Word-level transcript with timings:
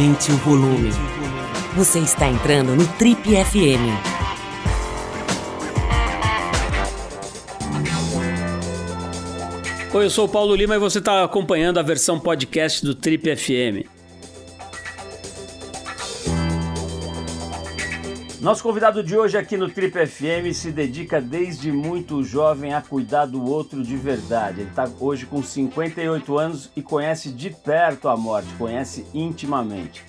Aumente 0.00 0.32
o 0.32 0.36
volume. 0.38 0.88
Você 1.76 1.98
está 1.98 2.26
entrando 2.26 2.74
no 2.74 2.88
Trip 2.96 3.20
FM. 3.22 3.84
Oi, 9.92 10.04
eu 10.06 10.08
sou 10.08 10.24
o 10.24 10.28
Paulo 10.28 10.56
Lima 10.56 10.76
e 10.76 10.78
você 10.78 11.00
está 11.00 11.22
acompanhando 11.22 11.78
a 11.78 11.82
versão 11.82 12.18
podcast 12.18 12.82
do 12.82 12.94
Trip 12.94 13.36
FM. 13.36 13.99
Nosso 18.40 18.62
convidado 18.62 19.02
de 19.02 19.14
hoje 19.14 19.36
aqui 19.36 19.54
no 19.54 19.68
Trip 19.68 20.06
FM 20.06 20.54
se 20.54 20.72
dedica 20.72 21.20
desde 21.20 21.70
muito 21.70 22.24
jovem 22.24 22.72
a 22.72 22.80
cuidar 22.80 23.26
do 23.26 23.44
outro 23.44 23.82
de 23.82 23.94
verdade. 23.98 24.62
Ele 24.62 24.70
está 24.70 24.90
hoje 24.98 25.26
com 25.26 25.42
58 25.42 26.38
anos 26.38 26.70
e 26.74 26.80
conhece 26.80 27.28
de 27.28 27.50
perto 27.50 28.08
a 28.08 28.16
morte, 28.16 28.48
conhece 28.54 29.04
intimamente. 29.12 30.02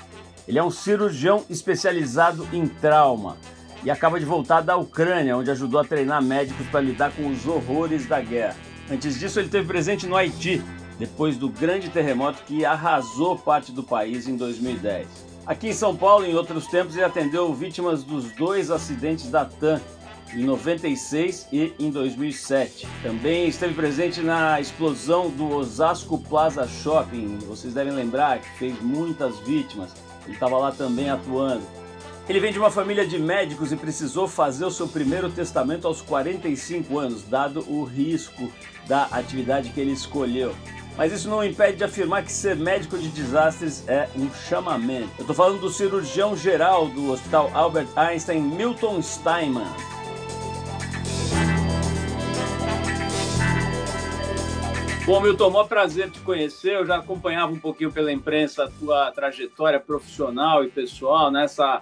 Ele 0.48 0.58
é 0.58 0.64
um 0.64 0.72
cirurgião 0.72 1.44
especializado 1.50 2.48
em 2.54 2.66
trauma 2.66 3.36
e 3.84 3.92
acaba 3.92 4.18
de 4.18 4.26
voltar 4.26 4.62
da 4.62 4.78
Ucrânia, 4.78 5.36
onde 5.36 5.52
ajudou 5.52 5.82
a 5.82 5.86
treinar 5.86 6.24
médicos 6.24 6.66
para 6.68 6.80
lidar 6.80 7.12
com 7.12 7.28
os 7.28 7.46
horrores 7.46 8.08
da 8.08 8.22
guerra. 8.22 8.56
Antes 8.90 9.20
disso, 9.20 9.42
ele 9.42 9.50
teve 9.50 9.68
presente 9.68 10.08
no 10.08 10.16
Haiti, 10.16 10.64
depois 10.98 11.36
do 11.36 11.50
grande 11.50 11.90
terremoto 11.90 12.44
que 12.44 12.64
arrasou 12.64 13.38
parte 13.38 13.74
do 13.74 13.84
país 13.84 14.26
em 14.26 14.38
2010. 14.38 15.31
Aqui 15.46 15.70
em 15.70 15.74
São 15.74 15.96
Paulo, 15.96 16.26
em 16.26 16.36
outros 16.36 16.68
tempos, 16.68 16.96
ele 16.96 17.06
atendeu 17.06 17.52
vítimas 17.54 18.04
dos 18.04 18.32
dois 18.34 18.70
acidentes 18.70 19.30
da 19.30 19.44
TAM, 19.44 19.82
em 20.34 20.44
96 20.44 21.48
e 21.52 21.74
em 21.80 21.90
2007. 21.90 22.88
Também 23.02 23.48
esteve 23.48 23.74
presente 23.74 24.22
na 24.22 24.62
explosão 24.62 25.30
do 25.30 25.50
Osasco 25.50 26.20
Plaza 26.20 26.68
Shopping, 26.68 27.40
vocês 27.40 27.74
devem 27.74 27.92
lembrar 27.92 28.40
que 28.40 28.50
fez 28.60 28.80
muitas 28.82 29.40
vítimas. 29.40 29.92
Ele 30.26 30.36
estava 30.36 30.58
lá 30.58 30.72
também 30.72 31.10
atuando. 31.10 31.64
Ele 32.30 32.40
vem 32.40 32.54
de 32.54 32.60
uma 32.60 32.70
família 32.70 33.06
de 33.06 33.18
médicos 33.18 33.72
e 33.72 33.76
precisou 33.76 34.28
fazer 34.28 34.64
o 34.64 34.72
seu 34.72 34.88
primeiro 34.88 35.30
testamento 35.30 35.88
aos 35.88 36.02
45 36.02 37.00
anos, 37.00 37.24
dado 37.24 37.66
o 37.68 37.84
risco 37.84 38.50
da 38.88 39.06
atividade 39.06 39.72
que 39.72 39.82
ele 39.82 39.92
escolheu. 39.92 40.56
Mas 41.02 41.12
isso 41.14 41.28
não 41.28 41.44
impede 41.44 41.78
de 41.78 41.84
afirmar 41.84 42.24
que 42.24 42.32
ser 42.32 42.56
médico 42.56 42.96
de 42.96 43.08
desastres 43.08 43.84
é 43.90 44.08
um 44.16 44.32
chamamento. 44.32 45.10
Eu 45.18 45.22
estou 45.22 45.36
falando 45.36 45.60
do 45.60 45.68
cirurgião 45.68 46.38
geral 46.38 46.90
do 46.90 47.12
Hospital 47.12 47.50
Albert 47.56 47.88
Einstein, 47.96 48.40
Milton 48.40 49.02
Steinman. 49.02 49.66
Bom, 55.04 55.22
Milton, 55.22 55.50
maior 55.50 55.68
prazer 55.68 56.12
te 56.12 56.20
conhecer. 56.20 56.76
Eu 56.76 56.86
já 56.86 56.98
acompanhava 56.98 57.52
um 57.52 57.60
pouquinho 57.60 57.92
pela 57.92 58.12
imprensa 58.12 58.66
a 58.66 58.70
tua 58.70 59.12
trajetória 59.12 59.80
profissional 59.80 60.64
e 60.64 60.70
pessoal 60.70 61.32
nessa 61.32 61.82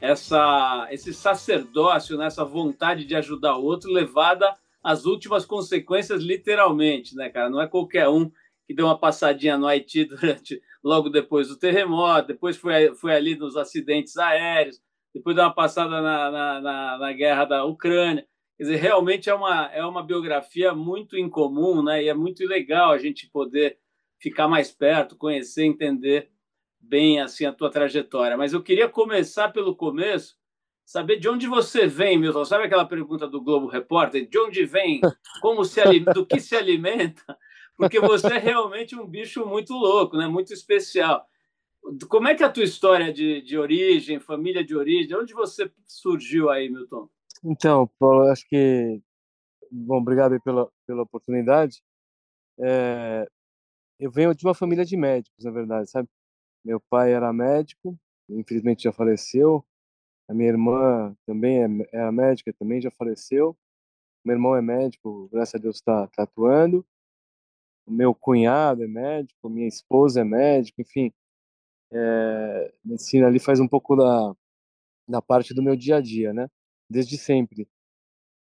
essa 0.00 0.86
esse 0.92 1.12
sacerdócio, 1.12 2.16
nessa 2.16 2.44
vontade 2.44 3.04
de 3.06 3.16
ajudar 3.16 3.56
o 3.56 3.64
outro 3.64 3.90
levada 3.90 4.54
às 4.80 5.04
últimas 5.04 5.44
consequências 5.44 6.22
literalmente, 6.22 7.16
né, 7.16 7.28
cara? 7.28 7.50
Não 7.50 7.60
é 7.60 7.66
qualquer 7.66 8.08
um 8.08 8.30
que 8.72 8.76
deu 8.76 8.86
uma 8.86 8.98
passadinha 8.98 9.58
no 9.58 9.66
Haiti 9.66 10.04
durante, 10.06 10.60
logo 10.82 11.10
depois 11.10 11.48
do 11.48 11.58
terremoto, 11.58 12.28
depois 12.28 12.56
foi, 12.56 12.94
foi 12.94 13.14
ali 13.14 13.36
nos 13.36 13.56
acidentes 13.56 14.16
aéreos, 14.16 14.80
depois 15.14 15.36
deu 15.36 15.44
uma 15.44 15.54
passada 15.54 16.00
na, 16.00 16.30
na, 16.30 16.60
na, 16.60 16.98
na 16.98 17.12
guerra 17.12 17.44
da 17.44 17.64
Ucrânia. 17.64 18.26
Quer 18.56 18.64
dizer, 18.64 18.76
realmente 18.76 19.28
é 19.28 19.34
uma, 19.34 19.66
é 19.66 19.84
uma 19.84 20.02
biografia 20.02 20.74
muito 20.74 21.18
incomum, 21.18 21.82
né? 21.82 22.02
E 22.02 22.08
é 22.08 22.14
muito 22.14 22.46
legal 22.46 22.92
a 22.92 22.98
gente 22.98 23.28
poder 23.30 23.78
ficar 24.18 24.48
mais 24.48 24.70
perto, 24.70 25.16
conhecer, 25.16 25.64
entender 25.64 26.30
bem 26.80 27.20
assim 27.20 27.44
a 27.44 27.52
tua 27.52 27.70
trajetória. 27.70 28.36
Mas 28.36 28.52
eu 28.52 28.62
queria 28.62 28.88
começar 28.88 29.50
pelo 29.50 29.76
começo, 29.76 30.36
saber 30.84 31.18
de 31.18 31.28
onde 31.28 31.46
você 31.46 31.86
vem, 31.86 32.18
Milton. 32.18 32.44
Sabe 32.44 32.64
aquela 32.64 32.86
pergunta 32.86 33.26
do 33.28 33.42
Globo 33.42 33.66
Repórter? 33.66 34.26
De 34.26 34.38
onde 34.38 34.64
vem? 34.64 35.00
Como 35.40 35.64
se 35.64 35.82
do 36.00 36.24
que 36.24 36.40
se 36.40 36.56
alimenta? 36.56 37.36
Porque 37.76 38.00
você 38.00 38.34
é 38.34 38.38
realmente 38.38 38.94
um 38.94 39.06
bicho 39.06 39.46
muito 39.46 39.72
louco, 39.74 40.16
né? 40.16 40.26
muito 40.26 40.52
especial. 40.52 41.26
Como 42.08 42.28
é 42.28 42.34
que 42.34 42.42
é 42.42 42.46
a 42.46 42.52
tua 42.52 42.62
história 42.62 43.12
de, 43.12 43.42
de 43.42 43.58
origem, 43.58 44.20
família 44.20 44.64
de 44.64 44.76
origem? 44.76 45.16
Onde 45.16 45.34
você 45.34 45.70
surgiu 45.84 46.48
aí, 46.48 46.68
Milton? 46.70 47.08
Então, 47.44 47.90
Paulo, 47.98 48.28
acho 48.28 48.46
que. 48.48 49.02
Bom, 49.70 49.96
obrigado 49.96 50.40
pela, 50.42 50.70
pela 50.86 51.02
oportunidade. 51.02 51.82
É... 52.60 53.26
Eu 53.98 54.10
venho 54.10 54.34
de 54.34 54.44
uma 54.44 54.54
família 54.54 54.84
de 54.84 54.96
médicos, 54.96 55.44
na 55.44 55.50
verdade, 55.50 55.90
sabe? 55.90 56.08
Meu 56.64 56.80
pai 56.80 57.12
era 57.12 57.32
médico, 57.32 57.98
infelizmente 58.28 58.84
já 58.84 58.92
faleceu. 58.92 59.64
A 60.28 60.34
minha 60.34 60.50
irmã 60.50 61.16
também 61.26 61.64
é, 61.64 61.88
era 61.92 62.12
médica, 62.12 62.52
também 62.52 62.80
já 62.80 62.90
faleceu. 62.90 63.56
Meu 64.24 64.34
irmão 64.34 64.54
é 64.54 64.62
médico, 64.62 65.28
graças 65.32 65.56
a 65.56 65.58
Deus 65.58 65.76
está 65.76 66.06
tá 66.08 66.22
atuando 66.22 66.86
meu 67.86 68.14
cunhado 68.14 68.84
é 68.84 68.86
médico, 68.86 69.48
minha 69.48 69.68
esposa 69.68 70.20
é 70.20 70.24
médico, 70.24 70.80
enfim, 70.80 71.12
é, 71.92 72.74
medicina 72.84 73.26
ali 73.26 73.38
faz 73.38 73.60
um 73.60 73.68
pouco 73.68 73.96
da, 73.96 74.34
da 75.08 75.22
parte 75.22 75.54
do 75.54 75.62
meu 75.62 75.76
dia 75.76 75.96
a 75.96 76.00
dia, 76.00 76.32
né? 76.32 76.48
Desde 76.88 77.18
sempre. 77.18 77.68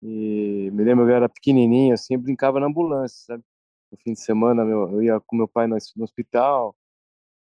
E 0.02 0.70
me 0.74 0.84
lembro, 0.84 1.10
eu 1.10 1.16
era 1.16 1.30
pequenininho, 1.30 1.94
assim, 1.94 2.18
brincava 2.18 2.60
na 2.60 2.68
ambulância, 2.68 3.26
sabe? 3.26 3.44
No 3.92 3.98
fim 4.00 4.14
de 4.14 4.22
semana 4.22 4.66
meu, 4.66 4.90
eu 4.92 5.04
ia 5.04 5.20
com 5.22 5.36
meu 5.38 5.48
pai 5.48 5.68
no, 5.68 5.78
no 5.96 6.04
hospital 6.04 6.76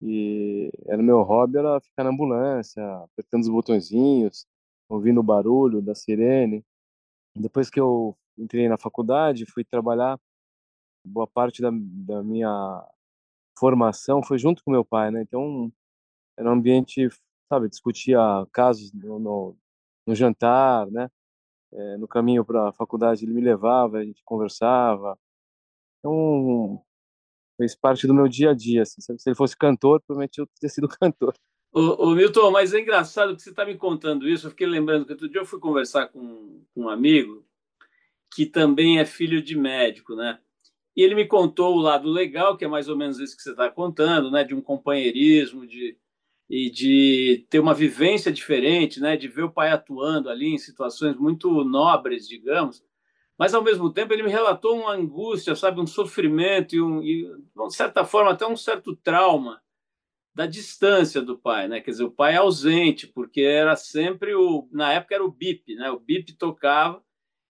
e 0.02 0.70
era 0.86 1.02
meu 1.02 1.22
hobby 1.22 1.58
era 1.58 1.80
ficar 1.80 2.04
na 2.04 2.10
ambulância, 2.10 2.84
apertando 3.04 3.42
os 3.42 3.48
botõezinhos, 3.48 4.46
ouvindo 4.88 5.20
o 5.20 5.22
barulho 5.22 5.82
da 5.82 5.94
sirene. 5.94 6.64
Depois 7.36 7.70
que 7.70 7.80
eu 7.80 8.16
entrei 8.38 8.68
na 8.68 8.78
faculdade, 8.78 9.46
fui 9.46 9.64
trabalhar 9.64 10.18
boa 11.04 11.26
parte 11.26 11.60
da, 11.60 11.70
da 11.72 12.22
minha 12.22 12.84
formação 13.58 14.22
foi 14.22 14.38
junto 14.38 14.62
com 14.64 14.70
meu 14.70 14.84
pai, 14.84 15.10
né? 15.10 15.22
Então 15.22 15.72
era 16.36 16.48
um 16.48 16.52
ambiente, 16.52 17.08
sabe, 17.48 17.68
discutia 17.68 18.18
casos 18.52 18.92
no, 18.92 19.18
no, 19.18 19.56
no 20.06 20.14
jantar, 20.14 20.90
né? 20.90 21.10
É, 21.72 21.96
no 21.96 22.06
caminho 22.06 22.44
para 22.44 22.68
a 22.68 22.72
faculdade 22.72 23.24
ele 23.24 23.34
me 23.34 23.40
levava, 23.40 23.98
a 23.98 24.04
gente 24.04 24.22
conversava. 24.24 25.18
Então 25.98 26.82
fez 27.56 27.74
parte 27.74 28.06
do 28.06 28.14
meu 28.14 28.28
dia 28.28 28.50
a 28.50 28.54
dia. 28.54 28.82
Assim. 28.82 29.00
Se 29.00 29.28
ele 29.28 29.36
fosse 29.36 29.56
cantor, 29.56 30.00
provavelmente 30.00 30.38
eu 30.38 30.46
teria 30.46 30.72
sido 30.72 30.88
cantor. 31.00 31.34
Ô, 31.72 32.14
Milton, 32.14 32.52
mas 32.52 32.72
é 32.72 32.78
engraçado 32.78 33.34
que 33.34 33.42
você 33.42 33.50
está 33.50 33.64
me 33.64 33.76
contando 33.76 34.28
isso. 34.28 34.46
Eu 34.46 34.50
fiquei 34.50 34.66
lembrando 34.66 35.04
que 35.04 35.12
outro 35.12 35.28
dia 35.28 35.40
eu 35.40 35.46
fui 35.46 35.58
conversar 35.58 36.06
com, 36.06 36.62
com 36.72 36.82
um 36.82 36.88
amigo 36.88 37.44
que 38.32 38.46
também 38.46 39.00
é 39.00 39.04
filho 39.04 39.42
de 39.42 39.56
médico, 39.56 40.14
né? 40.14 40.40
E 40.96 41.02
ele 41.02 41.14
me 41.14 41.26
contou 41.26 41.74
o 41.74 41.80
lado 41.80 42.08
legal, 42.08 42.56
que 42.56 42.64
é 42.64 42.68
mais 42.68 42.88
ou 42.88 42.96
menos 42.96 43.18
isso 43.18 43.36
que 43.36 43.42
você 43.42 43.50
está 43.50 43.68
contando, 43.70 44.30
né? 44.30 44.44
De 44.44 44.54
um 44.54 44.60
companheirismo, 44.60 45.66
de, 45.66 45.98
e 46.48 46.70
de 46.70 47.46
ter 47.50 47.58
uma 47.58 47.74
vivência 47.74 48.32
diferente, 48.32 49.00
né? 49.00 49.16
De 49.16 49.28
ver 49.28 49.42
o 49.42 49.52
pai 49.52 49.70
atuando 49.70 50.28
ali 50.30 50.54
em 50.54 50.58
situações 50.58 51.16
muito 51.16 51.64
nobres, 51.64 52.28
digamos. 52.28 52.82
Mas, 53.36 53.52
ao 53.54 53.64
mesmo 53.64 53.92
tempo, 53.92 54.12
ele 54.12 54.22
me 54.22 54.30
relatou 54.30 54.78
uma 54.78 54.92
angústia, 54.92 55.56
sabe? 55.56 55.80
Um 55.80 55.86
sofrimento 55.86 56.76
e, 56.76 56.80
um, 56.80 57.02
e 57.02 57.24
de 57.24 57.74
certa 57.74 58.04
forma, 58.04 58.30
até 58.30 58.46
um 58.46 58.56
certo 58.56 58.94
trauma 58.94 59.60
da 60.34 60.46
distância 60.46 61.22
do 61.22 61.38
pai, 61.38 61.68
né? 61.68 61.80
Quer 61.80 61.92
dizer, 61.92 62.04
o 62.04 62.10
pai 62.10 62.34
é 62.34 62.36
ausente, 62.36 63.06
porque 63.08 63.40
era 63.40 63.76
sempre 63.76 64.34
o... 64.34 64.68
Na 64.72 64.92
época 64.92 65.14
era 65.14 65.24
o 65.24 65.30
BIP, 65.30 65.74
né? 65.74 65.90
O 65.90 66.00
BIP 66.00 66.34
tocava 66.34 67.02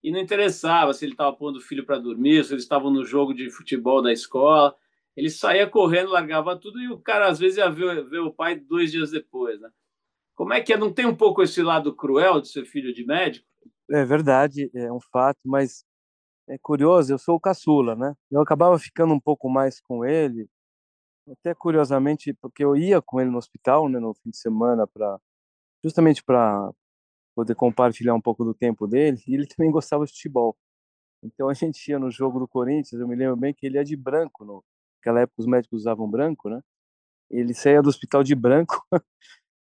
e 0.04 0.12
não 0.12 0.20
interessava 0.20 0.92
se 0.92 1.02
ele 1.06 1.12
estava 1.12 1.34
pondo 1.34 1.56
o 1.56 1.62
filho 1.62 1.86
para 1.86 1.98
dormir, 1.98 2.44
se 2.44 2.52
eles 2.52 2.64
estavam 2.64 2.90
no 2.90 3.06
jogo 3.06 3.32
de 3.32 3.48
futebol 3.48 4.02
da 4.02 4.12
escola. 4.12 4.76
Ele 5.16 5.30
saía 5.30 5.66
correndo, 5.66 6.10
largava 6.10 6.58
tudo 6.58 6.78
e 6.78 6.90
o 6.90 6.98
cara 6.98 7.28
às 7.28 7.38
vezes 7.38 7.56
ia 7.56 7.70
ver, 7.70 8.04
ver 8.06 8.18
o 8.18 8.30
pai 8.30 8.54
dois 8.54 8.92
dias 8.92 9.10
depois. 9.10 9.58
Né? 9.58 9.70
Como 10.34 10.52
é 10.52 10.60
que 10.60 10.74
é? 10.74 10.76
Não 10.76 10.92
tem 10.92 11.06
um 11.06 11.16
pouco 11.16 11.42
esse 11.42 11.62
lado 11.62 11.96
cruel 11.96 12.38
de 12.38 12.48
ser 12.48 12.66
filho 12.66 12.92
de 12.92 13.02
médico? 13.06 13.46
É 13.90 14.04
verdade, 14.04 14.70
é 14.74 14.92
um 14.92 15.00
fato, 15.00 15.38
mas 15.42 15.86
é 16.50 16.58
curioso, 16.58 17.10
eu 17.10 17.18
sou 17.18 17.36
o 17.36 17.40
caçula, 17.40 17.96
né? 17.96 18.14
Eu 18.30 18.42
acabava 18.42 18.78
ficando 18.78 19.14
um 19.14 19.20
pouco 19.20 19.48
mais 19.48 19.80
com 19.80 20.04
ele, 20.04 20.46
até 21.30 21.54
curiosamente, 21.54 22.34
porque 22.34 22.62
eu 22.62 22.76
ia 22.76 23.00
com 23.00 23.20
ele 23.20 23.30
no 23.30 23.38
hospital, 23.38 23.88
né, 23.88 23.98
no 23.98 24.12
fim 24.14 24.28
de 24.28 24.36
semana 24.36 24.86
para 24.86 25.18
justamente 25.82 26.22
para 26.22 26.70
poder 27.34 27.54
compartilhar 27.54 28.14
um 28.14 28.20
pouco 28.20 28.44
do 28.44 28.54
tempo 28.54 28.86
dele, 28.86 29.18
e 29.26 29.34
ele 29.34 29.46
também 29.48 29.70
gostava 29.70 30.04
de 30.04 30.12
futebol. 30.12 30.56
Então 31.22 31.48
a 31.48 31.54
gente 31.54 31.88
ia 31.90 31.98
no 31.98 32.10
jogo 32.10 32.38
do 32.38 32.48
Corinthians, 32.48 33.00
eu 33.00 33.08
me 33.08 33.16
lembro 33.16 33.36
bem 33.36 33.54
que 33.54 33.66
ele 33.66 33.78
ia 33.78 33.84
de 33.84 33.96
branco, 33.96 34.44
no, 34.44 34.64
naquela 34.98 35.20
época 35.22 35.40
os 35.40 35.46
médicos 35.46 35.80
usavam 35.80 36.08
branco, 36.10 36.48
né? 36.50 36.60
Ele 37.30 37.54
saía 37.54 37.82
do 37.82 37.88
hospital 37.88 38.22
de 38.22 38.34
branco, 38.34 38.82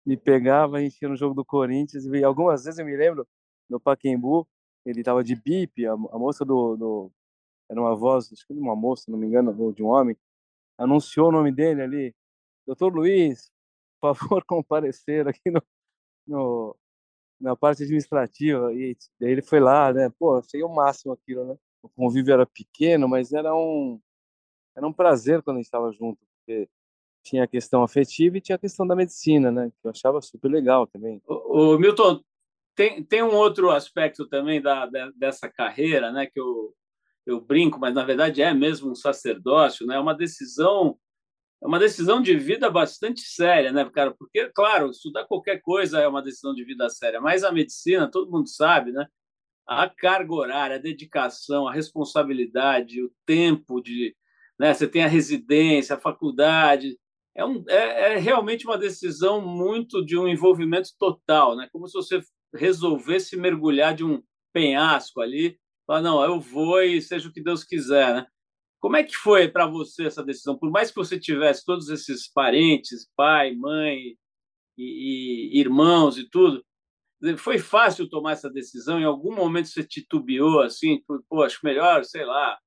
me 0.05 0.17
pegava, 0.17 0.77
a 0.77 0.81
gente 0.81 1.01
ia 1.01 1.09
no 1.09 1.15
jogo 1.17 1.35
do 1.35 1.45
Corinthians, 1.45 2.05
e 2.05 2.23
algumas 2.23 2.63
vezes 2.63 2.79
eu 2.79 2.85
me 2.85 2.95
lembro, 2.95 3.27
no 3.69 3.79
Paquembu, 3.79 4.47
ele 4.85 5.01
estava 5.01 5.23
de 5.23 5.35
bip, 5.35 5.85
a, 5.85 5.93
a 5.93 5.95
moça 6.19 6.45
do, 6.45 6.77
do, 6.77 7.11
era 7.69 7.79
uma 7.81 7.95
voz, 7.95 8.31
acho 8.31 8.47
que 8.47 8.53
de 8.53 8.59
uma 8.59 8.75
moça, 8.75 9.11
não 9.11 9.17
me 9.17 9.27
engano, 9.27 9.73
de 9.73 9.83
um 9.83 9.87
homem, 9.87 10.15
anunciou 10.77 11.29
o 11.29 11.31
nome 11.31 11.51
dele 11.51 11.81
ali, 11.81 12.15
Doutor 12.65 12.93
Luiz, 12.93 13.51
por 13.99 14.15
favor, 14.15 14.43
comparecer 14.45 15.27
aqui 15.27 15.49
no, 15.51 15.61
no, 16.27 16.77
na 17.39 17.56
parte 17.56 17.84
administrativa. 17.84 18.74
E 18.74 18.95
daí 19.19 19.31
ele 19.31 19.42
foi 19.42 19.60
lá, 19.60 19.94
né? 19.94 20.12
Pô, 20.18 20.38
achei 20.38 20.63
o 20.63 20.69
máximo 20.69 21.13
aquilo, 21.13 21.45
né? 21.45 21.56
O 21.81 21.89
convívio 21.89 22.34
era 22.34 22.45
pequeno, 22.45 23.07
mas 23.07 23.31
era 23.31 23.56
um, 23.56 24.00
era 24.75 24.88
um 24.88 24.94
prazer 24.94 25.42
quando 25.42 25.57
a 25.57 25.60
gente 25.60 25.68
estava 25.68 25.92
junto, 25.92 26.19
porque 26.38 26.68
tinha 27.24 27.44
a 27.44 27.48
questão 27.48 27.84
afetiva 27.84 28.38
e 28.38 28.42
tinha 28.42 28.56
a 28.56 28.60
questão 28.60 28.88
da 28.88 28.95
medicina, 28.95 29.51
né? 29.51 29.72
Que 29.81 29.88
eu 29.88 29.92
achava 29.92 30.22
super 30.22 30.50
legal 30.50 30.88
também. 30.88 31.22
O, 31.28 31.75
o 31.75 31.80
Milton, 31.80 32.22
tem, 32.75 33.04
tem 33.04 33.24
um 33.24 33.36
outro 33.36 33.72
aspecto 33.72 34.28
também 34.28 34.62
da, 34.62 34.86
da, 34.86 35.12
dessa 35.16 35.50
carreira, 35.50 36.12
né? 36.12 36.25
Que 36.25 36.39
eu, 36.39 36.74
eu 37.25 37.42
brinco, 37.42 37.80
mas 37.80 37.94
na 37.94 38.06
verdade 38.06 38.42
é 38.42 38.54
mesmo 38.54 38.92
um 38.92 38.95
sacerdócio, 38.95 39.86
né? 39.86 39.95
É 39.95 40.00
uma 40.00 40.16
decisão 40.16 40.98
é 41.62 41.68
uma 41.68 41.80
decisão 41.80 42.21
de 42.21 42.36
vida 42.38 42.69
bastante 42.69 43.21
séria, 43.21 43.71
né, 43.71 43.89
cara? 43.89 44.12
Porque, 44.12 44.50
claro, 44.50 44.92
estudar 44.92 45.25
qualquer 45.25 45.59
coisa 45.62 46.00
é 46.00 46.07
uma 46.07 46.21
decisão 46.21 46.54
de 46.54 46.63
vida 46.63 46.88
séria, 46.89 47.19
mas 47.19 47.44
a 47.44 47.51
medicina, 47.51 48.09
todo 48.09 48.31
mundo 48.31 48.48
sabe, 48.48 48.92
né? 48.92 49.07
A 49.68 49.89
carga 49.89 50.33
horária, 50.33 50.75
a 50.77 50.80
dedicação, 50.80 51.68
a 51.68 51.74
responsabilidade, 51.74 53.04
o 53.04 53.12
tempo 53.25 53.81
de. 53.81 54.15
Né, 54.59 54.74
você 54.74 54.88
tem 54.88 55.04
a 55.04 55.07
residência, 55.07 55.95
a 55.95 56.00
faculdade. 56.00 56.98
É, 57.36 57.45
um, 57.45 57.63
é, 57.68 58.13
é 58.13 58.18
realmente 58.18 58.65
uma 58.65 58.77
decisão 58.77 59.42
muito 59.42 60.03
de 60.06 60.18
um 60.18 60.27
envolvimento 60.27 60.89
total, 60.98 61.56
né? 61.56 61.68
Como 61.71 61.88
se 61.88 61.94
você 61.94 62.21
resolvesse 62.53 63.36
mergulhar 63.38 63.94
de 63.95 64.03
um 64.03 64.24
penhasco 64.53 65.21
ali, 65.21 65.60
falar, 65.86 66.01
não, 66.01 66.24
eu 66.24 66.39
vou 66.39 66.81
e 66.81 67.01
seja 67.01 67.30
o 67.30 67.31
que 67.31 67.42
Deus 67.42 67.63
quiser, 67.63 68.13
né? 68.13 68.27
Como 68.79 68.95
é 68.95 69.03
que 69.03 69.15
foi 69.15 69.47
para 69.47 69.65
você 69.65 70.06
essa 70.06 70.24
decisão? 70.24 70.57
Por 70.57 70.69
mais 70.69 70.91
que 70.91 70.97
você 70.97 71.19
tivesse 71.19 71.65
todos 71.65 71.89
esses 71.89 72.31
parentes, 72.31 73.09
pai, 73.15 73.53
mãe 73.56 74.15
e, 74.77 75.57
e, 75.57 75.59
irmãos 75.59 76.18
e 76.18 76.29
tudo, 76.29 76.63
foi 77.38 77.57
fácil 77.57 78.09
tomar 78.09 78.33
essa 78.33 78.50
decisão? 78.50 79.00
Em 79.00 79.06
algum 79.06 79.35
momento 79.35 79.68
você 79.68 79.83
titubeou 79.83 80.62
assim, 80.62 81.01
pô, 81.27 81.41
acho 81.41 81.59
melhor, 81.63 82.06
sei 82.06 82.24
lá, 82.24 82.57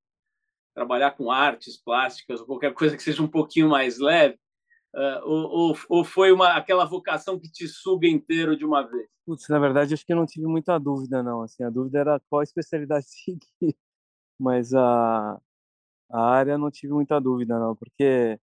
trabalhar 0.75 1.13
com 1.13 1.31
artes 1.31 1.81
plásticas 1.81 2.41
ou 2.41 2.47
qualquer 2.47 2.75
coisa 2.75 2.97
que 2.97 3.03
seja 3.03 3.23
um 3.23 3.29
pouquinho 3.29 3.69
mais 3.69 3.99
leve? 3.99 4.37
Uh, 4.93 5.23
ou, 5.25 5.77
ou, 5.89 6.05
foi 6.05 6.33
uma, 6.33 6.55
aquela 6.57 6.85
vocação 6.85 7.39
que 7.39 7.49
te 7.49 7.69
suga 7.69 8.09
inteiro 8.09 8.57
de 8.57 8.65
uma 8.65 8.83
vez? 8.83 9.09
Putz, 9.25 9.49
na 9.49 9.61
verdade, 9.61 9.95
acho 9.95 10.05
que 10.05 10.13
eu 10.13 10.17
não 10.17 10.27
tive 10.27 10.47
muita 10.47 10.77
dúvida, 10.79 11.23
não. 11.23 11.43
Assim, 11.43 11.63
a 11.63 11.71
dúvida 11.71 12.01
era 12.01 12.21
qual 12.29 12.43
especialidade 12.43 13.07
seguir. 13.09 13.77
Mas 14.37 14.75
a, 14.75 15.41
a 16.11 16.21
área 16.23 16.59
não 16.59 16.71
tive 16.71 16.93
muita 16.93 17.21
dúvida, 17.21 17.59
não, 17.59 17.77
porque 17.77 18.39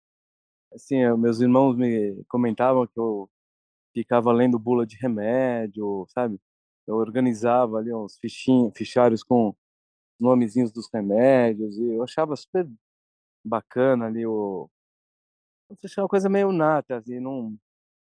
assim, 0.74 0.96
meus 1.18 1.40
irmãos 1.40 1.76
me 1.76 2.24
comentavam 2.28 2.86
que 2.86 2.98
eu 2.98 3.30
ficava 3.94 4.32
lendo 4.32 4.58
bula 4.58 4.86
de 4.86 4.96
remédio, 4.98 6.06
sabe? 6.10 6.40
Eu 6.86 6.96
organizava 6.96 7.78
ali 7.78 7.92
uns 7.94 8.18
fichinhos, 8.18 8.72
fichários 8.76 9.22
com 9.24 9.54
nomezinhos 10.20 10.72
dos 10.72 10.88
remédios 10.92 11.78
e 11.78 11.94
eu 11.94 12.04
achava 12.04 12.36
super 12.36 12.68
bacana 13.44 14.06
ali 14.06 14.26
o 14.26 14.70
achava 15.84 16.04
uma 16.04 16.08
coisa 16.08 16.28
meio 16.28 16.52
nata, 16.52 16.96
assim, 16.98 17.20
não 17.20 17.56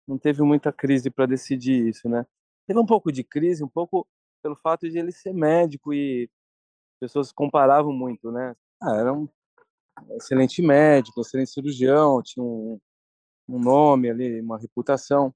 não 0.08 0.18
teve 0.18 0.42
muita 0.44 0.74
crise 0.74 1.10
para 1.12 1.26
decidir 1.26 1.88
isso, 1.88 2.10
né? 2.10 2.26
Teve 2.68 2.80
um 2.80 2.86
pouco 2.86 3.12
de 3.12 3.24
crise, 3.24 3.64
um 3.64 3.68
pouco 3.70 4.08
pelo 4.44 4.56
fato 4.58 4.90
de 4.90 4.98
ele 5.00 5.12
ser 5.12 5.34
médico 5.34 5.94
e 5.94 6.30
pessoas 7.00 7.32
comparavam 7.32 7.94
muito, 7.94 8.32
né? 8.32 8.56
Ah, 8.82 8.98
era 8.98 9.14
um 9.14 9.28
excelente 10.12 10.62
médico, 10.62 11.22
excelente 11.22 11.52
cirurgião, 11.52 12.22
tinha 12.24 12.44
um, 12.44 12.80
um 13.48 13.60
nome 13.60 14.10
ali, 14.10 14.42
uma 14.42 14.58
reputação. 14.58 15.34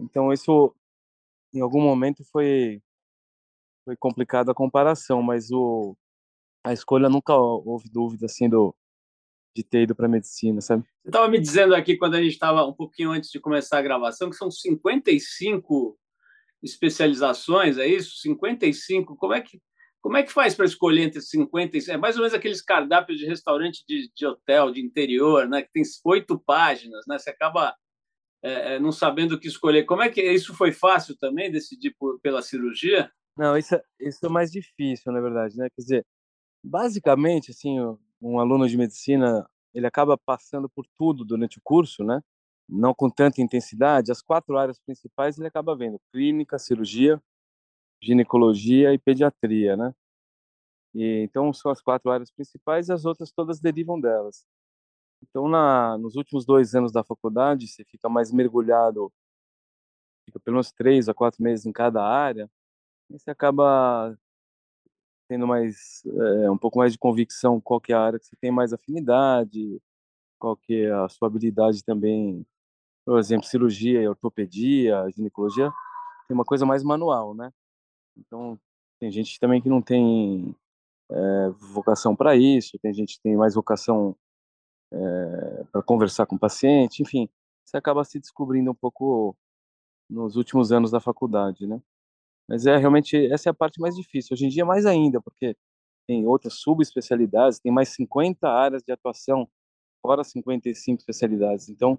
Então 0.00 0.32
isso, 0.32 0.74
em 1.52 1.60
algum 1.60 1.80
momento, 1.80 2.24
foi 2.24 2.82
foi 3.84 3.96
complicada 3.96 4.52
a 4.52 4.54
comparação, 4.54 5.22
mas 5.22 5.50
o 5.50 5.96
a 6.64 6.72
escolha 6.72 7.08
nunca 7.08 7.34
houve 7.34 7.88
dúvida 7.90 8.26
assim 8.26 8.48
do 8.48 8.74
de 9.56 9.64
ter 9.64 9.82
ido 9.82 9.96
para 9.96 10.08
medicina, 10.08 10.60
sabe? 10.60 10.84
Você 11.02 11.08
estava 11.08 11.28
me 11.28 11.40
dizendo 11.40 11.74
aqui 11.74 11.96
quando 11.96 12.14
a 12.14 12.22
gente 12.22 12.32
estava 12.32 12.64
um 12.64 12.72
pouquinho 12.72 13.10
antes 13.10 13.30
de 13.30 13.40
começar 13.40 13.78
a 13.78 13.82
gravação 13.82 14.30
que 14.30 14.36
são 14.36 14.50
55 14.50 15.98
especializações, 16.62 17.78
é 17.78 17.86
isso? 17.86 18.20
55. 18.20 19.16
Como 19.16 19.32
é 19.32 19.40
que 19.40 19.60
como 20.00 20.16
é 20.16 20.22
que 20.22 20.32
faz 20.32 20.54
para 20.54 20.64
escolher 20.64 21.02
entre 21.02 21.20
50 21.20 21.76
e... 21.76 21.90
É 21.90 21.96
mais 21.96 22.16
ou 22.16 22.22
menos 22.22 22.34
aqueles 22.34 22.62
cardápios 22.62 23.18
de 23.18 23.26
restaurante 23.26 23.84
de, 23.86 24.10
de 24.14 24.26
hotel, 24.26 24.70
de 24.70 24.80
interior, 24.80 25.48
né? 25.48 25.62
que 25.62 25.70
tem 25.70 25.82
oito 26.04 26.38
páginas, 26.38 27.04
né? 27.06 27.18
Você 27.18 27.30
acaba 27.30 27.76
é, 28.42 28.76
é, 28.76 28.80
não 28.80 28.92
sabendo 28.92 29.34
o 29.34 29.40
que 29.40 29.48
escolher. 29.48 29.84
Como 29.84 30.02
é 30.02 30.08
que 30.08 30.22
isso 30.22 30.54
foi 30.54 30.72
fácil 30.72 31.16
também, 31.18 31.50
decidir 31.50 31.94
por, 31.98 32.18
pela 32.20 32.40
cirurgia? 32.40 33.10
Não, 33.36 33.56
isso, 33.56 33.74
é, 33.74 33.82
isso 34.00 34.24
é 34.24 34.28
mais 34.28 34.50
difícil, 34.50 35.12
na 35.12 35.20
verdade, 35.20 35.56
né? 35.56 35.68
Quer 35.70 35.82
dizer, 35.82 36.06
basicamente, 36.64 37.50
assim, 37.50 37.78
um 38.20 38.38
aluno 38.38 38.68
de 38.68 38.76
medicina, 38.76 39.46
ele 39.74 39.86
acaba 39.86 40.16
passando 40.16 40.68
por 40.68 40.86
tudo 40.98 41.24
durante 41.24 41.58
o 41.58 41.62
curso, 41.62 42.02
né? 42.02 42.20
Não 42.68 42.94
com 42.94 43.10
tanta 43.10 43.42
intensidade. 43.42 44.12
As 44.12 44.22
quatro 44.22 44.56
áreas 44.56 44.78
principais 44.78 45.38
ele 45.38 45.48
acaba 45.48 45.76
vendo: 45.76 46.00
clínica, 46.12 46.58
cirurgia, 46.58 47.20
ginecologia 48.02 48.92
e 48.94 48.98
pediatria, 48.98 49.76
né? 49.76 49.94
E, 50.94 51.22
então 51.22 51.52
são 51.52 51.70
as 51.70 51.80
quatro 51.80 52.10
áreas 52.10 52.30
principais 52.30 52.88
e 52.88 52.92
as 52.92 53.04
outras 53.04 53.30
todas 53.32 53.60
derivam 53.60 54.00
delas. 54.00 54.44
Então 55.22 55.48
na 55.48 55.98
nos 55.98 56.16
últimos 56.16 56.44
dois 56.46 56.74
anos 56.74 56.92
da 56.92 57.04
faculdade 57.04 57.68
você 57.68 57.84
fica 57.84 58.08
mais 58.08 58.32
mergulhado, 58.32 59.12
fica 60.26 60.40
pelo 60.40 60.56
menos 60.56 60.72
três 60.72 61.08
a 61.08 61.14
quatro 61.14 61.42
meses 61.42 61.66
em 61.66 61.72
cada 61.72 62.02
área, 62.02 62.50
e 63.10 63.18
você 63.18 63.30
acaba 63.30 64.16
tendo 65.28 65.46
mais 65.46 66.02
é, 66.44 66.50
um 66.50 66.58
pouco 66.58 66.78
mais 66.78 66.92
de 66.92 66.98
convicção 66.98 67.60
qual 67.60 67.80
que 67.80 67.92
é 67.92 67.96
a 67.96 68.00
área 68.00 68.18
que 68.18 68.26
você 68.26 68.36
tem 68.40 68.50
mais 68.50 68.72
afinidade, 68.72 69.80
qual 70.38 70.56
que 70.56 70.86
é 70.86 70.92
a 70.92 71.08
sua 71.08 71.28
habilidade 71.28 71.84
também, 71.84 72.44
por 73.04 73.18
exemplo, 73.18 73.46
cirurgia, 73.46 74.08
ortopedia, 74.10 75.08
ginecologia, 75.14 75.70
tem 76.26 76.34
uma 76.34 76.44
coisa 76.44 76.66
mais 76.66 76.82
manual, 76.82 77.34
né? 77.34 77.52
Então, 78.16 78.58
tem 78.98 79.10
gente 79.10 79.38
também 79.40 79.60
que 79.60 79.68
não 79.68 79.82
tem 79.82 80.54
é, 81.10 81.48
vocação 81.72 82.14
para 82.14 82.36
isso, 82.36 82.78
tem 82.78 82.92
gente 82.92 83.16
que 83.16 83.22
tem 83.22 83.36
mais 83.36 83.54
vocação 83.54 84.16
é, 84.92 84.96
eh, 84.96 85.64
para 85.72 85.82
conversar 85.82 86.26
com 86.26 86.36
o 86.36 86.38
paciente, 86.38 87.02
enfim, 87.02 87.28
você 87.64 87.76
acaba 87.76 88.04
se 88.04 88.18
descobrindo 88.20 88.70
um 88.72 88.74
pouco 88.74 89.36
nos 90.08 90.36
últimos 90.36 90.72
anos 90.72 90.90
da 90.90 91.00
faculdade, 91.00 91.66
né? 91.66 91.80
Mas 92.48 92.66
é 92.66 92.76
realmente 92.76 93.16
essa 93.32 93.48
é 93.48 93.52
a 93.52 93.54
parte 93.54 93.80
mais 93.80 93.94
difícil. 93.96 94.34
Hoje 94.34 94.46
em 94.46 94.48
dia 94.48 94.64
mais 94.64 94.86
ainda, 94.86 95.20
porque 95.20 95.56
tem 96.08 96.26
outras 96.26 96.54
subespecialidades, 96.54 97.60
tem 97.60 97.72
mais 97.72 97.90
50 97.90 98.48
áreas 98.48 98.82
de 98.82 98.92
atuação, 98.92 99.48
fora 100.02 100.24
55 100.24 101.00
especialidades. 101.00 101.68
Então, 101.68 101.98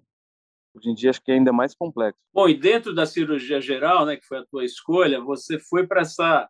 Hoje 0.73 0.89
em 0.89 0.93
dia 0.95 1.09
acho 1.09 1.21
que 1.21 1.31
é 1.31 1.35
ainda 1.35 1.51
mais 1.51 1.75
complexo. 1.75 2.19
Bom, 2.33 2.47
e 2.47 2.57
dentro 2.57 2.93
da 2.93 3.05
cirurgia 3.05 3.59
geral, 3.59 4.05
né, 4.05 4.15
que 4.15 4.25
foi 4.25 4.39
a 4.39 4.45
tua 4.45 4.63
escolha, 4.63 5.19
você 5.19 5.59
foi 5.59 5.85
para 5.85 6.01
essa 6.01 6.49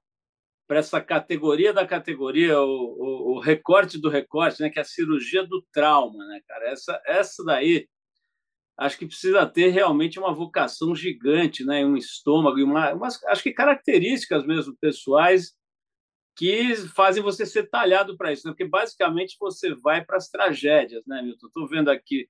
para 0.67 0.79
essa 0.79 1.01
categoria 1.01 1.73
da 1.73 1.85
categoria, 1.85 2.57
o, 2.61 2.65
o, 2.65 3.35
o, 3.35 3.39
recorte 3.41 3.99
do 3.99 4.07
recorte, 4.07 4.61
né, 4.61 4.69
que 4.69 4.79
é 4.79 4.81
a 4.81 4.85
cirurgia 4.85 5.45
do 5.45 5.61
trauma, 5.73 6.25
né, 6.25 6.39
cara? 6.47 6.69
Essa 6.69 7.01
essa 7.05 7.43
daí 7.43 7.87
acho 8.77 8.97
que 8.97 9.05
precisa 9.05 9.45
ter 9.45 9.67
realmente 9.69 10.17
uma 10.17 10.33
vocação 10.33 10.95
gigante, 10.95 11.65
né, 11.65 11.85
um 11.85 11.97
estômago 11.97 12.57
e 12.57 12.63
uma, 12.63 12.93
umas, 12.93 13.21
acho 13.25 13.43
que 13.43 13.51
características 13.51 14.45
mesmo 14.45 14.75
pessoais 14.79 15.53
que 16.37 16.75
fazem 16.95 17.21
você 17.21 17.45
ser 17.45 17.69
talhado 17.69 18.15
para 18.17 18.31
isso, 18.31 18.47
né? 18.47 18.53
Porque 18.53 18.67
basicamente 18.67 19.35
você 19.39 19.75
vai 19.75 20.03
para 20.03 20.17
as 20.17 20.29
tragédias, 20.29 21.03
né, 21.05 21.21
Milton? 21.21 21.47
Estou 21.47 21.67
vendo 21.67 21.89
aqui 21.89 22.27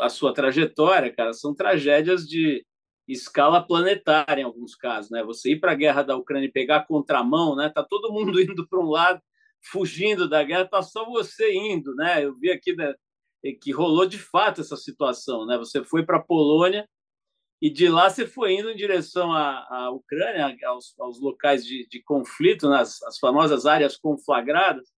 a 0.00 0.08
sua 0.08 0.32
trajetória, 0.32 1.12
cara, 1.14 1.32
são 1.32 1.54
tragédias 1.54 2.26
de 2.26 2.64
escala 3.08 3.62
planetária 3.62 4.42
em 4.42 4.44
alguns 4.44 4.74
casos, 4.74 5.10
né? 5.10 5.22
Você 5.24 5.52
ir 5.52 5.60
para 5.60 5.72
a 5.72 5.74
guerra 5.74 6.02
da 6.02 6.16
Ucrânia 6.16 6.46
e 6.46 6.52
pegar 6.52 6.76
a 6.76 6.86
contramão, 6.86 7.54
né? 7.56 7.68
Tá 7.68 7.82
todo 7.82 8.12
mundo 8.12 8.40
indo 8.40 8.66
para 8.68 8.80
um 8.80 8.88
lado, 8.88 9.20
fugindo 9.70 10.28
da 10.28 10.42
guerra, 10.42 10.66
tá 10.66 10.82
só 10.82 11.04
você 11.04 11.52
indo, 11.54 11.94
né? 11.94 12.24
Eu 12.24 12.34
vi 12.34 12.50
aqui 12.50 12.74
né, 12.74 12.94
que 13.60 13.72
rolou 13.72 14.06
de 14.06 14.18
fato 14.18 14.60
essa 14.60 14.76
situação, 14.76 15.46
né? 15.46 15.58
Você 15.58 15.84
foi 15.84 16.04
para 16.04 16.18
a 16.18 16.22
Polônia 16.22 16.88
e 17.60 17.70
de 17.70 17.88
lá 17.88 18.10
você 18.10 18.26
foi 18.26 18.54
indo 18.54 18.70
em 18.70 18.76
direção 18.76 19.32
à, 19.32 19.66
à 19.70 19.90
Ucrânia, 19.90 20.56
aos, 20.66 20.94
aos 20.98 21.20
locais 21.20 21.64
de, 21.64 21.86
de 21.88 22.02
conflito, 22.02 22.68
nas 22.68 23.02
as 23.02 23.18
famosas 23.18 23.66
áreas 23.66 23.96
conflagradas 23.96 24.93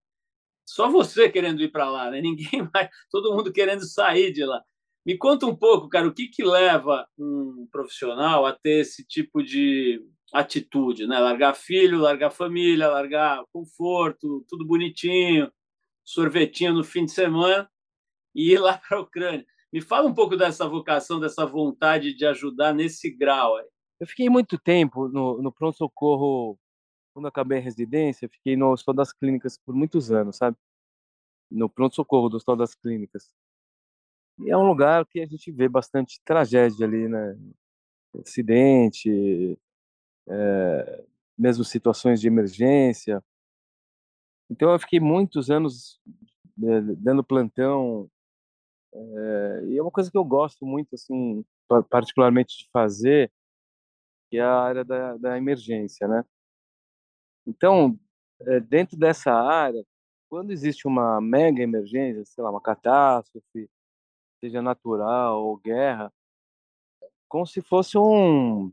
só 0.67 0.89
você 0.89 1.29
querendo 1.29 1.61
ir 1.63 1.71
para 1.71 1.89
lá, 1.89 2.11
né? 2.11 2.19
Ninguém 2.21 2.69
mais, 2.73 2.89
todo 3.09 3.33
mundo 3.33 3.51
querendo 3.51 3.85
sair 3.85 4.31
de 4.31 4.43
lá. 4.43 4.61
Me 5.05 5.17
conta 5.17 5.45
um 5.45 5.55
pouco, 5.55 5.87
cara, 5.87 6.07
o 6.07 6.13
que, 6.13 6.27
que 6.27 6.43
leva 6.43 7.07
um 7.17 7.65
profissional 7.71 8.45
a 8.45 8.51
ter 8.51 8.81
esse 8.81 9.05
tipo 9.05 9.41
de 9.41 10.01
atitude, 10.33 11.07
né? 11.07 11.17
Largar 11.17 11.55
filho, 11.55 11.97
largar 11.97 12.29
família, 12.29 12.89
largar 12.89 13.41
conforto, 13.53 14.45
tudo 14.49 14.67
bonitinho, 14.67 15.49
sorvetinho 16.03 16.73
no 16.73 16.83
fim 16.83 17.05
de 17.05 17.11
semana 17.11 17.69
e 18.35 18.51
ir 18.51 18.59
lá 18.59 18.77
para 18.85 18.97
a 18.97 19.01
Ucrânia. 19.01 19.45
Me 19.71 19.81
fala 19.81 20.07
um 20.07 20.13
pouco 20.13 20.35
dessa 20.35 20.67
vocação, 20.67 21.19
dessa 21.19 21.45
vontade 21.45 22.13
de 22.13 22.25
ajudar 22.25 22.73
nesse 22.73 23.09
grau. 23.09 23.55
Aí. 23.55 23.65
Eu 24.01 24.07
fiquei 24.07 24.29
muito 24.29 24.57
tempo 24.57 25.07
no, 25.07 25.41
no 25.41 25.51
pronto-socorro, 25.51 26.59
quando 27.17 27.29
acabei 27.29 27.57
a 27.57 27.61
residência, 27.61 28.29
fiquei 28.29 28.55
no 28.55 28.71
Hospital 28.71 28.93
das 28.93 29.11
Clínicas 29.11 29.57
por 29.57 29.73
muitos 29.73 30.11
anos, 30.11 30.37
sabe? 30.37 30.55
No 31.49 31.67
pronto-socorro 31.67 32.29
do 32.29 32.37
Hospital 32.37 32.57
das 32.57 32.75
Clínicas. 32.75 33.33
E 34.37 34.51
é 34.51 34.55
um 34.55 34.67
lugar 34.67 35.03
que 35.07 35.19
a 35.19 35.25
gente 35.25 35.51
vê 35.51 35.67
bastante 35.67 36.21
tragédia 36.23 36.85
ali, 36.85 37.07
né? 37.07 37.35
Acidente, 38.23 39.57
é, 40.27 41.05
mesmo 41.35 41.63
situações 41.63 42.21
de 42.21 42.27
emergência. 42.27 43.23
Então 44.47 44.71
eu 44.71 44.77
fiquei 44.77 44.99
muitos 44.99 45.49
anos 45.49 45.99
é, 46.63 46.81
dando 46.97 47.23
plantão 47.23 48.07
é, 48.93 49.63
e 49.69 49.77
é 49.79 49.81
uma 49.81 49.89
coisa 49.89 50.11
que 50.11 50.17
eu 50.17 50.23
gosto 50.23 50.67
muito, 50.67 50.93
assim, 50.93 51.43
particularmente 51.89 52.59
de 52.59 52.69
fazer, 52.71 53.31
que 54.29 54.37
é 54.37 54.43
a 54.43 54.53
área 54.53 54.85
da, 54.85 55.17
da 55.17 55.35
emergência, 55.35 56.07
né? 56.07 56.23
Então, 57.47 57.97
é, 58.41 58.59
dentro 58.59 58.97
dessa 58.97 59.31
área, 59.33 59.83
quando 60.29 60.51
existe 60.51 60.85
uma 60.85 61.21
mega 61.21 61.63
emergência, 61.63 62.25
sei 62.25 62.43
lá, 62.43 62.51
uma 62.51 62.61
catástrofe, 62.61 63.69
seja 64.39 64.61
natural 64.61 65.41
ou 65.43 65.57
guerra, 65.57 66.11
como 67.29 67.45
se 67.47 67.61
fosse 67.61 67.97
um 67.97 68.71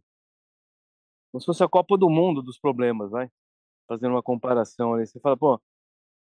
como 1.33 1.41
se 1.41 1.47
fosse 1.47 1.65
a 1.65 1.69
Copa 1.69 1.97
do 1.99 2.09
Mundo 2.09 2.43
dos 2.43 2.59
problemas, 2.59 3.11
vai? 3.11 3.29
Fazendo 3.89 4.13
uma 4.13 4.23
comparação 4.23 4.95
ali, 4.95 5.07
você 5.07 5.19
fala, 5.21 5.37
pô, 5.37 5.61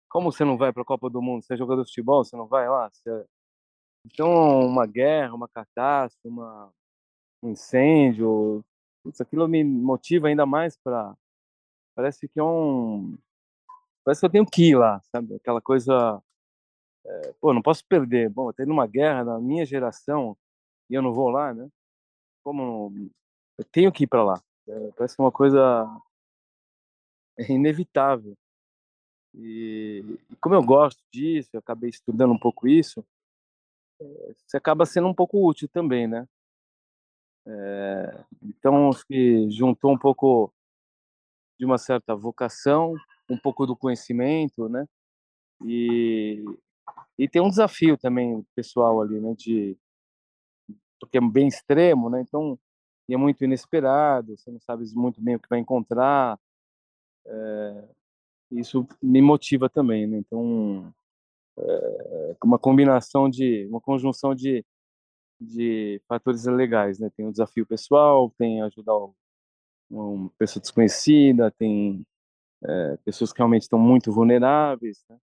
como 0.09 0.31
você 0.31 0.45
não 0.45 0.57
vai 0.57 0.71
para 0.73 0.83
a 0.83 0.85
Copa 0.85 1.09
do 1.09 1.21
Mundo? 1.21 1.43
Você 1.43 1.53
é 1.55 1.57
jogador 1.57 1.83
de 1.83 1.89
futebol, 1.89 2.23
você 2.23 2.35
não 2.35 2.47
vai 2.47 2.69
lá? 2.69 2.89
Você... 2.91 3.25
Então, 4.05 4.61
uma 4.67 4.85
guerra, 4.85 5.33
uma 5.33 5.47
catástrofe, 5.47 6.27
uma... 6.27 6.71
um 7.43 7.49
incêndio, 7.51 8.63
isso 9.05 9.23
aquilo 9.23 9.47
me 9.47 9.63
motiva 9.63 10.27
ainda 10.27 10.45
mais 10.45 10.77
para 10.77 11.15
parece 11.99 12.29
que 12.29 12.39
é 12.39 12.43
um 12.43 13.17
parece 14.05 14.21
que 14.21 14.25
eu 14.25 14.31
tenho 14.31 14.45
que 14.45 14.69
ir 14.69 14.75
lá, 14.77 15.01
sabe? 15.11 15.35
Aquela 15.35 15.61
coisa 15.61 16.23
é, 17.05 17.33
pô, 17.41 17.53
não 17.53 17.61
posso 17.61 17.85
perder. 17.85 18.29
Bom, 18.29 18.53
tem 18.53 18.65
numa 18.65 18.87
guerra 18.87 19.25
na 19.25 19.39
minha 19.39 19.65
geração 19.65 20.37
e 20.89 20.93
eu 20.93 21.01
não 21.01 21.13
vou 21.13 21.29
lá, 21.29 21.53
né? 21.53 21.69
Como 22.41 23.11
eu 23.57 23.65
tenho 23.65 23.91
que 23.91 24.05
ir 24.05 24.07
para 24.07 24.23
lá. 24.23 24.41
É, 24.65 24.91
parece 24.91 25.17
que 25.17 25.21
é 25.21 25.25
uma 25.25 25.31
coisa 25.31 25.85
inevitável. 27.49 28.33
E, 29.35 30.01
e, 30.29 30.35
como 30.37 30.55
eu 30.55 30.63
gosto 30.63 31.03
disso, 31.11 31.49
eu 31.51 31.59
acabei 31.59 31.89
estudando 31.89 32.31
um 32.31 32.39
pouco 32.39 32.65
isso, 32.65 33.05
é, 34.01 34.33
você 34.47 34.55
acaba 34.55 34.85
sendo 34.85 35.09
um 35.09 35.13
pouco 35.13 35.45
útil 35.45 35.67
também, 35.67 36.07
né? 36.07 36.25
É, 37.45 38.23
então, 38.41 38.89
que 39.05 39.51
juntou 39.51 39.91
um 39.91 39.97
pouco 39.97 40.53
de 41.59 41.65
uma 41.65 41.77
certa 41.77 42.15
vocação, 42.15 42.95
um 43.29 43.37
pouco 43.37 43.65
do 43.65 43.75
conhecimento, 43.75 44.69
né? 44.69 44.85
E, 45.65 46.43
e 47.17 47.27
tem 47.27 47.41
um 47.41 47.49
desafio 47.49 47.97
também 47.97 48.45
pessoal 48.55 49.01
ali, 49.01 49.19
né? 49.19 49.35
De, 49.37 49.77
porque 50.99 51.17
é 51.17 51.21
bem 51.21 51.47
extremo, 51.47 52.09
né? 52.09 52.21
Então, 52.21 52.57
é 53.09 53.17
muito 53.17 53.43
inesperado, 53.43 54.37
você 54.37 54.51
não 54.51 54.59
sabe 54.59 54.85
muito 54.95 55.21
bem 55.21 55.35
o 55.35 55.39
que 55.39 55.49
vai 55.49 55.59
encontrar. 55.59 56.39
É, 57.25 57.83
isso 58.51 58.87
me 59.01 59.21
motiva 59.21 59.69
também, 59.69 60.07
né? 60.07 60.17
Então, 60.17 60.93
é 61.57 62.35
uma 62.43 62.57
combinação 62.57 63.29
de, 63.29 63.67
uma 63.67 63.81
conjunção 63.81 64.33
de, 64.33 64.65
de 65.39 66.01
fatores 66.07 66.45
legais, 66.45 66.99
né? 66.99 67.09
Tem 67.15 67.27
o 67.27 67.31
desafio 67.31 67.65
pessoal, 67.65 68.31
tem 68.37 68.61
ajudar 68.61 68.95
uma 69.89 70.29
pessoa 70.37 70.61
desconhecida, 70.61 71.51
tem 71.51 72.05
é, 72.63 72.97
pessoas 73.05 73.31
que 73.31 73.39
realmente 73.39 73.63
estão 73.63 73.79
muito 73.79 74.11
vulneráveis, 74.11 75.03
né? 75.09 75.17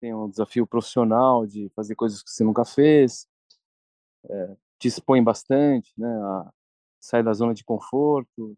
tem 0.00 0.14
um 0.14 0.28
desafio 0.28 0.66
profissional 0.66 1.46
de 1.46 1.70
fazer 1.74 1.94
coisas 1.94 2.22
que 2.22 2.30
você 2.30 2.44
nunca 2.44 2.64
fez, 2.64 3.26
é, 4.28 4.56
te 4.78 4.88
expõe 4.88 5.22
bastante, 5.22 5.92
né? 5.98 6.08
A 6.08 6.52
sair 7.00 7.22
da 7.22 7.32
zona 7.32 7.54
de 7.54 7.64
conforto, 7.64 8.56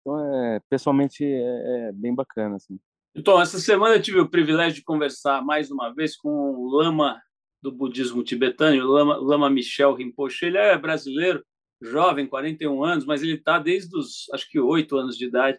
então, 0.00 0.18
é, 0.18 0.60
pessoalmente, 0.68 1.24
é, 1.24 1.88
é 1.88 1.92
bem 1.92 2.14
bacana. 2.14 2.56
Assim. 2.56 2.78
Então, 3.14 3.40
essa 3.40 3.58
semana 3.58 3.96
eu 3.96 4.02
tive 4.02 4.20
o 4.20 4.28
privilégio 4.28 4.76
de 4.76 4.84
conversar 4.84 5.42
mais 5.44 5.70
uma 5.70 5.92
vez 5.94 6.16
com 6.16 6.28
o 6.28 6.70
lama 6.70 7.20
do 7.62 7.70
budismo 7.70 8.24
tibetano, 8.24 8.82
o 8.82 8.90
lama, 8.90 9.16
lama 9.16 9.50
Michel 9.50 9.94
Rinpoche. 9.94 10.46
Ele 10.46 10.58
é 10.58 10.76
brasileiro, 10.78 11.44
jovem, 11.80 12.26
41 12.26 12.84
anos, 12.84 13.04
mas 13.04 13.22
ele 13.22 13.34
está 13.34 13.58
desde 13.58 13.96
os, 13.96 14.28
acho 14.32 14.48
que, 14.50 14.60
oito 14.60 14.96
anos 14.96 15.16
de 15.16 15.26
idade, 15.26 15.58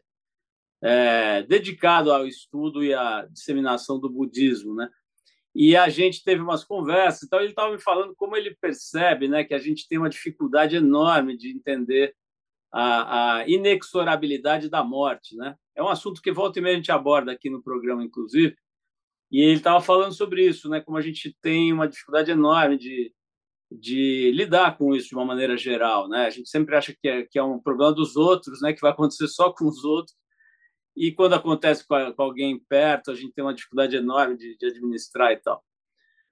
é, 0.82 1.44
dedicado 1.44 2.12
ao 2.12 2.25
estudo 2.25 2.84
e 2.84 2.94
à 2.94 3.25
disseminação 3.25 4.00
do 4.00 4.10
budismo, 4.10 4.74
né? 4.75 4.90
E 5.54 5.75
a 5.75 5.90
gente 5.90 6.24
teve 6.24 6.42
umas 6.42 6.63
conversas, 6.63 7.24
então 7.24 7.40
ele 7.40 7.50
estava 7.50 7.72
me 7.72 7.80
falando 7.80 8.16
como 8.16 8.38
ele 8.38 8.56
percebe, 8.56 9.28
né, 9.28 9.44
que 9.44 9.54
a 9.54 9.60
gente 9.60 9.86
tem 9.88 9.98
uma 9.98 10.10
dificuldade 10.10 10.78
enorme 10.78 11.36
de 11.36 11.51
entender 11.51 12.16
a, 12.72 13.40
a, 13.40 13.50
inexorabilidade 13.50 14.70
da 14.70 14.84
morte, 14.84 15.36
né? 15.36 15.56
É 15.75 15.84
um 15.84 15.90
assunto 15.90 16.22
que 16.22 16.32
volta 16.32 16.60
e 16.60 16.62
meia 16.62 16.75
a 16.75 16.78
gente 16.78 16.92
aborda 16.92 17.32
aqui 17.32 17.50
no 17.50 17.62
programa, 17.62 18.04
inclusive. 18.04 18.56
E 19.30 19.42
ele 19.42 19.58
estava 19.58 19.82
falando 19.82 20.13
sobre 20.13 20.46
isso, 20.46 20.70
né? 20.70 20.82
Como 20.82 20.98
a 20.98 21.01
gente 21.01 21.36
tem 21.42 21.74
uma 21.74 21.88
dificuldade 21.88 22.32
enorme 22.32 22.78
de, 22.78 23.13
de 23.72 24.32
lidar 24.32 24.78
com 24.78 24.94
isso 24.94 25.10
de 25.10 25.16
uma 25.16 25.25
maneira 25.25 25.56
geral, 25.56 26.10
né? 26.10 26.25
A 26.25 26.30
gente 26.30 26.50
sempre 26.50 26.75
acha 26.75 26.94
que 26.94 27.08
é, 27.08 27.24
que 27.24 27.40
é 27.40 27.44
um 27.44 27.60
problema 27.60 27.94
dos 27.94 28.16
outros, 28.18 28.62
né? 28.62 28.74
Que 28.74 28.82
vai 28.82 28.92
acontecer 28.92 29.28
só 29.28 29.51
com 29.51 29.66
os 29.66 29.84
outros. 29.86 30.16
E 30.96 31.12
quando 31.13 31.34
acontece 31.34 31.88
com, 31.88 31.96
a, 31.96 32.13
com 32.13 32.22
alguém 32.22 32.60
perto, 32.68 33.12
a 33.12 33.16
gente 33.16 33.34
tem 33.34 33.44
uma 33.44 33.54
dificuldade 33.54 33.96
enorme 33.96 34.36
de, 34.38 34.58
de 34.58 34.66
administrar 34.66 35.32
e 35.32 35.38
tal. 35.38 35.63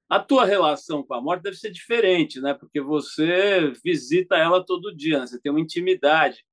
A 0.10 0.20
tua 0.20 0.44
relação 0.44 1.04
com 1.04 1.14
a 1.14 1.22
morte 1.22 1.44
deve 1.44 1.56
ser 1.56 1.72
diferente, 1.72 2.42
né? 2.42 2.54
Porque 2.54 2.82
você 2.82 3.72
visita 3.84 4.36
ela 4.36 4.66
todo 4.66 4.96
dia, 4.96 5.20
né? 5.20 5.28
você 5.28 5.40
tem 5.40 5.52
uma 5.52 5.62
intimidade 5.62 6.44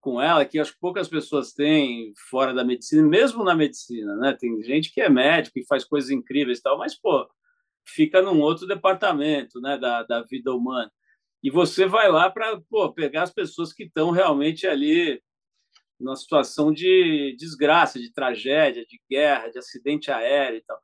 com 0.00 0.20
ela 0.20 0.44
que 0.44 0.58
acho 0.58 0.72
que 0.72 0.80
poucas 0.80 1.08
pessoas 1.08 1.52
têm 1.52 2.12
fora 2.30 2.54
da 2.54 2.64
medicina, 2.64 3.02
mesmo 3.06 3.42
na 3.44 3.54
medicina, 3.54 4.14
né? 4.16 4.36
Tem 4.38 4.62
gente 4.62 4.92
que 4.92 5.00
é 5.00 5.08
médico 5.08 5.58
e 5.58 5.66
faz 5.66 5.84
coisas 5.84 6.10
incríveis 6.10 6.58
e 6.58 6.62
tal, 6.62 6.78
mas 6.78 6.98
pô, 6.98 7.28
fica 7.90 8.22
num 8.22 8.40
outro 8.40 8.66
departamento, 8.66 9.60
né, 9.60 9.78
da, 9.78 10.02
da 10.02 10.22
vida 10.22 10.54
humana. 10.54 10.90
E 11.42 11.50
você 11.50 11.86
vai 11.86 12.10
lá 12.10 12.30
para 12.30 12.60
pegar 12.94 13.22
as 13.22 13.32
pessoas 13.32 13.72
que 13.72 13.84
estão 13.84 14.10
realmente 14.10 14.66
ali 14.66 15.22
numa 15.98 16.16
situação 16.16 16.72
de 16.72 17.34
desgraça, 17.38 17.98
de 17.98 18.12
tragédia, 18.12 18.84
de 18.86 19.00
guerra, 19.08 19.48
de 19.48 19.58
acidente 19.58 20.10
aéreo 20.10 20.58
e 20.58 20.62
tal 20.62 20.78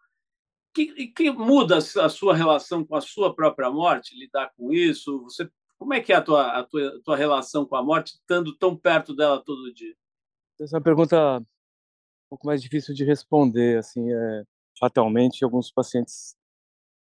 que, 0.76 1.06
que 1.08 1.30
muda 1.30 1.78
a 1.78 2.08
sua 2.10 2.36
relação 2.36 2.84
com 2.84 2.94
a 2.94 3.00
sua 3.00 3.34
própria 3.34 3.70
morte, 3.70 4.14
lidar 4.14 4.52
com 4.54 4.70
isso? 4.72 5.22
Você, 5.22 5.48
como 5.78 5.94
é 5.94 6.02
que 6.02 6.12
é 6.12 6.16
a 6.16 6.22
tua, 6.22 6.58
a 6.58 6.64
tua, 6.64 6.88
a 6.88 7.02
tua 7.02 7.16
relação 7.16 7.64
com 7.64 7.76
a 7.76 7.82
morte, 7.82 8.12
estando 8.12 8.54
tão 8.54 8.76
perto 8.76 9.16
dela 9.16 9.42
todo 9.42 9.72
dia? 9.72 9.94
Essa 10.60 10.76
é 10.76 10.78
uma 10.78 10.84
pergunta 10.84 11.38
um 11.38 11.46
pouco 12.28 12.46
mais 12.46 12.60
difícil 12.60 12.94
de 12.94 13.04
responder. 13.04 13.78
Assim, 13.78 14.12
é, 14.12 14.42
fatalmente, 14.78 15.42
alguns 15.42 15.70
pacientes 15.70 16.36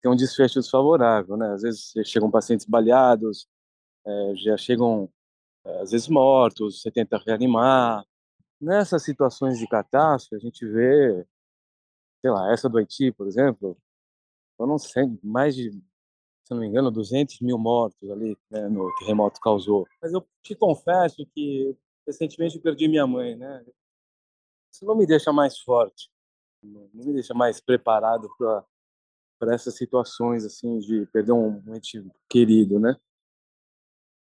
têm 0.01 0.11
um 0.11 0.15
desfecho 0.15 0.59
desfavorável, 0.59 1.37
né? 1.37 1.51
Às 1.53 1.61
vezes 1.61 1.93
chegam 2.05 2.31
pacientes 2.31 2.65
baleados, 2.65 3.47
é, 4.05 4.35
já 4.35 4.57
chegam 4.57 5.09
é, 5.65 5.81
às 5.81 5.91
vezes 5.91 6.07
mortos, 6.07 6.81
você 6.81 6.91
tenta 6.91 7.17
reanimar. 7.17 8.05
Nessas 8.59 9.03
situações 9.03 9.59
de 9.59 9.67
catástrofe, 9.67 10.35
a 10.35 10.39
gente 10.39 10.65
vê 10.65 11.25
sei 12.21 12.31
lá, 12.31 12.51
essa 12.51 12.67
do 12.67 12.77
Haiti, 12.77 13.11
por 13.11 13.27
exemplo, 13.27 13.77
foram 14.57 14.75
mais 15.23 15.55
de, 15.55 15.71
se 15.71 16.51
não 16.51 16.59
me 16.59 16.67
engano, 16.67 16.91
200 16.91 17.39
mil 17.41 17.57
mortos 17.57 18.09
ali, 18.09 18.37
né, 18.49 18.67
no 18.67 18.93
terremoto 18.95 19.39
causou. 19.39 19.87
Mas 20.01 20.13
eu 20.13 20.27
te 20.41 20.55
confesso 20.55 21.25
que 21.33 21.75
recentemente 22.05 22.55
eu 22.55 22.61
perdi 22.61 22.87
minha 22.87 23.05
mãe, 23.05 23.35
né? 23.35 23.65
Isso 24.71 24.85
não 24.85 24.95
me 24.95 25.05
deixa 25.05 25.31
mais 25.31 25.59
forte, 25.59 26.09
não 26.61 26.89
me 26.93 27.13
deixa 27.13 27.33
mais 27.33 27.61
preparado 27.61 28.29
para 28.37 28.65
para 29.39 29.53
essas 29.53 29.75
situações 29.75 30.45
assim 30.45 30.79
de 30.79 31.05
perder 31.07 31.31
um 31.31 31.61
ente 31.75 32.03
querido, 32.29 32.79
né? 32.79 32.95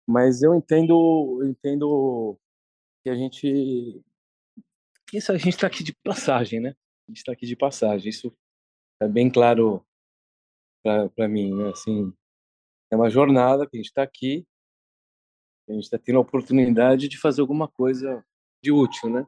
Mas 0.07 0.43
eu 0.43 0.55
entendo, 0.55 1.41
entendo 1.45 2.39
que 3.03 3.11
a 3.11 3.15
gente 3.15 4.03
isso 5.13 5.33
a 5.33 5.37
gente 5.37 5.55
está 5.55 5.67
aqui 5.67 5.83
de 5.83 5.93
passagem, 5.93 6.61
né? 6.61 6.75
gente 7.11 7.19
está 7.19 7.33
aqui 7.33 7.47
de 7.47 7.57
passagem. 7.57 8.09
Isso 8.09 8.35
é 9.01 9.09
bem 9.09 9.31
claro 9.31 9.85
para 10.83 11.29
mim, 11.29 11.55
né? 11.55 11.71
Assim, 11.71 12.13
é 12.91 12.97
uma 12.97 13.11
jornada 13.11 13.67
que 13.67 13.77
a 13.77 13.79
gente 13.79 13.89
está 13.89 14.03
aqui, 14.03 14.47
a 15.69 15.73
gente 15.73 15.85
está 15.85 15.99
tendo 15.99 16.19
a 16.19 16.23
oportunidade 16.23 17.09
de 17.09 17.19
fazer 17.19 17.41
alguma 17.41 17.69
coisa 17.69 18.25
de 18.63 18.73
útil, 18.73 19.11
né? 19.11 19.27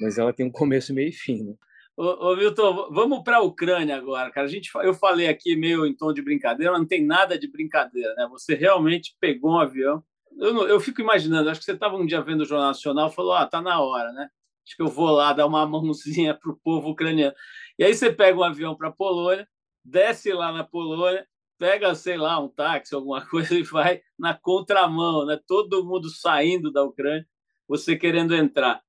Mas 0.00 0.18
ela 0.18 0.32
tem 0.32 0.46
um 0.46 0.50
começo, 0.50 0.94
meio 0.94 1.08
e 1.08 1.12
fim, 1.12 1.44
né? 1.44 1.54
Ô, 1.96 2.32
ô 2.32 2.36
Milton, 2.36 2.90
vamos 2.90 3.22
para 3.22 3.36
a 3.36 3.42
Ucrânia 3.42 3.96
agora, 3.96 4.30
cara. 4.30 4.46
A 4.46 4.50
gente, 4.50 4.70
eu 4.82 4.92
falei 4.94 5.28
aqui 5.28 5.54
meio 5.54 5.86
em 5.86 5.94
tom 5.94 6.12
de 6.12 6.20
brincadeira, 6.22 6.72
mas 6.72 6.80
não 6.80 6.88
tem 6.88 7.04
nada 7.04 7.38
de 7.38 7.46
brincadeira, 7.46 8.12
né? 8.16 8.26
Você 8.30 8.54
realmente 8.54 9.16
pegou 9.20 9.52
um 9.52 9.58
avião. 9.60 10.02
Eu, 10.36 10.66
eu 10.66 10.80
fico 10.80 11.00
imaginando, 11.00 11.48
acho 11.48 11.60
que 11.60 11.64
você 11.64 11.72
estava 11.72 11.96
um 11.96 12.04
dia 12.04 12.20
vendo 12.20 12.40
o 12.40 12.44
Jornal 12.44 12.68
Nacional 12.68 13.08
e 13.08 13.14
falou: 13.14 13.32
ah, 13.34 13.46
tá 13.46 13.62
na 13.62 13.80
hora, 13.80 14.12
né? 14.12 14.28
Acho 14.66 14.76
que 14.76 14.82
eu 14.82 14.88
vou 14.88 15.10
lá 15.10 15.32
dar 15.32 15.46
uma 15.46 15.64
mãozinha 15.66 16.34
para 16.34 16.50
o 16.50 16.56
povo 16.56 16.90
ucraniano. 16.90 17.34
E 17.78 17.84
aí 17.84 17.94
você 17.94 18.10
pega 18.12 18.38
um 18.38 18.42
avião 18.42 18.74
para 18.74 18.88
a 18.88 18.92
Polônia, 18.92 19.46
desce 19.84 20.32
lá 20.32 20.52
na 20.52 20.64
Polônia, 20.64 21.24
pega, 21.58 21.94
sei 21.94 22.16
lá, 22.16 22.40
um 22.40 22.48
táxi, 22.48 22.94
alguma 22.94 23.24
coisa 23.28 23.54
e 23.54 23.62
vai 23.62 24.02
na 24.18 24.34
contramão, 24.34 25.26
né? 25.26 25.38
Todo 25.46 25.84
mundo 25.84 26.08
saindo 26.10 26.72
da 26.72 26.82
Ucrânia, 26.82 27.26
você 27.68 27.96
querendo 27.96 28.34
entrar. 28.34 28.82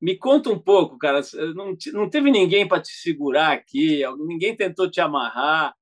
Me 0.00 0.16
conta 0.16 0.50
um 0.50 0.58
pouco, 0.58 0.98
cara. 0.98 1.20
Não, 1.54 1.76
não 1.92 2.10
teve 2.10 2.30
ninguém 2.30 2.66
para 2.66 2.82
te 2.82 2.92
segurar 2.92 3.52
aqui, 3.52 4.02
ninguém 4.18 4.54
tentou 4.54 4.90
te 4.90 5.00
amarrar. 5.00 5.74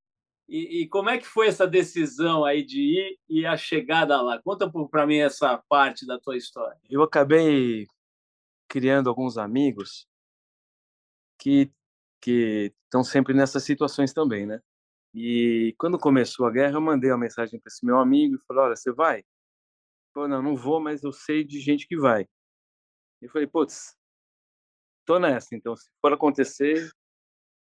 E, 0.49 0.83
e, 0.83 0.89
como 0.89 1.09
é 1.09 1.19
que 1.19 1.27
foi 1.27 1.49
essa 1.49 1.67
decisão 1.67 2.45
aí 2.45 2.63
de 2.63 2.81
ir 2.81 3.19
e 3.29 3.47
a 3.47 3.57
chegada 3.57 4.21
lá? 4.21 4.41
Conta 4.43 4.71
para 4.91 5.07
mim 5.07 5.17
essa 5.19 5.57
parte 5.69 6.07
da 6.07 6.19
tua 6.19 6.37
história. 6.37 6.79
Eu 6.91 7.03
acabei 7.03 7.87
criando 8.69 9.09
alguns 9.09 9.39
amigos 9.39 10.07
que 11.39 11.71
que 12.21 12.73
estão 12.85 13.03
sempre 13.03 13.35
nessas 13.35 13.65
situações 13.65 14.13
também, 14.13 14.47
né? 14.47 14.61
E 15.15 15.75
quando 15.77 15.99
começou 15.99 16.47
a 16.47 16.51
guerra, 16.53 16.75
eu 16.75 16.81
mandei 16.81 17.11
uma 17.11 17.19
mensagem 17.19 17.59
para 17.61 17.69
esse 17.69 17.85
meu 17.85 17.99
amigo 17.99 18.37
e 18.37 18.47
falei: 18.47 18.65
"Olha, 18.65 18.77
você 18.77 18.93
vai?" 18.93 19.19
Ele 19.19 19.27
falou: 20.15 20.29
"Não, 20.29 20.43
não 20.43 20.57
vou, 20.57 20.81
mas 20.81 21.03
eu 21.03 21.13
sei 21.13 21.45
de 21.45 21.61
gente 21.61 21.87
que 21.89 21.97
vai." 21.97 22.29
Eu 23.21 23.31
falei: 23.31 23.47
"Putz, 23.49 23.97
tô 25.05 25.19
nessa, 25.19 25.55
então 25.55 25.77
se 25.77 25.89
for 26.01 26.13
acontecer, 26.13 26.91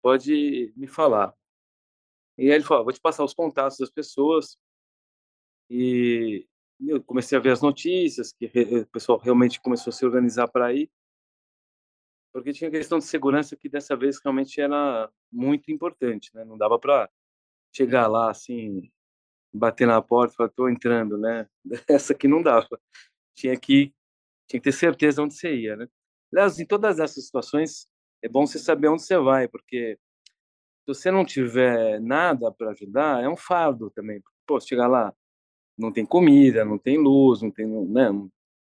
pode 0.02 0.73
me 0.76 0.87
falar. 0.87 1.35
E 2.38 2.50
aí 2.50 2.57
ele 2.57 2.64
falou, 2.64 2.85
vou 2.85 2.93
te 2.93 3.00
passar 3.00 3.25
os 3.25 3.35
contatos 3.35 3.78
das 3.78 3.90
pessoas. 3.90 4.59
E 5.71 6.47
eu 6.81 7.02
comecei 7.02 7.37
a 7.37 7.40
ver 7.40 7.50
as 7.52 7.62
notícias, 7.62 8.33
que 8.33 8.47
o 8.47 8.87
pessoal 8.87 9.19
realmente 9.19 9.61
começou 9.61 9.90
a 9.90 9.95
se 9.95 10.05
organizar 10.05 10.49
para 10.49 10.73
ir. 10.73 10.90
Porque 12.33 12.52
tinha 12.52 12.71
questão 12.71 12.99
de 12.99 13.07
segurança 13.07 13.57
que 13.57 13.69
dessa 13.69 13.97
vez 13.97 14.21
realmente 14.23 14.61
era 14.61 15.11
muito 15.33 15.73
importante, 15.73 16.31
né? 16.35 16.45
Não 16.45 16.59
dava 16.59 16.78
para 16.78 17.11
chegar 17.75 18.07
lá 18.09 18.31
assim, 18.31 18.90
bater 19.52 19.87
na 19.87 20.02
porta 20.02 20.35
e 20.35 20.37
falar, 20.37 20.50
tô 20.50 20.69
entrando, 20.69 21.16
né? 21.16 21.49
Essa 21.88 22.12
aqui 22.12 22.28
não 22.28 22.43
dava. 22.43 22.81
Tinha 23.35 23.59
que 23.59 23.95
tinha 24.49 24.61
que 24.61 24.64
ter 24.64 24.73
certeza 24.73 25.23
onde 25.23 25.35
você 25.35 25.55
ia, 25.57 25.76
né? 25.76 25.88
Aliás, 26.37 26.59
em 26.59 26.66
todas 26.66 26.99
essas 26.99 27.25
situações, 27.25 27.88
é 28.23 28.28
bom 28.28 28.47
você 28.47 28.59
saber 28.59 28.88
onde 28.88 29.02
você 29.02 29.16
vai, 29.16 29.49
porque 29.49 29.99
se 30.83 30.87
você 30.87 31.11
não 31.11 31.25
tiver 31.25 31.99
nada 31.99 32.52
para 32.52 32.73
ajudar, 32.73 33.25
é 33.25 33.28
um 33.28 33.38
fardo 33.38 33.90
também. 33.90 34.23
Pô, 34.47 34.61
chegar 34.61 34.87
lá, 34.87 35.14
não 35.78 35.90
tem 35.90 36.05
comida, 36.05 36.62
não 36.62 36.76
tem 36.78 36.99
luz, 36.99 37.40
não 37.40 37.50
tem, 37.50 37.66
né? 37.66 38.11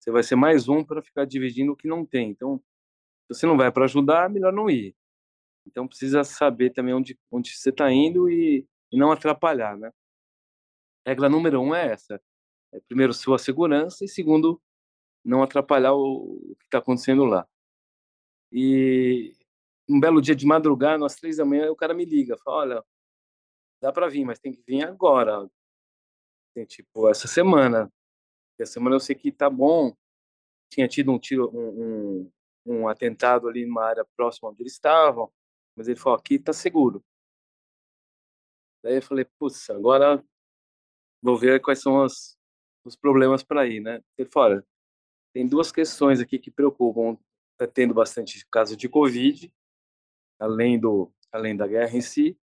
Você 0.00 0.10
vai 0.10 0.24
ser 0.24 0.34
mais 0.34 0.68
um 0.68 0.82
para 0.82 1.00
ficar 1.00 1.24
dividindo 1.24 1.70
o 1.70 1.76
que 1.76 1.86
não 1.86 2.04
tem. 2.04 2.30
Então, 2.30 2.58
se 3.30 3.38
você 3.38 3.46
não 3.46 3.56
vai 3.56 3.70
para 3.70 3.84
ajudar, 3.84 4.28
melhor 4.28 4.52
não 4.52 4.68
ir. 4.68 4.96
Então, 5.64 5.86
precisa 5.86 6.24
saber 6.24 6.70
também 6.70 6.94
onde, 6.94 7.16
onde 7.30 7.56
você 7.56 7.70
está 7.70 7.92
indo 7.92 8.28
e, 8.28 8.66
e 8.90 8.98
não 8.98 9.12
atrapalhar, 9.12 9.76
né? 9.76 9.92
Regra 11.06 11.28
número 11.28 11.60
um 11.60 11.72
é 11.72 11.92
essa: 11.92 12.20
é, 12.72 12.80
primeiro, 12.80 13.14
sua 13.14 13.38
segurança, 13.38 14.04
e 14.04 14.08
segundo, 14.08 14.60
não 15.24 15.44
atrapalhar 15.44 15.92
o, 15.94 16.50
o 16.52 16.56
que 16.58 16.64
está 16.64 16.78
acontecendo 16.78 17.24
lá. 17.24 17.46
E 18.52 19.34
um 19.88 19.98
belo 19.98 20.20
dia 20.20 20.36
de 20.36 20.46
madrugada, 20.46 21.04
às 21.06 21.16
três 21.16 21.38
da 21.38 21.44
manhã, 21.44 21.70
o 21.70 21.76
cara 21.76 21.94
me 21.94 22.04
liga, 22.04 22.36
fala, 22.38 22.56
olha, 22.58 22.84
dá 23.80 23.92
para 23.92 24.08
vir, 24.08 24.24
mas 24.24 24.38
tem 24.38 24.52
que 24.52 24.62
vir 24.62 24.84
agora. 24.84 25.48
Tem, 26.54 26.66
tipo, 26.66 27.08
essa 27.08 27.26
semana. 27.26 27.90
Essa 28.58 28.74
semana 28.74 28.96
eu 28.96 29.00
sei 29.00 29.16
que 29.16 29.32
tá 29.32 29.48
bom. 29.48 29.96
Tinha 30.70 30.86
tido 30.86 31.10
um 31.10 31.18
tiro, 31.18 31.50
um, 31.52 32.22
um, 32.24 32.32
um 32.66 32.88
atentado 32.88 33.48
ali 33.48 33.66
numa 33.66 33.84
área 33.84 34.06
próxima 34.16 34.50
onde 34.50 34.62
eles 34.62 34.74
estavam, 34.74 35.32
mas 35.76 35.88
ele 35.88 35.98
falou, 35.98 36.18
aqui 36.18 36.38
tá 36.38 36.52
seguro. 36.52 37.04
Daí 38.82 38.96
eu 38.96 39.02
falei, 39.02 39.24
putz, 39.38 39.70
agora 39.70 40.22
vou 41.22 41.36
ver 41.36 41.60
quais 41.60 41.80
são 41.80 42.04
os, 42.04 42.36
os 42.84 42.96
problemas 42.96 43.42
para 43.42 43.66
ir, 43.66 43.80
né? 43.80 44.02
Ele 44.18 44.28
falou, 44.28 44.62
tem 45.32 45.46
duas 45.46 45.70
questões 45.72 46.20
aqui 46.20 46.38
que 46.38 46.50
preocupam. 46.50 47.18
Está 47.62 47.72
tendo 47.72 47.94
bastante 47.94 48.44
caso 48.50 48.76
de 48.76 48.88
Covid, 48.88 49.52
além, 50.40 50.80
do, 50.80 51.12
além 51.30 51.56
da 51.56 51.66
guerra 51.66 51.96
em 51.96 52.00
si, 52.00 52.36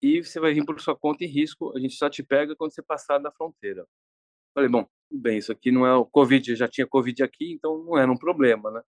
e 0.00 0.22
você 0.22 0.38
vai 0.38 0.54
vir 0.54 0.64
por 0.64 0.80
sua 0.80 0.96
conta 0.96 1.24
em 1.24 1.26
risco, 1.26 1.76
a 1.76 1.80
gente 1.80 1.94
só 1.94 2.08
te 2.08 2.22
pega 2.22 2.54
quando 2.54 2.72
você 2.72 2.80
passar 2.80 3.18
da 3.18 3.32
fronteira. 3.32 3.84
Falei, 4.54 4.70
bom, 4.70 4.86
bem, 5.10 5.38
isso 5.38 5.50
aqui 5.50 5.72
não 5.72 5.84
é 5.84 5.94
o 5.96 6.06
Covid, 6.06 6.54
já 6.54 6.68
tinha 6.68 6.86
Covid 6.86 7.24
aqui, 7.24 7.52
então 7.52 7.82
não 7.82 7.98
era 7.98 8.10
um 8.10 8.16
problema, 8.16 8.70
né? 8.70 8.82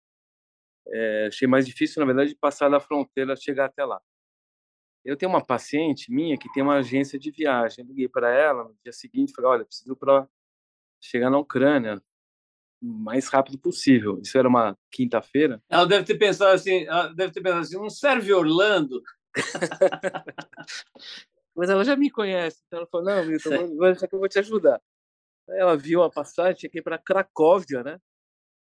É, 0.88 1.27
achei 1.29 1.47
mais 1.47 1.64
difícil, 1.67 2.01
na 2.01 2.07
verdade, 2.07 2.35
passar 2.35 2.69
da 2.69 2.81
fronteira, 2.81 3.37
chegar 3.37 3.67
até 3.67 3.85
lá. 3.85 4.03
Eu 5.05 5.17
tenho 5.17 5.31
uma 5.31 5.45
paciente 5.45 6.11
minha 6.11 6.37
que 6.37 6.51
tem 6.53 6.62
uma 6.62 6.79
agência 6.79 7.19
de 7.19 7.31
viagem. 7.31 7.85
Liguei 7.85 8.09
para 8.09 8.31
ela 8.31 8.64
no 8.64 8.77
dia 8.83 8.93
seguinte, 8.93 9.33
falei, 9.33 9.51
olha, 9.51 9.64
preciso 9.64 9.95
para 9.95 10.29
chegar 11.01 11.31
na 11.31 11.38
Ucrânia, 11.38 12.03
mais 12.85 13.29
rápido 13.29 13.59
possível. 13.59 14.20
Isso 14.20 14.37
era 14.37 14.49
uma 14.49 14.77
quinta-feira. 14.90 15.62
Ela 15.68 15.87
deve 15.87 16.05
ter 16.05 16.18
pensado 16.18 16.53
assim, 16.53 16.85
deve 17.16 17.33
ter 17.33 17.40
pensado 17.42 17.62
assim, 17.62 17.77
não 17.77 17.88
serve 17.88 18.33
Orlando. 18.33 19.03
Mas 21.57 21.70
ela 21.70 21.85
já 21.85 21.97
me 21.97 22.11
conhece, 22.11 22.62
então 22.66 22.81
ela 22.81 22.88
falou, 22.88 23.07
não, 23.07 23.25
Milton, 23.25 23.77
vou, 23.77 23.94
que 23.94 24.14
eu 24.14 24.18
vou 24.18 24.29
te 24.29 24.40
ajudar. 24.40 24.81
Ela 25.49 25.77
viu 25.77 26.03
a 26.03 26.11
passagem, 26.11 26.57
tinha 26.57 26.70
que 26.70 26.79
ir 26.79 26.83
para 26.83 26.99
Cracóvia, 26.99 27.83
né? 27.83 28.01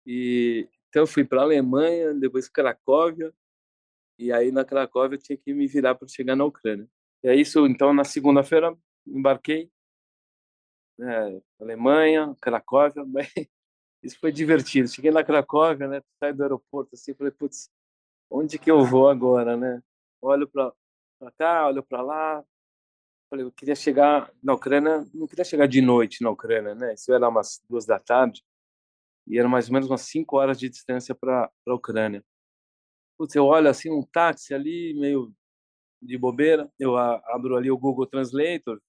E 0.07 0.69
então 0.89 1.03
eu 1.03 1.07
fui 1.07 1.25
para 1.25 1.43
Alemanha, 1.43 2.15
depois 2.15 2.49
Cracóvia, 2.49 3.35
e 4.19 4.33
aí 4.33 4.51
na 4.51 4.65
Cracóvia 4.65 5.17
eu 5.17 5.21
tinha 5.21 5.37
que 5.37 5.53
me 5.53 5.67
virar 5.67 5.95
para 5.95 6.09
chegar 6.09 6.37
na 6.37 6.45
Ucrânia. 6.45 6.89
E 7.25 7.29
é 7.29 7.35
isso, 7.35 7.67
então 7.67 7.93
na 7.93 8.05
segunda-feira 8.05 8.77
embarquei, 9.07 9.71
né, 10.99 11.41
Alemanha, 11.61 12.35
Cracóvia, 12.41 13.05
isso 14.03 14.19
foi 14.19 14.33
divertido. 14.33 14.89
Cheguei 14.89 15.11
na 15.11 15.25
Cracóvia, 15.25 15.89
né? 15.89 16.03
Saí 16.19 16.33
do 16.33 16.43
aeroporto 16.43 16.91
assim, 16.95 17.15
falei, 17.15 17.33
putz, 17.33 17.71
onde 18.31 18.59
que 18.59 18.71
eu 18.71 18.85
vou 18.85 19.09
agora, 19.09 19.57
né? 19.57 19.83
Olho 20.21 20.49
para 20.49 20.73
cá, 21.39 21.67
olho 21.69 21.83
para 21.83 22.03
lá. 22.03 22.45
Falei, 23.29 23.45
eu 23.45 23.53
queria 23.53 23.75
chegar 23.75 24.33
na 24.43 24.55
Ucrânia, 24.55 25.05
não 25.13 25.27
queria 25.27 25.45
chegar 25.45 25.67
de 25.67 25.81
noite 25.81 26.23
na 26.23 26.31
Ucrânia, 26.31 26.75
né? 26.75 26.95
Isso 26.95 27.13
era 27.13 27.29
umas 27.29 27.61
duas 27.69 27.85
da 27.85 27.99
tarde 27.99 28.43
e 29.27 29.39
era 29.39 29.49
mais 29.49 29.67
ou 29.69 29.73
menos 29.73 29.89
umas 29.89 30.03
cinco 30.03 30.37
horas 30.37 30.59
de 30.59 30.69
distância 30.69 31.15
para 31.15 31.51
a 31.67 31.75
Ucrânia. 31.75 32.25
Putz, 33.19 33.35
eu 33.35 33.45
olho 33.47 33.69
assim 33.69 33.91
um 33.91 34.03
táxi 34.03 34.55
ali 34.55 34.95
meio 34.95 35.33
de 36.01 36.17
bobeira, 36.17 36.71
eu 36.79 36.97
abro 36.97 37.57
ali 37.57 37.71
o 37.71 37.79
Google 37.79 38.07
Translator 38.07 38.81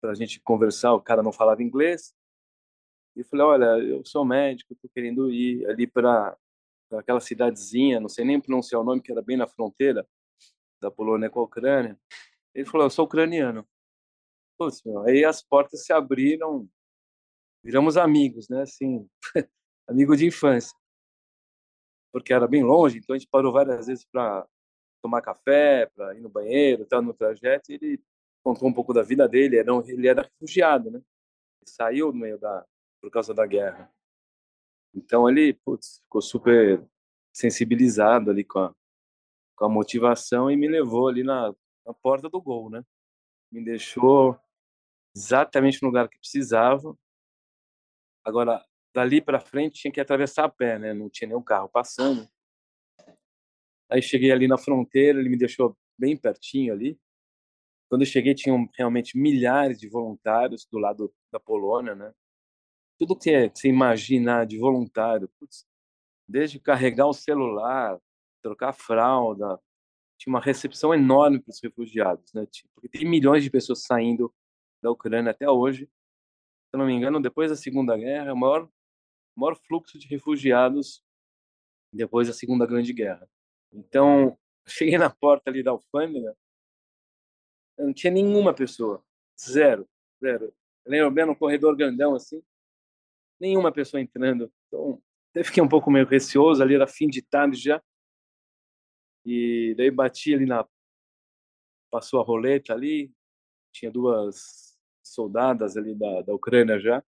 para 0.00 0.12
a 0.12 0.14
gente 0.14 0.40
conversar. 0.40 0.92
O 0.94 1.00
cara 1.00 1.22
não 1.22 1.32
falava 1.32 1.62
inglês 1.62 2.14
e 3.14 3.22
falei, 3.24 3.46
olha, 3.46 3.78
eu 3.84 4.02
sou 4.04 4.24
médico, 4.24 4.72
estou 4.72 4.90
querendo 4.94 5.30
ir 5.30 5.66
ali 5.68 5.86
para 5.86 6.36
aquela 6.92 7.20
cidadezinha, 7.20 8.00
não 8.00 8.08
sei 8.08 8.24
nem 8.24 8.40
pronunciar 8.40 8.80
o 8.80 8.84
nome, 8.84 9.02
que 9.02 9.12
era 9.12 9.22
bem 9.22 9.36
na 9.36 9.46
fronteira 9.46 10.06
da 10.80 10.90
Polônia 10.90 11.30
com 11.30 11.40
a 11.40 11.44
Ucrânia. 11.44 11.98
Ele 12.54 12.66
falou, 12.66 12.86
eu 12.86 12.90
sou 12.90 13.04
ucraniano. 13.04 13.66
Putz, 14.58 14.82
meu, 14.84 15.00
aí 15.02 15.24
as 15.24 15.42
portas 15.42 15.84
se 15.84 15.92
abriram, 15.92 16.68
viramos 17.62 17.96
amigos, 17.96 18.48
né? 18.48 18.62
Assim, 18.62 19.08
amigo 19.88 20.16
de 20.16 20.26
infância. 20.26 20.76
Porque 22.12 22.32
era 22.32 22.46
bem 22.46 22.62
longe, 22.62 22.98
então 22.98 23.14
a 23.14 23.18
gente 23.18 23.28
parou 23.30 23.52
várias 23.52 23.86
vezes 23.86 24.04
para 24.04 24.46
tomar 25.02 25.22
café, 25.22 25.86
para 25.94 26.14
ir 26.14 26.20
no 26.20 26.28
banheiro, 26.28 26.86
tal, 26.86 27.02
no 27.02 27.14
trajeto. 27.14 27.72
Ele 27.72 28.02
contou 28.42 28.68
um 28.68 28.72
pouco 28.72 28.92
da 28.92 29.02
vida 29.02 29.28
dele, 29.28 29.56
era 29.56 29.72
um, 29.72 29.80
ele 29.88 30.08
era 30.08 30.22
refugiado, 30.22 30.90
né? 30.90 30.98
Ele 30.98 31.70
saiu 31.70 32.12
no 32.12 32.18
meio 32.18 32.38
da 32.38 32.66
por 33.02 33.10
causa 33.10 33.34
da 33.34 33.44
guerra. 33.44 33.92
Então 34.94 35.28
ele 35.28 35.52
putz, 35.52 35.98
ficou 36.04 36.22
super 36.22 36.86
sensibilizado 37.32 38.30
ali 38.30 38.44
com 38.44 38.60
a, 38.60 38.74
com 39.56 39.64
a 39.64 39.68
motivação 39.68 40.48
e 40.48 40.56
me 40.56 40.68
levou 40.68 41.08
ali 41.08 41.24
na, 41.24 41.52
na 41.84 41.92
porta 41.92 42.28
do 42.28 42.40
gol, 42.40 42.70
né? 42.70 42.84
Me 43.50 43.64
deixou 43.64 44.38
exatamente 45.16 45.82
no 45.82 45.88
lugar 45.88 46.08
que 46.08 46.18
precisava. 46.18 46.96
Agora, 48.24 48.64
dali 48.94 49.20
para 49.20 49.40
frente 49.40 49.80
tinha 49.80 49.92
que 49.92 50.00
atravessar 50.00 50.44
a 50.44 50.48
pé, 50.48 50.78
né? 50.78 50.94
Não 50.94 51.10
tinha 51.10 51.26
nenhum 51.26 51.42
carro 51.42 51.68
passando. 51.68 52.28
Aí 53.90 54.00
cheguei 54.00 54.30
ali 54.30 54.46
na 54.46 54.56
fronteira, 54.56 55.18
ele 55.18 55.28
me 55.28 55.36
deixou 55.36 55.76
bem 55.98 56.16
pertinho 56.16 56.72
ali. 56.72 56.98
Quando 57.88 58.02
eu 58.02 58.06
cheguei, 58.06 58.34
tinham 58.34 58.66
realmente 58.74 59.18
milhares 59.18 59.78
de 59.78 59.88
voluntários 59.88 60.66
do 60.70 60.78
lado 60.78 61.12
da 61.30 61.40
Polônia, 61.40 61.94
né? 61.94 62.14
Tudo 63.02 63.18
que, 63.18 63.30
é, 63.30 63.48
você 63.48 63.66
imaginar 63.66 64.46
de 64.46 64.56
voluntário, 64.56 65.28
putz, 65.40 65.66
desde 66.28 66.60
carregar 66.60 67.08
o 67.08 67.12
celular, 67.12 68.00
trocar 68.40 68.72
fralda, 68.72 69.60
tinha 70.16 70.32
uma 70.32 70.40
recepção 70.40 70.94
enorme 70.94 71.40
para 71.40 71.50
os 71.50 71.60
refugiados, 71.60 72.32
né? 72.32 72.46
Porque 72.72 72.88
tem 72.88 73.04
milhões 73.04 73.42
de 73.42 73.50
pessoas 73.50 73.82
saindo 73.82 74.32
da 74.80 74.88
Ucrânia 74.88 75.32
até 75.32 75.50
hoje. 75.50 75.90
Se 76.70 76.76
não 76.76 76.86
me 76.86 76.92
engano, 76.92 77.20
depois 77.20 77.50
da 77.50 77.56
Segunda 77.56 77.96
Guerra, 77.96 78.28
é 78.28 78.32
o 78.32 78.36
maior, 78.36 78.70
maior 79.36 79.56
fluxo 79.56 79.98
de 79.98 80.06
refugiados 80.06 81.02
depois 81.92 82.28
da 82.28 82.34
Segunda 82.34 82.64
Grande 82.66 82.92
Guerra. 82.92 83.28
Então, 83.72 84.38
cheguei 84.64 84.96
na 84.96 85.10
porta 85.10 85.50
ali 85.50 85.60
da 85.60 85.72
alfândega, 85.72 86.36
não 87.76 87.92
tinha 87.92 88.12
nenhuma 88.12 88.54
pessoa, 88.54 89.04
zero, 89.36 89.88
zero. 90.20 90.54
Eu 90.84 90.92
lembro 90.92 91.10
bem 91.10 91.26
no 91.26 91.34
corredor 91.34 91.74
grandão 91.74 92.14
assim, 92.14 92.40
nenhuma 93.42 93.72
pessoa 93.72 94.00
entrando. 94.00 94.50
Então, 94.68 95.02
até 95.30 95.42
fiquei 95.42 95.60
um 95.60 95.68
pouco 95.68 95.90
meio 95.90 96.06
receoso 96.06 96.62
ali, 96.62 96.76
era 96.76 96.86
fim 96.86 97.08
de 97.08 97.20
tarde 97.20 97.60
já. 97.60 97.82
E 99.26 99.74
daí 99.76 99.90
bati 99.90 100.32
ali 100.32 100.46
na. 100.46 100.66
Passou 101.90 102.20
a 102.20 102.24
roleta 102.24 102.72
ali, 102.72 103.12
tinha 103.72 103.90
duas 103.90 104.78
soldadas 105.02 105.76
ali 105.76 105.94
da, 105.94 106.22
da 106.22 106.32
Ucrânia 106.32 106.78
já, 106.78 107.04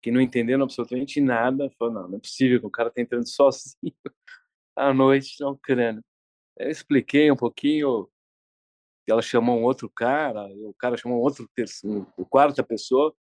que 0.00 0.10
não 0.10 0.20
entenderam 0.20 0.62
absolutamente 0.62 1.20
nada. 1.20 1.68
Falaram: 1.76 2.02
não, 2.02 2.08
não 2.10 2.18
é 2.18 2.20
possível 2.20 2.60
que 2.60 2.66
o 2.66 2.70
cara 2.70 2.90
tá 2.90 3.02
entrando 3.02 3.26
sozinho 3.28 3.94
à 4.76 4.94
noite 4.94 5.40
na 5.40 5.50
Ucrânia. 5.50 6.02
Eu 6.56 6.70
expliquei 6.70 7.30
um 7.32 7.36
pouquinho, 7.36 8.08
ela 9.08 9.20
chamou 9.20 9.58
um 9.58 9.64
outro 9.64 9.90
cara, 9.90 10.46
o 10.46 10.74
cara 10.74 10.96
chamou 10.96 11.18
um 11.18 11.22
outro 11.22 11.48
terceiro, 11.54 12.06
o 12.16 12.24
quarta 12.24 12.62
pessoa 12.62 13.14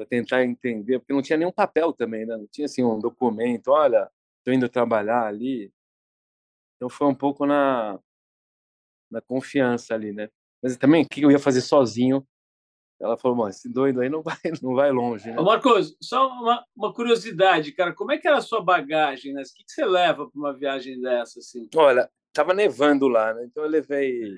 para 0.00 0.06
tentar 0.06 0.42
entender, 0.42 0.98
porque 0.98 1.12
não 1.12 1.20
tinha 1.20 1.36
nenhum 1.36 1.52
papel 1.52 1.92
também, 1.92 2.24
né? 2.24 2.34
Não 2.34 2.46
tinha 2.46 2.64
assim 2.64 2.82
um 2.82 2.98
documento, 2.98 3.68
olha, 3.68 4.10
estou 4.38 4.54
indo 4.54 4.66
trabalhar 4.66 5.26
ali. 5.26 5.70
Então 6.76 6.88
foi 6.88 7.06
um 7.06 7.14
pouco 7.14 7.44
na 7.44 8.00
na 9.10 9.20
confiança 9.20 9.94
ali, 9.94 10.12
né? 10.12 10.30
Mas 10.62 10.78
também 10.78 11.02
o 11.02 11.06
que 11.08 11.20
eu 11.20 11.30
ia 11.30 11.38
fazer 11.38 11.60
sozinho? 11.60 12.26
Ela 12.98 13.18
falou, 13.18 13.36
mas 13.36 13.56
esse 13.56 13.68
doido 13.68 14.00
aí 14.00 14.08
não 14.08 14.22
vai, 14.24 14.38
não 14.62 14.74
vai 14.74 14.90
longe, 14.90 15.30
né? 15.30 15.36
Marcos, 15.38 15.94
só 16.00 16.28
uma, 16.28 16.64
uma 16.74 16.94
curiosidade, 16.94 17.72
cara, 17.72 17.94
como 17.94 18.12
é 18.12 18.18
que 18.18 18.26
era 18.26 18.38
a 18.38 18.42
sua 18.42 18.62
bagagem, 18.62 19.34
né? 19.34 19.42
O 19.42 19.44
que, 19.44 19.64
que 19.64 19.72
você 19.72 19.84
leva 19.84 20.30
para 20.30 20.40
uma 20.40 20.56
viagem 20.56 20.98
dessa, 20.98 21.40
assim? 21.40 21.68
Olha, 21.74 22.10
tava 22.32 22.54
nevando 22.54 23.06
lá, 23.06 23.34
né? 23.34 23.44
Então 23.44 23.64
eu 23.64 23.68
levei 23.68 24.34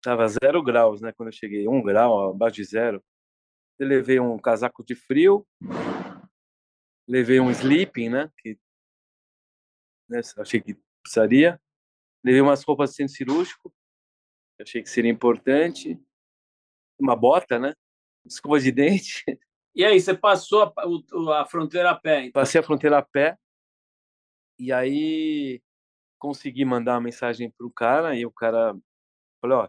tava 0.00 0.28
zero 0.28 0.62
graus, 0.62 1.00
né? 1.00 1.12
Quando 1.12 1.30
eu 1.30 1.32
cheguei, 1.32 1.66
um 1.66 1.82
grau 1.82 2.30
abaixo 2.30 2.56
de 2.56 2.64
zero. 2.64 3.02
Eu 3.80 3.88
levei 3.88 4.20
um 4.20 4.38
casaco 4.38 4.84
de 4.84 4.94
frio, 4.94 5.46
levei 7.08 7.40
um 7.40 7.50
sleeping, 7.50 8.10
né? 8.10 8.30
Que 8.36 8.58
né, 10.06 10.20
achei 10.36 10.60
que 10.60 10.78
precisaria. 11.02 11.58
Levei 12.22 12.42
umas 12.42 12.62
roupas 12.62 12.90
de 12.90 12.96
centro 12.96 13.14
cirúrgico, 13.14 13.74
achei 14.60 14.82
que 14.82 14.90
seria 14.90 15.10
importante. 15.10 15.98
Uma 17.00 17.16
bota, 17.16 17.58
né? 17.58 17.72
Escova 18.26 18.60
de 18.60 18.70
dente. 18.70 19.24
E 19.74 19.82
aí, 19.82 19.98
você 19.98 20.14
passou 20.14 20.62
a, 20.76 21.40
a 21.40 21.46
fronteira 21.46 21.90
a 21.90 21.98
pé? 21.98 22.24
Então? 22.24 22.32
Passei 22.32 22.60
a 22.60 22.64
fronteira 22.64 22.98
a 22.98 23.02
pé. 23.02 23.38
E 24.58 24.70
aí 24.70 25.62
consegui 26.18 26.66
mandar 26.66 26.96
uma 26.96 27.00
mensagem 27.00 27.50
para 27.50 27.66
o 27.66 27.72
cara 27.72 28.14
e 28.14 28.26
o 28.26 28.30
cara 28.30 28.76
falou, 29.40 29.60
ó, 29.60 29.68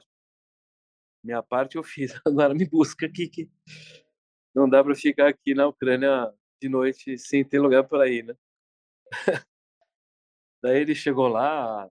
minha 1.24 1.41
parte 1.43 1.78
eu 1.78 1.84
fiz, 1.84 2.13
agora 2.26 2.54
me 2.54 2.67
busca 2.67 3.06
aqui 3.06 3.28
que 3.30 3.50
não 4.56 4.70
dá 4.70 4.84
para 4.84 4.96
ficar 4.96 5.30
aqui 5.30 5.54
na 5.54 5.68
Ucrânia 5.68 6.32
de 6.62 6.70
noite 6.70 7.18
sem 7.18 7.44
ter 7.44 7.60
lugar 7.60 7.84
para 7.86 8.08
ir, 8.10 8.24
né? 8.26 8.36
Daí 10.64 10.80
ele 10.82 10.96
chegou 10.96 11.28
lá, 11.28 11.88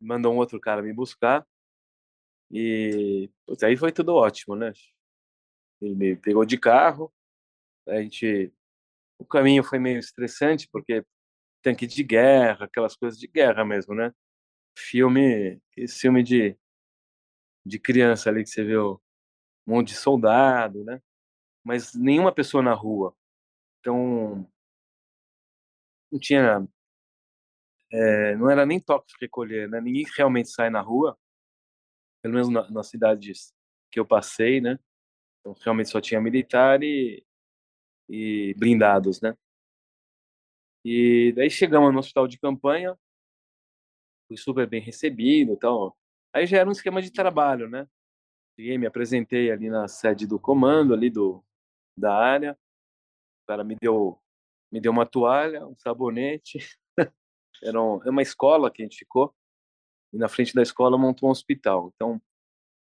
mandou 0.00 0.34
um 0.34 0.38
outro 0.38 0.60
cara 0.60 0.82
me 0.82 0.92
buscar 0.92 1.46
e 2.50 3.30
putz, 3.46 3.62
aí 3.62 3.76
foi 3.76 3.92
tudo 3.92 4.14
ótimo, 4.14 4.56
né? 4.56 4.72
Ele 5.80 5.94
me 5.94 6.16
pegou 6.16 6.44
de 6.44 6.58
carro, 6.58 7.12
a 7.88 8.00
gente 8.02 8.52
o 9.18 9.26
caminho 9.26 9.64
foi 9.64 9.78
meio 9.80 9.98
estressante 9.98 10.68
porque 10.72 11.04
tanque 11.62 11.86
de 11.86 12.02
guerra, 12.04 12.66
aquelas 12.66 12.96
coisas 12.96 13.18
de 13.20 13.28
guerra 13.28 13.64
mesmo, 13.64 13.94
né? 13.94 14.12
Filme, 14.78 15.60
esse 15.76 16.00
filme 16.00 16.22
de 16.24 16.56
de 17.64 17.78
criança 17.78 18.30
ali 18.30 18.42
que 18.44 18.50
você 18.50 18.64
vê 18.64 18.78
um 18.78 18.98
monte 19.66 19.88
de 19.90 19.96
soldado, 19.96 20.84
né? 20.84 21.00
Mas 21.68 21.92
nenhuma 21.92 22.32
pessoa 22.32 22.62
na 22.62 22.72
rua. 22.72 23.14
Então 23.78 24.50
não 26.10 26.18
tinha 26.18 26.66
é, 27.92 28.34
não 28.36 28.50
era 28.50 28.64
nem 28.64 28.80
toque 28.80 29.08
de 29.08 29.16
recolher, 29.20 29.68
né? 29.68 29.78
Ninguém 29.78 30.06
realmente 30.16 30.48
sai 30.48 30.70
na 30.70 30.80
rua, 30.80 31.18
pelo 32.22 32.32
menos 32.32 32.48
na, 32.48 32.70
nas 32.70 32.88
cidades 32.88 33.52
que 33.92 34.00
eu 34.00 34.06
passei, 34.06 34.62
né? 34.62 34.78
Então 35.40 35.54
realmente 35.62 35.90
só 35.90 36.00
tinha 36.00 36.22
militar 36.22 36.82
e, 36.82 37.22
e 38.08 38.54
blindados, 38.56 39.20
né? 39.20 39.36
E 40.82 41.34
daí 41.36 41.50
chegamos 41.50 41.92
no 41.92 41.98
hospital 41.98 42.26
de 42.26 42.38
campanha, 42.38 42.98
fui 44.26 44.38
super 44.38 44.66
bem 44.66 44.80
recebido, 44.80 45.52
então 45.52 45.94
Aí 46.32 46.46
já 46.46 46.58
era 46.58 46.68
um 46.68 46.72
esquema 46.72 47.02
de 47.02 47.10
trabalho, 47.10 47.68
né? 47.68 47.88
Cheguei, 48.56 48.76
me 48.78 48.86
apresentei 48.86 49.50
ali 49.50 49.70
na 49.70 49.88
sede 49.88 50.26
do 50.26 50.38
comando, 50.38 50.92
ali 50.92 51.10
do 51.10 51.44
da 51.98 52.14
área. 52.14 52.52
O 53.42 53.46
cara 53.46 53.64
me 53.64 53.76
deu 53.80 54.18
me 54.70 54.80
deu 54.80 54.92
uma 54.92 55.06
toalha, 55.06 55.66
um 55.66 55.76
sabonete. 55.76 56.58
era 57.62 57.78
é 57.78 58.10
uma 58.10 58.22
escola 58.22 58.70
que 58.70 58.82
a 58.82 58.84
gente 58.84 58.98
ficou. 58.98 59.34
E 60.12 60.18
na 60.18 60.28
frente 60.28 60.54
da 60.54 60.62
escola 60.62 60.98
montou 60.98 61.28
um 61.28 61.32
hospital. 61.32 61.90
Então, 61.94 62.20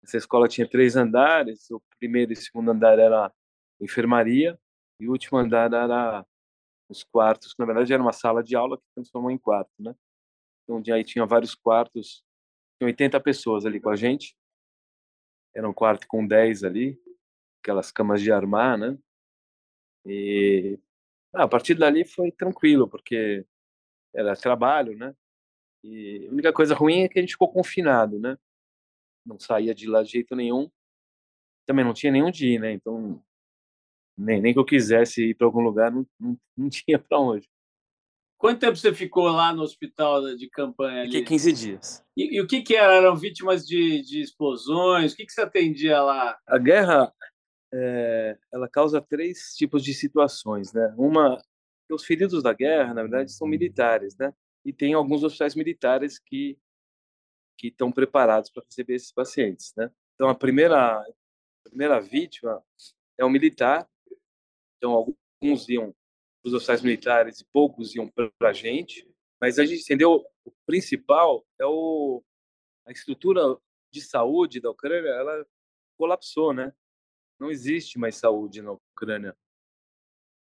essa 0.04 0.18
escola 0.18 0.48
tinha 0.48 0.70
três 0.70 0.96
andares. 0.96 1.70
O 1.72 1.82
primeiro 2.00 2.32
e 2.32 2.36
o 2.36 2.38
segundo 2.38 2.72
andar 2.72 3.00
era 3.00 3.32
enfermaria 3.82 4.58
e 5.00 5.08
o 5.08 5.12
último 5.12 5.38
andar 5.38 5.72
era 5.74 6.26
os 6.90 7.04
quartos, 7.04 7.54
na 7.58 7.66
verdade 7.66 7.92
era 7.92 8.02
uma 8.02 8.14
sala 8.14 8.44
de 8.44 8.56
aula 8.56 8.78
que 8.78 8.84
transformou 8.94 9.32
em 9.32 9.38
quarto, 9.38 9.72
né? 9.80 9.96
Então, 10.64 10.82
aí 10.94 11.04
tinha 11.04 11.26
vários 11.26 11.56
quartos 11.56 12.24
80 12.82 13.20
pessoas 13.20 13.66
ali 13.66 13.80
com 13.80 13.90
a 13.90 13.96
gente. 13.96 14.36
Era 15.56 15.68
um 15.70 15.74
quarto 15.74 16.08
com 16.08 16.26
10 16.26 16.64
ali, 16.64 17.00
aquelas 17.64 17.92
camas 17.92 18.22
de 18.22 18.32
armar, 18.32 18.78
né? 18.78 18.98
E 20.06 20.78
ah, 21.34 21.44
a 21.44 21.48
partir 21.48 21.76
dali 21.76 22.04
foi 22.04 22.30
tranquilo, 22.30 22.90
porque 22.90 23.46
era 24.14 24.36
trabalho, 24.36 24.98
né? 24.98 25.16
E 25.82 26.28
a 26.28 26.32
única 26.32 26.54
coisa 26.54 26.76
ruim 26.76 27.04
é 27.04 27.10
que 27.10 27.18
a 27.18 27.22
gente 27.22 27.32
ficou 27.32 27.52
confinado, 27.52 28.20
né? 28.20 28.38
Não 29.26 29.40
saía 29.40 29.74
de 29.74 29.88
lá 29.88 30.04
de 30.04 30.12
jeito 30.12 30.36
nenhum. 30.36 30.70
Também 31.66 31.86
não 31.86 31.94
tinha 31.94 32.12
nenhum 32.12 32.30
dia, 32.30 32.60
né? 32.60 32.74
Então, 32.74 33.24
nem, 34.18 34.42
nem 34.42 34.54
que 34.54 34.60
eu 34.60 34.66
quisesse 34.66 35.30
ir 35.30 35.36
para 35.36 35.48
algum 35.48 35.62
lugar, 35.62 35.90
não, 35.90 36.06
não, 36.20 36.38
não 36.56 36.70
tinha 36.70 37.00
para 37.00 37.18
onde. 37.18 37.50
Quanto 38.38 38.60
tempo 38.60 38.76
você 38.76 38.94
ficou 38.94 39.30
lá 39.30 39.54
no 39.54 39.62
hospital 39.62 40.36
de 40.36 40.50
campanha? 40.50 41.04
Ali? 41.04 41.12
Fiquei 41.12 41.24
15 41.24 41.54
dias. 41.54 42.06
E, 42.18 42.36
e 42.36 42.42
o 42.42 42.48
que, 42.48 42.62
que 42.62 42.76
era? 42.76 42.96
Eram 42.96 43.16
vítimas 43.16 43.66
de, 43.66 44.02
de 44.02 44.20
explosões? 44.20 45.14
O 45.14 45.16
que, 45.16 45.26
que 45.26 45.32
você 45.32 45.42
atendia 45.42 46.02
lá? 46.02 46.38
A 46.46 46.58
guerra 46.58 47.14
é, 47.74 48.38
ela 48.52 48.70
causa 48.70 49.02
três 49.02 49.56
tipos 49.56 49.84
de 49.84 49.94
situações, 49.94 50.72
né? 50.72 50.94
Uma, 50.96 51.42
os 51.90 52.06
feridos 52.06 52.44
da 52.44 52.54
guerra, 52.54 52.94
na 52.94 53.02
verdade, 53.02 53.32
são 53.32 53.48
militares, 53.48 54.16
né? 54.16 54.34
E 54.64 54.72
tem 54.72 54.94
alguns 54.94 55.24
hospitais 55.24 55.56
militares 55.56 56.20
que 56.20 56.58
que 57.56 57.68
estão 57.68 57.92
preparados 57.92 58.50
para 58.50 58.64
receber 58.64 58.96
esses 58.96 59.12
pacientes, 59.12 59.74
né? 59.78 59.90
Então 60.16 60.30
a 60.30 60.36
primeira 60.36 61.00
a 61.00 61.70
primeira 61.70 62.00
vítima 62.00 62.64
é 63.18 63.26
um 63.26 63.30
militar. 63.30 63.88
Então 64.78 64.92
alguns 64.92 65.70
iam 65.70 65.96
os 66.44 66.54
oficiais 66.54 66.82
militares 66.82 67.40
e 67.40 67.46
poucos 67.46 67.96
iam 67.96 68.08
para 68.10 68.32
a 68.42 68.54
gente, 68.54 69.08
mas 69.40 69.60
a 69.60 69.66
gente 69.66 69.82
entendeu 69.82 70.26
o 70.46 70.52
principal 70.66 71.46
é 71.60 71.66
o 71.66 72.24
a 72.86 72.92
estrutura 72.92 73.42
de 73.92 74.02
saúde 74.02 74.60
da 74.60 74.70
Ucrânia, 74.70 75.10
ela 75.10 75.46
colapsou, 75.98 76.54
né? 76.54 76.74
Não 77.44 77.52
existe 77.52 78.00
mais 78.00 78.16
saúde 78.16 78.62
na 78.62 78.72
Ucrânia. 78.72 79.36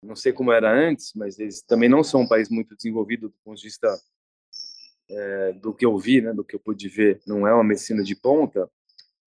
Não 0.01 0.15
sei 0.15 0.31
como 0.31 0.53
era 0.53 0.71
antes, 0.71 1.11
mas 1.13 1.37
eles 1.37 1.61
também 1.61 1.89
não 1.89 2.01
são 2.01 2.21
um 2.21 2.27
país 2.27 2.47
muito 2.47 2.77
desenvolvido 2.77 3.27
do 3.27 3.35
ponto 3.43 3.57
de 3.57 3.63
vista 3.63 3.93
é, 5.09 5.51
do 5.51 5.73
que 5.73 5.85
eu 5.85 5.97
vi, 5.97 6.21
né? 6.21 6.31
Do 6.31 6.45
que 6.45 6.55
eu 6.55 6.61
pude 6.61 6.87
ver, 6.87 7.21
não 7.27 7.45
é 7.45 7.53
uma 7.53 7.63
medicina 7.63 8.01
de 8.01 8.15
ponta, 8.15 8.71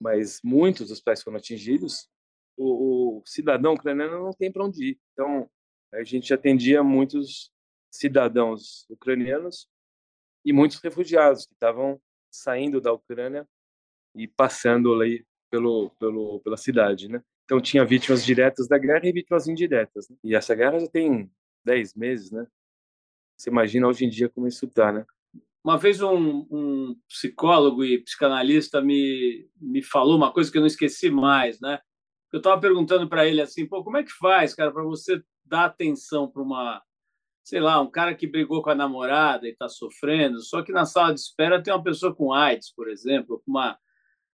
mas 0.01 0.41
muitos 0.43 0.89
dos 0.89 1.03
pais 1.03 1.23
foram 1.23 1.37
atingidos. 1.37 2.09
O, 2.57 3.19
o 3.19 3.23
cidadão 3.27 3.75
ucraniano 3.75 4.25
não 4.25 4.33
tem 4.33 4.51
para 4.51 4.65
onde 4.65 4.93
ir. 4.93 5.01
Então, 5.12 5.47
a 5.93 6.03
gente 6.03 6.33
atendia 6.33 6.83
muitos 6.83 7.53
cidadãos 7.91 8.87
ucranianos 8.89 9.69
e 10.43 10.51
muitos 10.51 10.81
refugiados 10.81 11.45
que 11.45 11.53
estavam 11.53 12.01
saindo 12.31 12.81
da 12.81 12.91
Ucrânia 12.91 13.47
e 14.15 14.27
passando 14.27 14.95
ali 14.95 15.27
pelo, 15.51 15.91
pelo, 15.99 16.41
pela 16.41 16.57
cidade, 16.57 17.07
né? 17.07 17.23
Então 17.47 17.61
tinha 17.61 17.85
vítimas 17.85 18.25
diretas 18.25 18.69
da 18.69 18.77
guerra 18.77 19.07
e 19.07 19.13
vítimas 19.13 19.49
indiretas. 19.49 20.09
Né? 20.11 20.17
E 20.23 20.35
essa 20.35 20.55
guerra 20.55 20.79
já 20.79 20.89
tem 20.89 21.31
10 21.65 21.95
meses, 21.95 22.31
né? 22.31 22.47
Você 23.37 23.49
imagina 23.49 23.89
hoje 23.89 24.05
em 24.05 24.11
dia 24.11 24.29
como 24.29 24.47
isso 24.47 24.67
está, 24.67 24.93
né? 24.93 25.07
uma 25.67 25.77
vez 25.77 26.01
um, 26.01 26.47
um, 26.49 26.97
psicólogo 27.09 27.85
e 27.85 28.01
psicanalista 28.05 28.81
me, 28.81 29.51
me 29.61 29.83
falou 29.83 30.17
uma 30.17 30.33
coisa 30.33 30.49
que 30.49 30.57
eu 30.57 30.61
não 30.61 30.69
esqueci 30.69 31.11
mais, 31.11 31.61
né? 31.61 31.81
Eu 32.33 32.39
estava 32.39 32.61
perguntando 32.61 33.09
para 33.09 33.27
ele 33.27 33.41
assim, 33.41 33.67
pô, 33.67 33.83
como 33.83 33.97
é 33.97 34.05
que 34.05 34.13
faz, 34.13 34.55
cara, 34.55 34.71
para 34.71 34.85
você 34.85 35.21
dar 35.45 35.65
atenção 35.65 36.31
para 36.31 36.41
uma, 36.41 36.81
sei 37.43 37.59
lá, 37.59 37.81
um 37.81 37.91
cara 37.91 38.15
que 38.15 38.29
brigou 38.29 38.63
com 38.63 38.71
a 38.71 38.77
namorada 38.77 39.49
e 39.49 39.51
está 39.51 39.69
sofrendo, 39.69 40.41
só 40.41 40.63
que 40.63 40.71
na 40.71 40.87
sala 40.87 41.13
de 41.13 41.19
espera 41.19 41.61
tem 41.61 41.75
uma 41.75 41.83
pessoa 41.83 42.15
com 42.15 42.33
AIDS, 42.33 42.73
por 42.73 42.89
exemplo, 42.89 43.43
com 43.45 43.51
uma, 43.51 43.77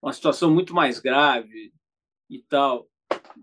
uma 0.03 0.13
situação 0.13 0.51
muito 0.53 0.75
mais 0.75 1.01
grave 1.01 1.73
e 2.29 2.43
tal. 2.43 2.91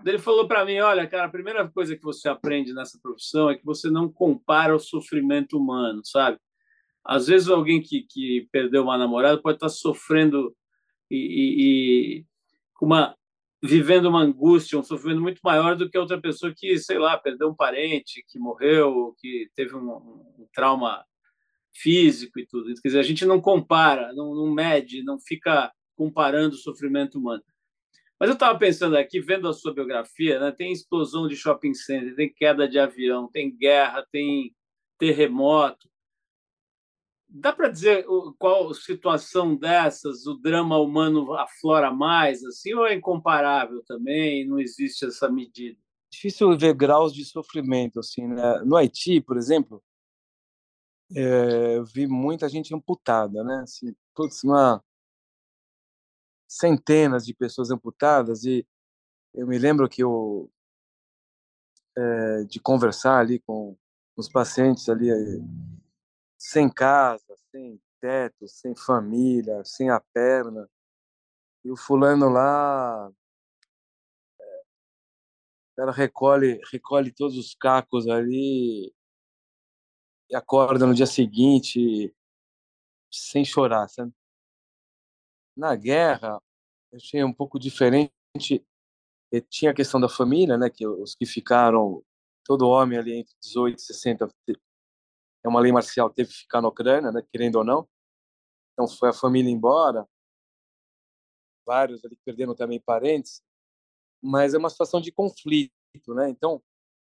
Ele 0.06 0.20
falou 0.20 0.48
para 0.48 0.65
mim, 0.65 0.80
olha, 0.80 1.08
cara, 1.08 1.26
a 1.26 1.30
primeira 1.30 1.68
coisa 1.68 1.96
que 1.96 2.04
você 2.04 2.30
aprende 2.30 2.74
nessa 2.74 3.00
profissão 3.02 3.50
é 3.50 3.56
que 3.58 3.65
você 3.65 3.89
não 3.89 4.12
compara 4.12 4.76
o 4.76 4.80
sofrimento 4.80 5.58
humano, 5.58 6.02
sabe? 6.04 6.38
Às 7.04 7.28
vezes 7.28 7.50
alguém 7.50 7.82
que, 7.82 8.04
que 8.04 8.48
perdeu 8.52 8.84
uma 8.84 8.98
namorada 8.98 9.42
pode 9.42 9.58
estar 9.58 9.70
sofrendo 9.70 10.56
e, 11.10 11.18
e, 11.18 12.20
e 12.20 12.26
uma 12.82 13.15
vivendo 13.62 14.06
uma 14.08 14.22
angústia, 14.22 14.80
um 14.80 14.84
sofrimento 14.84 15.22
muito 15.22 15.42
maior 15.44 15.76
do 15.76 15.89
que 15.89 15.98
outra 15.98 16.20
pessoa 16.20 16.54
que, 16.56 16.78
sei 16.78 16.98
lá, 16.98 17.18
perdeu 17.18 17.50
um 17.50 17.56
parente, 17.56 18.24
que 18.28 18.39
morreu, 18.39 19.13
que 19.20 19.50
teve 19.54 19.76
um, 19.76 19.89
um 19.89 20.48
trauma 20.54 21.04
físico 21.74 22.39
e 22.39 22.48
tudo. 22.48 22.74
Quer 22.82 22.88
dizer, 22.88 23.00
a 23.00 23.04
gente 23.04 23.26
não 23.26 23.42
compara, 23.42 24.13
não, 24.13 24.34
não 24.34 24.50
mede, 24.50 25.04
não 25.04 25.20
fica 25.20 25.72
comparando 25.96 26.56
o 26.56 26.60
sofrimento 26.60 27.20
humano. 27.20 27.44
Mas 28.20 28.30
eu 28.30 28.34
estava 28.34 28.60
pensando 28.60 28.98
aqui, 28.98 29.22
vendo 29.22 29.48
a 29.48 29.54
sua 29.54 29.74
biografia, 29.74 30.40
né, 30.40 30.52
tem 30.52 30.74
explosão 30.74 31.28
de 31.28 31.38
shopping 31.38 31.74
center, 31.74 32.16
tem 32.16 32.32
queda 32.32 32.68
de 32.68 32.78
avião, 32.78 33.30
tem 33.30 33.56
guerra, 33.56 34.06
tem 34.12 34.54
terremoto. 34.98 35.90
Dá 37.30 37.54
para 37.54 37.70
dizer 37.70 38.06
qual 38.38 38.74
situação 38.74 39.56
dessas 39.56 40.26
o 40.26 40.34
drama 40.34 40.78
humano 40.80 41.34
aflora 41.36 41.92
mais, 41.92 42.44
assim, 42.44 42.74
ou 42.74 42.86
é 42.86 42.94
incomparável 42.94 43.84
também? 43.86 44.46
Não 44.46 44.60
existe 44.60 45.06
essa 45.06 45.30
medida? 45.30 45.80
Difícil 46.12 46.58
ver 46.58 46.74
graus 46.74 47.14
de 47.14 47.24
sofrimento, 47.24 48.00
assim, 48.00 48.28
né? 48.28 48.62
No 48.66 48.76
Haiti, 48.76 49.22
por 49.22 49.38
exemplo, 49.38 49.82
é, 51.16 51.78
eu 51.78 51.86
vi 51.86 52.08
muita 52.08 52.50
gente 52.50 52.74
amputada, 52.74 53.44
né? 53.44 53.62
Assim, 53.62 53.96
putz, 54.16 54.44
uma 54.44 54.84
centenas 56.50 57.26
de 57.26 57.34
pessoas 57.34 57.70
amputadas 57.70 58.44
e 58.44 58.66
eu 59.36 59.46
me 59.46 59.60
lembro 59.60 59.88
que 59.88 60.04
eu 60.04 60.52
é, 61.96 62.44
de 62.46 62.60
conversar 62.60 63.20
ali 63.20 63.40
com 63.40 63.78
os 64.18 64.28
pacientes 64.28 64.90
ali 64.90 65.10
sem 66.38 66.68
casa, 66.68 67.36
sem 67.52 67.80
teto, 68.02 68.48
sem 68.48 68.76
família, 68.76 69.64
sem 69.64 69.90
a 69.90 70.00
perna. 70.00 70.70
E 71.64 71.70
o 71.72 71.78
fulano 71.78 72.30
lá 72.30 73.12
ela 75.78 75.92
recolhe 75.92 76.60
recolhe 76.72 77.12
todos 77.12 77.38
os 77.38 77.56
cacos 77.56 78.08
ali 78.08 78.94
e 80.30 80.36
acorda 80.36 80.86
no 80.86 80.94
dia 80.94 81.06
seguinte 81.06 82.14
sem 83.12 83.46
chorar, 83.46 83.88
sabe? 83.88 84.14
Na 85.56 85.76
guerra, 85.76 86.42
eu 86.92 86.98
achei 86.98 87.24
um 87.24 87.34
pouco 87.34 87.60
diferente. 87.60 88.12
E 89.32 89.42
tinha 89.42 89.72
a 89.72 89.74
questão 89.74 90.00
da 90.00 90.10
família, 90.10 90.58
né, 90.58 90.70
que 90.70 90.88
os 90.88 91.16
que 91.16 91.26
ficaram 91.26 92.04
todo 92.44 92.68
homem 92.68 92.98
ali 92.98 93.14
entre 93.14 93.36
18 93.42 93.78
e 93.78 93.82
60 93.82 94.28
é 95.44 95.48
uma 95.48 95.60
lei 95.60 95.72
marcial, 95.72 96.10
teve 96.10 96.30
que 96.30 96.36
ficar 96.36 96.62
na 96.62 96.68
Ucrânia, 96.68 97.12
né, 97.12 97.22
querendo 97.32 97.58
ou 97.58 97.64
não. 97.64 97.88
Então 98.74 98.88
foi 98.88 99.10
a 99.10 99.14
família 99.14 99.52
embora, 99.52 100.08
vários 101.66 102.04
ali 102.04 102.18
perderam 102.26 102.56
também 102.56 102.80
parentes, 102.80 103.44
mas 104.22 104.54
é 104.54 104.58
uma 104.58 104.70
situação 104.70 105.00
de 105.00 105.12
conflito, 105.12 105.72
né? 106.16 106.30
Então 106.30 106.62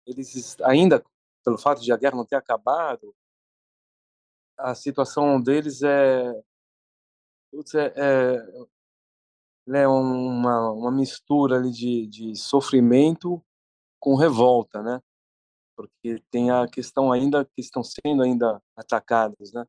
eles 0.07 0.59
ainda 0.63 1.05
pelo 1.45 1.59
fato 1.59 1.81
de 1.83 1.93
a 1.93 1.97
guerra 1.97 2.17
não 2.17 2.27
ter 2.27 2.37
acabado, 2.37 3.15
a 4.59 4.75
situação 4.75 5.41
deles 5.41 5.83
é, 5.83 6.43
é, 7.75 7.93
é, 7.97 9.81
é 9.83 9.89
uma, 9.89 10.71
uma 10.71 10.91
mistura 10.91 11.57
ali 11.57 11.71
de, 11.71 12.07
de 12.07 12.37
sofrimento 12.37 13.43
com 13.99 14.15
revolta, 14.17 14.83
né? 14.83 15.01
porque 15.81 16.23
tem 16.31 16.51
a 16.51 16.69
questão 16.69 17.11
ainda 17.11 17.43
que 17.43 17.63
estão 17.63 17.83
sendo 17.83 18.23
ainda 18.23 18.63
atacados, 18.77 19.51
né? 19.51 19.65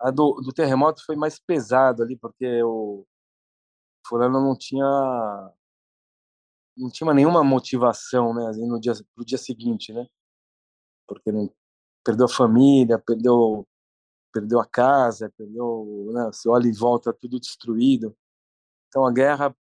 A 0.00 0.10
do, 0.10 0.40
do 0.40 0.52
terremoto 0.54 1.04
foi 1.04 1.16
mais 1.16 1.38
pesado 1.38 2.02
ali, 2.02 2.16
porque 2.16 2.62
o 2.62 3.06
fulano 4.06 4.40
não 4.40 4.56
tinha 4.56 4.84
não 6.76 6.90
tinha 6.90 7.12
nenhuma 7.12 7.44
motivação, 7.44 8.34
né, 8.34 8.50
no 8.56 8.80
dia 8.80 8.94
pro 9.14 9.24
dia 9.24 9.38
seguinte, 9.38 9.92
né? 9.92 10.06
Porque 11.06 11.30
não 11.30 11.52
perdeu 12.02 12.24
a 12.24 12.28
família, 12.28 12.98
perdeu 12.98 13.66
perdeu 14.34 14.60
a 14.60 14.66
casa, 14.66 15.32
perdeu, 15.38 16.10
né, 16.12 16.24
você 16.26 16.48
olha 16.48 16.66
em 16.66 16.72
volta 16.72 17.12
tudo 17.12 17.38
destruído. 17.38 18.16
Então 18.88 19.06
a 19.06 19.12
guerra, 19.12 19.56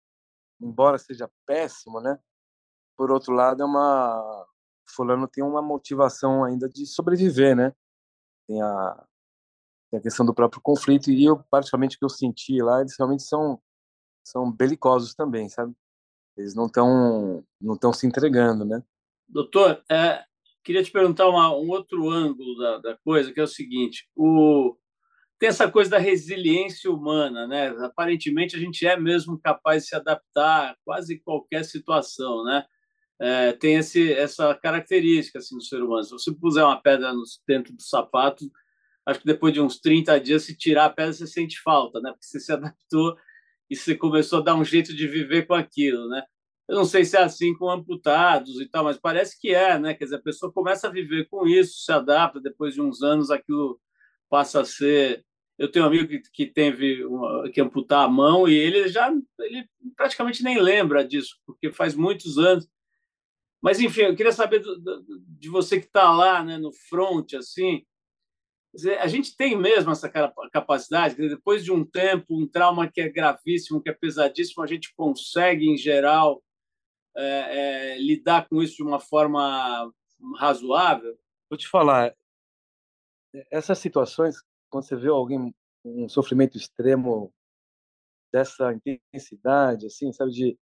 embora 0.60 0.98
seja 0.98 1.30
péssima, 1.46 2.02
né? 2.02 2.20
Por 2.98 3.12
outro 3.12 3.34
lado, 3.34 3.62
é 3.62 3.66
uma 3.66 4.48
fulano 4.90 5.28
tem 5.28 5.44
uma 5.44 5.62
motivação 5.62 6.44
ainda 6.44 6.68
de 6.68 6.86
sobreviver, 6.86 7.56
né? 7.56 7.74
Tem 8.48 8.62
a, 8.62 9.08
tem 9.92 10.00
a 10.00 10.04
questão 10.04 10.26
do 10.26 10.34
próprio 10.34 10.62
conflito 10.62 11.12
e 11.12 11.24
eu, 11.24 11.44
particularmente, 11.50 11.98
que 11.98 12.04
eu 12.06 12.10
senti 12.10 12.62
lá, 12.62 12.82
eles 12.82 12.96
realmente 12.98 13.24
são 13.24 13.62
são 14.26 14.52
belicosos 14.52 15.14
também, 15.14 15.50
sabe? 15.50 15.74
Eles 16.36 16.56
não 16.56 16.66
estão 16.66 17.46
não 17.62 17.76
estão 17.76 17.94
se 17.94 18.08
entregando, 18.08 18.66
né? 18.66 18.84
Doutor, 19.28 19.84
é, 19.90 20.26
queria 20.64 20.84
te 20.84 20.92
perguntar 20.92 21.28
uma, 21.28 21.50
um 21.56 21.70
outro 21.70 22.10
ângulo 22.10 22.58
da, 22.58 22.78
da 22.80 22.98
coisa, 22.98 23.34
que 23.34 23.40
é 23.40 23.44
o 23.44 23.48
seguinte: 23.48 24.08
o 24.16 24.78
tem 25.40 25.50
essa 25.50 25.70
coisa 25.70 25.92
da 25.92 25.98
resiliência 25.98 26.90
humana, 26.90 27.46
né? 27.46 27.68
Aparentemente 27.84 28.56
a 28.56 28.60
gente 28.60 28.86
é 28.86 28.98
mesmo 28.98 29.38
capaz 29.40 29.84
de 29.84 29.90
se 29.90 29.96
adaptar 29.96 30.72
a 30.72 30.76
quase 30.86 31.20
qualquer 31.20 31.66
situação, 31.66 32.46
né? 32.46 32.64
é, 33.24 33.54
tem 33.54 33.76
esse, 33.76 34.12
essa 34.12 34.54
característica 34.54 35.40
assim, 35.40 35.56
do 35.56 35.64
ser 35.64 35.82
humano. 35.82 36.04
Se 36.04 36.12
você 36.12 36.34
puser 36.34 36.64
uma 36.64 36.82
pedra 36.82 37.14
no, 37.14 37.24
dentro 37.48 37.74
do 37.74 37.82
sapato, 37.82 38.52
acho 39.06 39.20
que 39.22 39.26
depois 39.26 39.54
de 39.54 39.62
uns 39.62 39.80
30 39.80 40.20
dias, 40.20 40.44
se 40.44 40.58
tirar 40.58 40.86
a 40.86 40.90
pedra, 40.90 41.14
você 41.14 41.26
sente 41.26 41.62
falta, 41.62 42.02
né? 42.02 42.12
porque 42.12 42.26
você 42.26 42.40
se 42.40 42.52
adaptou 42.52 43.16
e 43.70 43.78
você 43.78 43.96
começou 43.96 44.40
a 44.40 44.44
dar 44.44 44.56
um 44.56 44.66
jeito 44.66 44.94
de 44.94 45.08
viver 45.08 45.48
com 45.48 45.54
aquilo. 45.54 46.10
Né? 46.10 46.22
Eu 46.68 46.76
não 46.76 46.86
sei 46.86 47.04
se 47.04 47.18
é 47.18 47.22
assim 47.22 47.54
com 47.56 47.70
amputados 47.70 48.60
e 48.62 48.68
tal, 48.68 48.86
mas 48.86 48.98
parece 48.98 49.40
que 49.40 49.54
é, 49.54 49.78
né? 49.78 49.94
Quer 49.94 50.06
dizer, 50.06 50.16
a 50.18 50.22
pessoa 50.22 50.52
começa 50.52 50.88
a 50.88 50.92
viver 50.92 51.28
com 51.30 51.46
isso, 51.48 51.84
se 51.84 51.92
adapta, 51.92 52.40
depois 52.40 52.74
de 52.74 52.82
uns 52.82 53.02
anos 53.02 53.30
aquilo 53.30 53.80
passa 54.30 54.62
a 54.62 54.66
ser. 54.66 55.26
Eu 55.58 55.72
tenho 55.72 55.86
um 55.86 55.88
amigo 55.88 56.08
que, 56.08 56.22
que 56.32 56.46
teve 56.46 57.06
uma, 57.06 57.50
que 57.52 57.62
amputar 57.62 58.06
a 58.06 58.10
mão 58.10 58.48
e 58.48 58.56
ele 58.56 58.88
já 58.88 59.12
ele 59.40 59.68
praticamente 59.96 60.44
nem 60.44 60.60
lembra 60.60 61.06
disso, 61.06 61.36
porque 61.46 61.72
faz 61.72 61.96
muitos 61.96 62.38
anos 62.38 62.68
mas, 63.64 63.80
enfim, 63.80 64.02
eu 64.02 64.16
queria 64.16 64.34
saber 64.34 64.60
do, 64.60 64.78
do, 64.78 65.06
de 65.26 65.48
você 65.48 65.80
que 65.80 65.86
está 65.86 66.12
lá 66.12 66.44
né, 66.44 66.58
no 66.58 66.74
front, 66.74 67.34
assim, 67.34 67.82
a 69.00 69.08
gente 69.08 69.38
tem 69.38 69.58
mesmo 69.58 69.90
essa 69.90 70.10
capacidade, 70.52 71.16
depois 71.16 71.64
de 71.64 71.72
um 71.72 71.86
tempo, 71.86 72.38
um 72.38 72.46
trauma 72.46 72.92
que 72.92 73.00
é 73.00 73.08
gravíssimo, 73.08 73.82
que 73.82 73.90
é 73.90 73.94
pesadíssimo, 73.94 74.62
a 74.62 74.68
gente 74.68 74.94
consegue, 74.98 75.70
em 75.70 75.78
geral, 75.78 76.44
é, 77.16 77.94
é, 77.94 77.98
lidar 77.98 78.48
com 78.48 78.62
isso 78.62 78.78
de 78.78 78.84
uma 78.84 79.00
forma 79.00 79.92
razoável? 80.38 81.18
Vou 81.50 81.58
te 81.58 81.68
falar, 81.68 82.16
essas 83.52 83.78
situações, 83.80 84.36
quando 84.70 84.86
você 84.86 84.96
vê 84.96 85.10
alguém 85.10 85.54
um 85.86 86.08
sofrimento 86.08 86.58
extremo 86.58 87.34
dessa 88.32 88.74
intensidade, 88.74 89.88
assim, 89.88 90.12
sabe, 90.12 90.32
de 90.32 90.60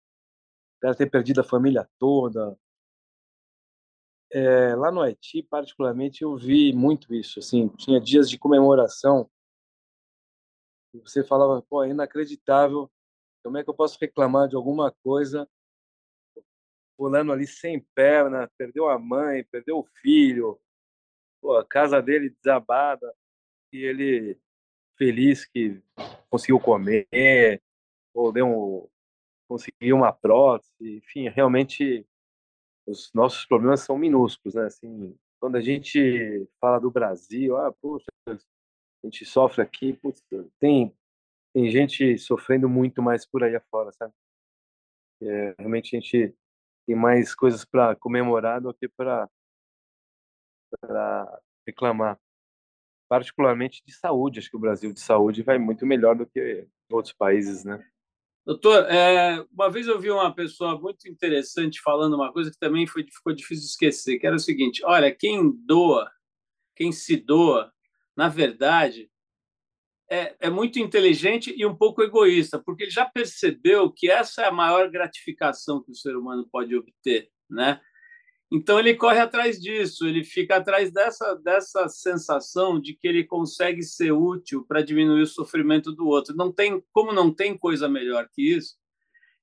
ter 0.98 1.10
perdido 1.10 1.42
a 1.42 1.44
família 1.44 1.90
toda, 1.98 2.58
é, 4.32 4.76
lá 4.76 4.92
no 4.92 5.02
Haiti, 5.02 5.42
particularmente, 5.44 6.22
eu 6.22 6.36
vi 6.36 6.74
muito 6.74 7.14
isso. 7.14 7.40
Assim, 7.40 7.70
tinha 7.70 8.02
dias 8.02 8.30
de 8.30 8.38
comemoração. 8.38 9.30
Você 10.94 11.24
falava, 11.24 11.62
pô, 11.62 11.84
é 11.84 11.90
inacreditável. 11.90 12.92
Como 13.44 13.58
é 13.58 13.64
que 13.64 13.70
eu 13.70 13.74
posso 13.74 13.98
reclamar 14.00 14.48
de 14.50 14.56
alguma 14.56 14.92
coisa? 15.04 15.48
Fulano 16.98 17.32
ali 17.32 17.46
sem 17.46 17.80
perna, 17.94 18.50
perdeu 18.58 18.90
a 18.90 18.98
mãe, 18.98 19.44
perdeu 19.44 19.80
o 19.80 19.88
filho, 20.02 20.60
pô, 21.42 21.58
a 21.58 21.66
casa 21.66 22.02
dele 22.02 22.30
desabada 22.30 23.14
e 23.72 23.84
ele 23.84 24.40
feliz 24.98 25.46
que 25.46 25.82
conseguiu 26.30 26.60
comer, 26.60 27.62
ou 28.14 28.32
deu 28.32 28.48
um, 28.48 28.88
conseguiu 29.48 29.98
uma 29.98 30.14
prótese, 30.14 30.72
enfim, 30.82 31.28
realmente 31.30 32.06
os 32.88 33.12
nossos 33.14 33.46
problemas 33.46 33.82
são 33.82 33.98
minúsculos, 33.98 34.56
né? 34.56 34.66
Assim, 34.66 35.18
quando 35.40 35.58
a 35.58 35.62
gente 35.62 36.48
fala 36.60 36.80
do 36.80 36.92
Brasil, 36.92 37.58
ah, 37.58 37.72
poxa, 37.72 38.06
a 38.28 38.36
gente 39.04 39.26
sofre 39.26 39.62
aqui, 39.62 39.94
putz, 39.94 40.24
tem, 40.60 40.96
tem 41.54 41.70
gente 41.70 42.18
sofrendo 42.18 42.70
muito 42.70 43.02
mais 43.02 43.26
por 43.26 43.44
aí 43.44 43.56
afora, 43.56 43.92
sabe? 43.92 44.14
É, 45.22 45.56
realmente 45.58 45.96
a 45.96 46.00
gente 46.00 46.36
tem 46.86 46.96
mais 46.96 47.34
coisas 47.34 47.66
para 47.66 47.96
comemorar 47.96 48.62
do 48.62 48.74
que 48.74 48.88
para 48.88 49.30
reclamar. 51.66 52.20
Particularmente 53.08 53.84
de 53.86 53.94
saúde, 53.94 54.40
acho 54.40 54.50
que 54.50 54.58
o 54.58 54.60
Brasil 54.60 54.92
de 54.92 55.00
saúde 55.00 55.44
vai 55.44 55.58
muito 55.58 55.86
melhor 55.86 56.16
do 56.16 56.26
que 56.26 56.68
outros 56.90 57.14
países, 57.14 57.64
né? 57.64 57.86
Doutor, 58.46 58.86
é, 58.92 59.44
uma 59.52 59.72
vez 59.72 59.88
eu 59.88 60.00
vi 60.00 60.12
uma 60.12 60.34
pessoa 60.34 60.80
muito 60.80 61.10
interessante 61.10 61.82
falando 61.82 62.16
uma 62.16 62.32
coisa 62.32 62.52
que 62.52 62.60
também 62.60 62.86
foi, 62.86 63.04
ficou 63.04 63.34
difícil 63.34 63.64
de 63.64 63.72
esquecer, 63.72 64.20
que 64.20 64.28
era 64.28 64.36
o 64.36 64.40
seguinte: 64.40 64.84
olha, 64.86 65.14
quem 65.14 65.52
doa, 65.66 66.12
quem 66.76 66.92
se 66.92 67.18
doa, 67.18 67.72
na 68.16 68.30
verdade, 68.30 69.10
é, 70.10 70.36
é 70.40 70.50
muito 70.50 70.80
inteligente 70.80 71.54
e 71.56 71.66
um 71.66 71.76
pouco 71.76 72.04
egoísta, 72.04 72.62
porque 72.64 72.84
ele 72.84 72.92
já 72.92 73.06
percebeu 73.06 73.92
que 73.92 74.10
essa 74.10 74.44
é 74.44 74.46
a 74.46 74.52
maior 74.52 74.90
gratificação 74.90 75.84
que 75.84 75.92
o 75.92 75.96
ser 75.96 76.16
humano 76.16 76.48
pode 76.52 76.76
obter, 76.76 77.30
né? 77.50 77.80
Então 78.52 78.80
ele 78.80 78.94
corre 78.94 79.20
atrás 79.20 79.60
disso, 79.60 80.08
ele 80.08 80.24
fica 80.24 80.58
atrás 80.58 80.92
dessa 80.92 81.34
dessa 81.36 81.90
sensação 81.90 82.80
de 82.80 82.94
que 82.94 83.08
ele 83.08 83.24
consegue 83.24 83.82
ser 83.82 84.12
útil 84.12 84.64
para 84.68 84.84
diminuir 84.84 85.24
o 85.24 85.28
sofrimento 85.28 85.92
do 85.92 86.08
outro. 86.08 86.36
Não 86.36 86.52
tem 86.52 86.82
como 86.92 87.12
não 87.12 87.34
tem 87.34 87.58
coisa 87.58 87.90
melhor 87.90 88.30
que 88.32 88.56
isso. 88.56 88.76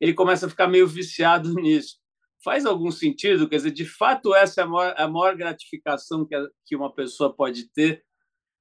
Ele 0.00 0.14
começa 0.14 0.46
a 0.46 0.48
ficar 0.48 0.68
meio 0.68 0.86
viciado 0.86 1.52
nisso. 1.60 1.96
Faz 2.44 2.64
algum 2.64 2.90
sentido? 2.90 3.48
Quer 3.48 3.56
dizer, 3.56 3.70
de 3.72 3.84
fato 3.84 4.34
essa 4.34 4.60
é 4.60 4.64
a 4.64 4.66
maior, 4.66 4.94
a 4.96 5.08
maior 5.08 5.36
gratificação 5.36 6.24
que, 6.24 6.34
a, 6.34 6.46
que 6.64 6.76
uma 6.76 6.92
pessoa 6.94 7.34
pode 7.34 7.68
ter 7.72 8.04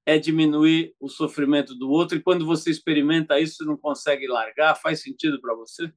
é 0.04 0.18
diminuir 0.18 0.94
o 1.00 1.08
sofrimento 1.08 1.74
do 1.74 1.90
outro 1.90 2.18
e 2.18 2.22
quando 2.22 2.44
você 2.44 2.70
experimenta 2.70 3.38
isso 3.38 3.64
não 3.64 3.76
consegue 3.76 4.26
largar. 4.26 4.74
Faz 4.76 5.02
sentido 5.02 5.40
para 5.40 5.54
você? 5.54 5.92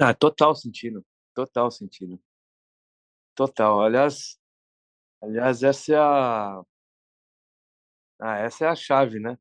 Ah, 0.00 0.14
total 0.14 0.54
sentido, 0.54 1.04
total 1.34 1.70
sentido. 1.70 2.20
Total. 3.34 3.80
Aliás 3.82 4.38
aliás, 5.22 5.62
essa 5.62 5.92
é 5.94 5.96
a 5.98 6.62
ah, 8.20 8.38
essa 8.38 8.64
é 8.66 8.68
a 8.68 8.74
chave, 8.76 9.18
né. 9.20 9.36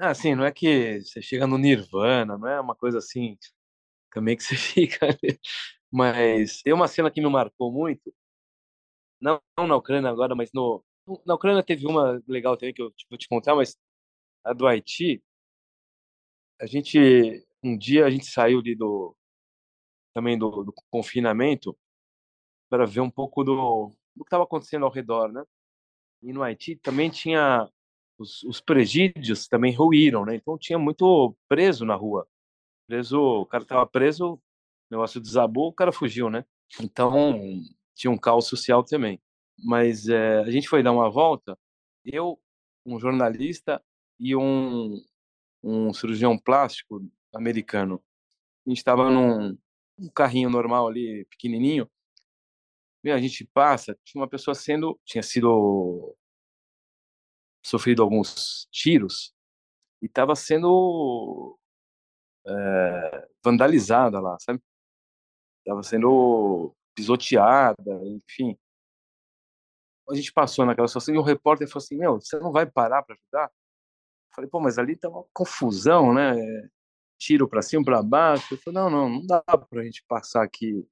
Ah, 0.00 0.10
assim, 0.10 0.34
não 0.34 0.44
é 0.44 0.52
que 0.52 1.00
você 1.00 1.20
chega 1.20 1.46
no 1.46 1.58
nirvana, 1.58 2.38
não 2.38 2.46
é 2.48 2.60
uma 2.60 2.74
coisa 2.74 2.98
assim, 2.98 3.36
também 4.12 4.36
que 4.36 4.42
você 4.44 4.56
fica 4.56 5.08
mas 5.90 6.62
tem 6.62 6.72
uma 6.72 6.88
cena 6.88 7.10
que 7.10 7.20
me 7.20 7.28
marcou 7.30 7.72
muito, 7.72 8.12
não 9.20 9.40
na 9.56 9.76
Ucrânia 9.76 10.10
agora, 10.10 10.34
mas 10.34 10.50
no 10.52 10.82
na 11.26 11.34
Ucrânia 11.34 11.62
teve 11.62 11.86
uma 11.86 12.22
legal 12.26 12.56
também 12.56 12.74
que 12.74 12.82
eu 12.82 12.92
vou 13.10 13.18
te 13.18 13.28
contar, 13.28 13.54
mas 13.54 13.76
a 14.44 14.52
do 14.54 14.66
Haiti 14.66 15.22
a 16.60 16.66
gente 16.66 17.44
um 17.62 17.76
dia 17.76 18.06
a 18.06 18.10
gente 18.10 18.26
saiu 18.26 18.60
ali 18.60 18.74
do 18.74 19.16
também 20.14 20.38
do 20.38 20.64
do 20.64 20.72
confinamento 20.90 21.76
para 22.70 22.86
ver 22.86 23.00
um 23.00 23.10
pouco 23.10 23.44
do, 23.44 23.88
do 24.16 24.24
que 24.24 24.28
estava 24.28 24.44
acontecendo 24.44 24.84
ao 24.84 24.92
redor, 24.92 25.32
né? 25.32 25.44
E 26.22 26.32
no 26.32 26.42
Haiti 26.42 26.76
também 26.76 27.10
tinha 27.10 27.68
os, 28.18 28.42
os 28.44 28.60
presídios 28.60 29.48
também 29.48 29.74
ruíram, 29.74 30.24
né? 30.26 30.36
Então 30.36 30.58
tinha 30.58 30.78
muito 30.78 31.36
preso 31.48 31.84
na 31.84 31.94
rua. 31.94 32.28
Preso, 32.88 33.20
o 33.20 33.46
cara 33.46 33.64
estava 33.64 33.86
preso, 33.86 34.34
o 34.34 34.40
negócio 34.90 35.20
desabou, 35.20 35.68
o 35.68 35.72
cara 35.72 35.92
fugiu, 35.92 36.30
né? 36.30 36.44
Então 36.80 37.62
tinha 37.94 38.10
um 38.10 38.18
caos 38.18 38.46
social 38.48 38.84
também. 38.84 39.20
Mas 39.58 40.08
é, 40.08 40.40
a 40.40 40.50
gente 40.50 40.68
foi 40.68 40.82
dar 40.82 40.92
uma 40.92 41.10
volta, 41.10 41.58
eu, 42.04 42.40
um 42.86 42.98
jornalista 42.98 43.82
e 44.18 44.36
um, 44.36 45.02
um 45.62 45.92
cirurgião 45.92 46.38
plástico 46.38 47.02
americano. 47.34 48.02
A 48.66 48.70
gente 48.70 48.78
estava 48.78 49.10
num 49.10 49.58
um 49.98 50.08
carrinho 50.10 50.48
normal 50.48 50.86
ali, 50.88 51.24
pequenininho, 51.24 51.90
meu, 53.02 53.14
a 53.14 53.20
gente 53.20 53.44
passa, 53.44 53.96
tinha 54.04 54.20
uma 54.20 54.28
pessoa 54.28 54.54
sendo 54.54 54.98
tinha 55.04 55.22
sido 55.22 56.16
sofrido 57.64 58.02
alguns 58.02 58.66
tiros 58.72 59.32
e 60.02 60.06
estava 60.06 60.34
sendo 60.36 61.58
eh, 62.46 63.28
vandalizada 63.44 64.20
lá, 64.20 64.36
sabe? 64.40 64.60
Estava 65.60 65.82
sendo 65.82 66.74
pisoteada, 66.94 68.00
enfim. 68.04 68.58
A 70.10 70.14
gente 70.14 70.32
passou 70.32 70.64
naquela 70.64 70.88
situação 70.88 71.14
e 71.14 71.18
o 71.18 71.22
repórter 71.22 71.68
falou 71.68 71.82
assim: 71.84 71.96
Meu, 71.96 72.20
você 72.20 72.38
não 72.38 72.52
vai 72.52 72.66
parar 72.66 73.02
para 73.02 73.14
ajudar? 73.16 73.46
Eu 73.46 74.34
falei: 74.34 74.50
Pô, 74.50 74.60
mas 74.60 74.78
ali 74.78 74.96
tá 74.96 75.08
uma 75.08 75.24
confusão, 75.32 76.14
né? 76.14 76.34
Tiro 77.18 77.48
para 77.48 77.62
cima, 77.62 77.84
para 77.84 78.02
baixo. 78.02 78.54
Eu 78.54 78.58
falei: 78.58 78.80
Não, 78.80 78.90
não, 78.90 79.08
não 79.10 79.26
dá 79.26 79.42
para 79.42 79.80
a 79.80 79.84
gente 79.84 80.04
passar 80.08 80.42
aqui 80.44 80.86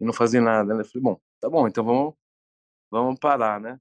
e 0.00 0.04
não 0.04 0.12
fazer 0.12 0.40
nada. 0.40 0.74
Eu 0.74 0.84
falei: 0.84 1.02
Bom, 1.02 1.20
Tá 1.40 1.48
bom, 1.48 1.68
então 1.68 1.84
vamos 1.84 2.14
vamos 2.90 3.18
parar, 3.20 3.60
né. 3.60 3.80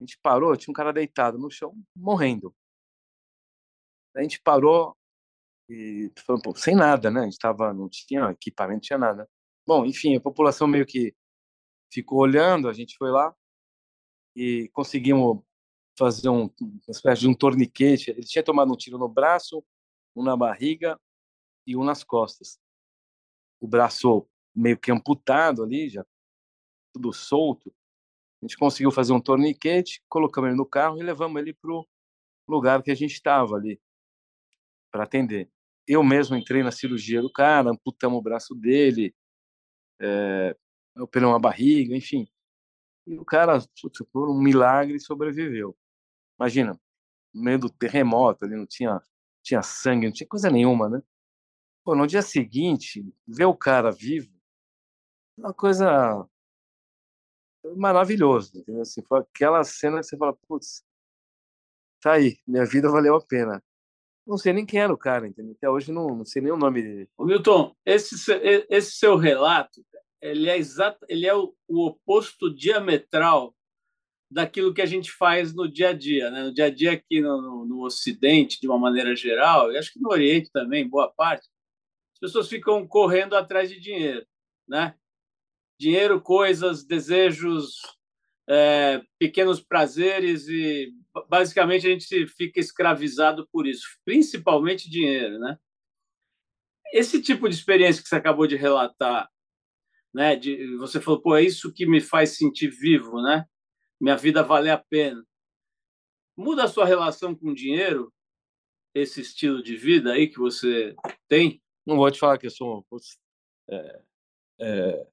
A 0.00 0.04
gente 0.04 0.18
parou, 0.22 0.56
tinha 0.56 0.72
um 0.72 0.74
cara 0.74 0.92
deitado 0.92 1.38
no 1.38 1.50
chão, 1.50 1.74
morrendo. 1.96 2.54
A 4.14 4.22
gente 4.22 4.40
parou 4.42 4.96
e 5.70 6.12
falou: 6.26 6.42
"Pô", 6.42 6.54
sem 6.56 6.76
nada, 6.76 7.10
né, 7.10 7.20
a 7.20 7.24
gente 7.24 7.34
estava 7.34 7.72
não 7.74 7.88
tinha 7.90 8.30
equipamento, 8.30 8.74
não 8.76 8.80
tinha 8.80 8.98
nada. 8.98 9.28
Bom, 9.66 9.84
enfim, 9.86 10.16
a 10.16 10.20
população 10.20 10.68
meio 10.68 10.86
que 10.86 11.14
ficou 11.92 12.20
olhando, 12.20 12.68
a 12.68 12.72
gente 12.74 12.96
foi 12.98 13.10
lá 13.10 13.34
e 14.36 14.68
conseguimos 14.74 15.42
fazer 15.98 16.28
um 16.28 16.50
uma 16.60 16.80
espécie 16.90 17.22
de 17.22 17.28
um 17.28 17.34
torniquete. 17.34 18.10
Ele 18.10 18.22
tinha 18.22 18.44
tomado 18.44 18.70
um 18.70 18.76
tiro 18.76 18.98
no 18.98 19.08
braço, 19.08 19.64
um 20.14 20.22
na 20.22 20.36
barriga 20.36 21.00
e 21.66 21.74
um 21.74 21.82
nas 21.82 22.04
costas. 22.04 22.60
O 23.58 23.66
braço 23.66 24.28
meio 24.54 24.78
que 24.78 24.92
amputado 24.92 25.64
ali, 25.64 25.88
já 25.88 26.04
tudo 26.92 27.12
solto, 27.12 27.74
a 28.42 28.46
gente 28.46 28.56
conseguiu 28.56 28.90
fazer 28.90 29.12
um 29.12 29.20
torniquete, 29.20 30.02
colocamos 30.08 30.48
ele 30.48 30.56
no 30.56 30.66
carro 30.66 30.98
e 30.98 31.02
levamos 31.02 31.40
ele 31.40 31.54
para 31.54 31.72
o 31.72 31.86
lugar 32.46 32.82
que 32.82 32.90
a 32.90 32.94
gente 32.94 33.12
estava 33.12 33.56
ali, 33.56 33.80
para 34.90 35.04
atender. 35.04 35.50
Eu 35.86 36.02
mesmo 36.02 36.36
entrei 36.36 36.62
na 36.62 36.70
cirurgia 36.70 37.22
do 37.22 37.32
cara, 37.32 37.70
amputamos 37.70 38.18
o 38.18 38.22
braço 38.22 38.54
dele, 38.54 39.14
é, 40.00 40.56
operei 40.98 41.26
uma 41.26 41.38
barriga, 41.38 41.96
enfim. 41.96 42.28
E 43.06 43.18
o 43.18 43.24
cara, 43.24 43.58
putz, 43.80 44.02
por 44.12 44.28
um 44.28 44.40
milagre, 44.40 44.98
sobreviveu. 45.00 45.76
Imagina, 46.38 46.78
no 47.34 47.42
meio 47.42 47.58
do 47.60 47.70
terremoto, 47.70 48.44
ali 48.44 48.56
não 48.56 48.66
tinha, 48.66 49.00
tinha 49.42 49.62
sangue, 49.62 50.06
não 50.06 50.14
tinha 50.14 50.28
coisa 50.28 50.50
nenhuma, 50.50 50.88
né? 50.88 51.02
Pô, 51.84 51.94
no 51.96 52.06
dia 52.06 52.22
seguinte, 52.22 53.04
ver 53.26 53.46
o 53.46 53.56
cara 53.56 53.92
vivo, 53.92 54.30
uma 55.38 55.52
coisa 55.54 56.26
maravilhoso, 57.76 58.58
entendeu? 58.58 58.82
Assim, 58.82 59.02
foi 59.02 59.20
aquela 59.20 59.62
cena 59.64 59.98
que 59.98 60.04
você 60.06 60.16
fala: 60.16 60.32
"Putz, 60.48 60.82
tá 62.00 62.12
aí, 62.12 62.38
minha 62.46 62.64
vida 62.64 62.90
valeu 62.90 63.16
a 63.16 63.20
pena". 63.20 63.62
Não 64.26 64.38
sei 64.38 64.52
nem 64.52 64.66
quem 64.66 64.80
era 64.80 64.92
o 64.92 64.98
cara, 64.98 65.28
entendeu? 65.28 65.54
Até 65.56 65.70
hoje 65.70 65.92
não 65.92 66.08
não 66.08 66.24
sei 66.24 66.42
nem 66.42 66.52
o 66.52 66.56
nome 66.56 66.82
dele. 66.82 67.10
Milton, 67.18 67.74
esse 67.84 68.16
esse 68.70 68.92
seu 68.92 69.16
relato, 69.16 69.84
ele 70.22 70.48
é 70.48 70.56
exato 70.56 71.04
ele 71.08 71.26
é 71.26 71.34
o 71.34 71.54
o 71.68 71.86
oposto 71.86 72.54
diametral 72.54 73.54
daquilo 74.30 74.74
que 74.74 74.82
a 74.82 74.86
gente 74.86 75.10
faz 75.12 75.54
no 75.54 75.70
dia 75.70 75.90
a 75.90 75.92
dia, 75.92 76.30
né? 76.30 76.44
No 76.44 76.54
dia 76.54 76.66
a 76.66 76.70
dia 76.70 76.92
aqui 76.92 77.20
no 77.20 77.40
no 77.40 77.66
no 77.66 77.84
ocidente, 77.84 78.60
de 78.60 78.66
uma 78.66 78.78
maneira 78.78 79.14
geral, 79.16 79.72
e 79.72 79.78
acho 79.78 79.92
que 79.92 80.00
no 80.00 80.10
oriente 80.10 80.50
também, 80.52 80.88
boa 80.88 81.12
parte, 81.12 81.48
as 82.14 82.20
pessoas 82.20 82.48
ficam 82.48 82.86
correndo 82.86 83.36
atrás 83.36 83.70
de 83.70 83.80
dinheiro, 83.80 84.26
né? 84.68 84.94
dinheiro, 85.78 86.20
coisas, 86.20 86.84
desejos, 86.84 87.80
é, 88.48 89.02
pequenos 89.18 89.60
prazeres 89.60 90.48
e 90.48 90.92
basicamente 91.28 91.86
a 91.86 91.90
gente 91.90 92.26
fica 92.28 92.60
escravizado 92.60 93.46
por 93.52 93.66
isso, 93.66 93.86
principalmente 94.04 94.90
dinheiro, 94.90 95.38
né? 95.38 95.58
Esse 96.92 97.20
tipo 97.20 97.48
de 97.48 97.54
experiência 97.54 98.02
que 98.02 98.08
você 98.08 98.16
acabou 98.16 98.46
de 98.46 98.56
relatar, 98.56 99.28
né? 100.16 100.34
De, 100.34 100.74
você 100.78 100.98
falou, 100.98 101.20
pô, 101.20 101.36
é 101.36 101.42
isso 101.42 101.70
que 101.70 101.84
me 101.84 102.00
faz 102.00 102.38
sentir 102.38 102.70
vivo, 102.70 103.20
né? 103.20 103.46
Minha 104.00 104.16
vida 104.16 104.42
vale 104.42 104.70
a 104.70 104.78
pena. 104.78 105.22
Muda 106.34 106.64
a 106.64 106.68
sua 106.68 106.86
relação 106.86 107.34
com 107.34 107.50
o 107.50 107.54
dinheiro, 107.54 108.10
esse 108.94 109.20
estilo 109.20 109.62
de 109.62 109.76
vida 109.76 110.14
aí 110.14 110.26
que 110.26 110.38
você 110.38 110.96
tem? 111.28 111.62
Não 111.84 111.96
vou 111.96 112.10
te 112.10 112.18
falar 112.18 112.38
que 112.38 112.46
eu 112.46 112.50
sou 112.50 112.82
é, 113.70 114.02
é, 114.58 115.06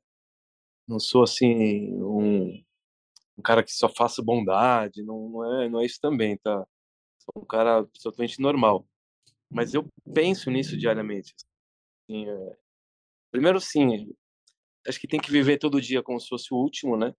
não 0.88 1.02
sou 1.02 1.24
assim 1.24 1.92
um, 2.02 2.64
um 3.38 3.42
cara 3.44 3.62
que 3.62 3.74
só 3.74 3.90
faça 3.90 4.24
bondade, 4.24 5.04
não, 5.04 5.28
não 5.28 5.62
é, 5.62 5.70
não 5.70 5.82
é 5.82 5.86
isso 5.86 6.00
também, 6.00 6.38
tá? 6.38 6.66
Sou 7.20 7.44
um 7.44 7.46
cara 7.46 7.80
absolutamente 7.80 8.40
normal, 8.40 8.88
mas 9.50 9.74
eu 9.74 9.86
penso 10.14 10.50
nisso 10.50 10.78
diariamente. 10.78 11.36
Assim, 12.10 12.30
é... 12.30 12.58
Primeiro, 13.32 13.60
sim, 13.60 14.14
acho 14.88 15.00
que 15.00 15.08
tem 15.08 15.20
que 15.20 15.32
viver 15.32 15.58
todo 15.58 15.82
dia 15.82 16.04
como 16.04 16.20
se 16.20 16.28
fosse 16.28 16.54
o 16.54 16.58
último, 16.58 16.98
né? 16.98 17.14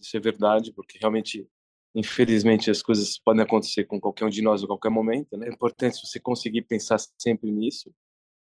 Isso 0.00 0.16
é 0.16 0.20
verdade, 0.20 0.72
porque 0.72 0.98
realmente 0.98 1.48
Infelizmente, 1.94 2.70
as 2.70 2.82
coisas 2.82 3.18
podem 3.18 3.42
acontecer 3.42 3.84
com 3.84 4.00
qualquer 4.00 4.24
um 4.24 4.28
de 4.28 4.42
nós 4.42 4.62
a 4.62 4.66
qualquer 4.66 4.90
momento, 4.90 5.36
né? 5.36 5.48
É 5.48 5.50
importante 5.52 6.00
você 6.00 6.20
conseguir 6.20 6.62
pensar 6.62 6.98
sempre 7.18 7.50
nisso 7.50 7.92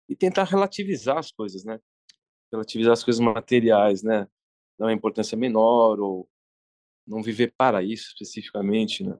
e 0.08 0.14
tentar 0.14 0.44
relativizar 0.44 1.18
as 1.18 1.32
coisas, 1.32 1.64
né? 1.64 1.80
Relativizar 2.52 2.92
as 2.92 3.02
coisas 3.02 3.20
materiais, 3.20 4.04
né? 4.04 4.28
Dar 4.78 4.86
uma 4.86 4.92
importância 4.92 5.36
menor 5.36 5.98
ou 5.98 6.28
não 7.04 7.22
viver 7.22 7.52
para 7.56 7.82
isso 7.82 8.08
especificamente, 8.08 9.02
né? 9.02 9.18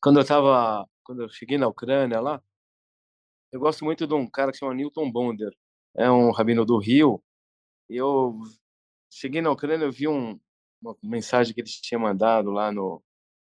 Quando 0.00 0.20
eu 0.20 0.24
tava, 0.24 0.88
quando 1.02 1.22
eu 1.22 1.28
cheguei 1.28 1.58
na 1.58 1.66
Ucrânia 1.66 2.20
lá, 2.20 2.40
eu 3.50 3.58
gosto 3.58 3.84
muito 3.84 4.06
de 4.06 4.14
um 4.14 4.30
cara 4.30 4.52
que 4.52 4.58
chama 4.58 4.74
Newton 4.74 5.10
Bonder. 5.10 5.52
É 5.96 6.10
um 6.10 6.30
rabino 6.30 6.64
do 6.64 6.78
Rio. 6.78 7.22
Eu 7.94 8.40
cheguei 9.10 9.40
na 9.40 9.50
Ucrânia, 9.50 9.84
eu 9.84 9.92
vi 9.92 10.08
um, 10.08 10.38
uma 10.80 10.96
mensagem 11.02 11.54
que 11.54 11.60
ele 11.60 11.68
tinha 11.68 11.98
mandado 11.98 12.50
lá 12.50 12.72
no 12.72 13.02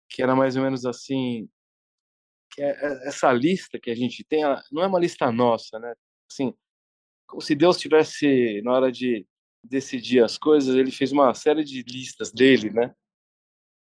que 0.08 0.22
era 0.22 0.36
mais 0.36 0.56
ou 0.56 0.62
menos 0.62 0.84
assim, 0.84 1.48
que 2.52 2.62
é, 2.62 2.70
é 2.70 3.08
essa 3.08 3.32
lista 3.32 3.78
que 3.80 3.90
a 3.90 3.94
gente 3.94 4.22
tem, 4.24 4.42
não 4.70 4.82
é 4.82 4.86
uma 4.86 5.00
lista 5.00 5.32
nossa, 5.32 5.78
né? 5.78 5.94
Assim, 6.30 6.54
como 7.26 7.40
se 7.40 7.54
Deus 7.54 7.78
tivesse 7.78 8.60
na 8.62 8.72
hora 8.72 8.92
de 8.92 9.26
decidir 9.64 10.22
as 10.22 10.36
coisas, 10.36 10.74
ele 10.74 10.90
fez 10.90 11.12
uma 11.12 11.32
série 11.34 11.64
de 11.64 11.82
listas 11.82 12.30
dele, 12.30 12.70
né? 12.70 12.94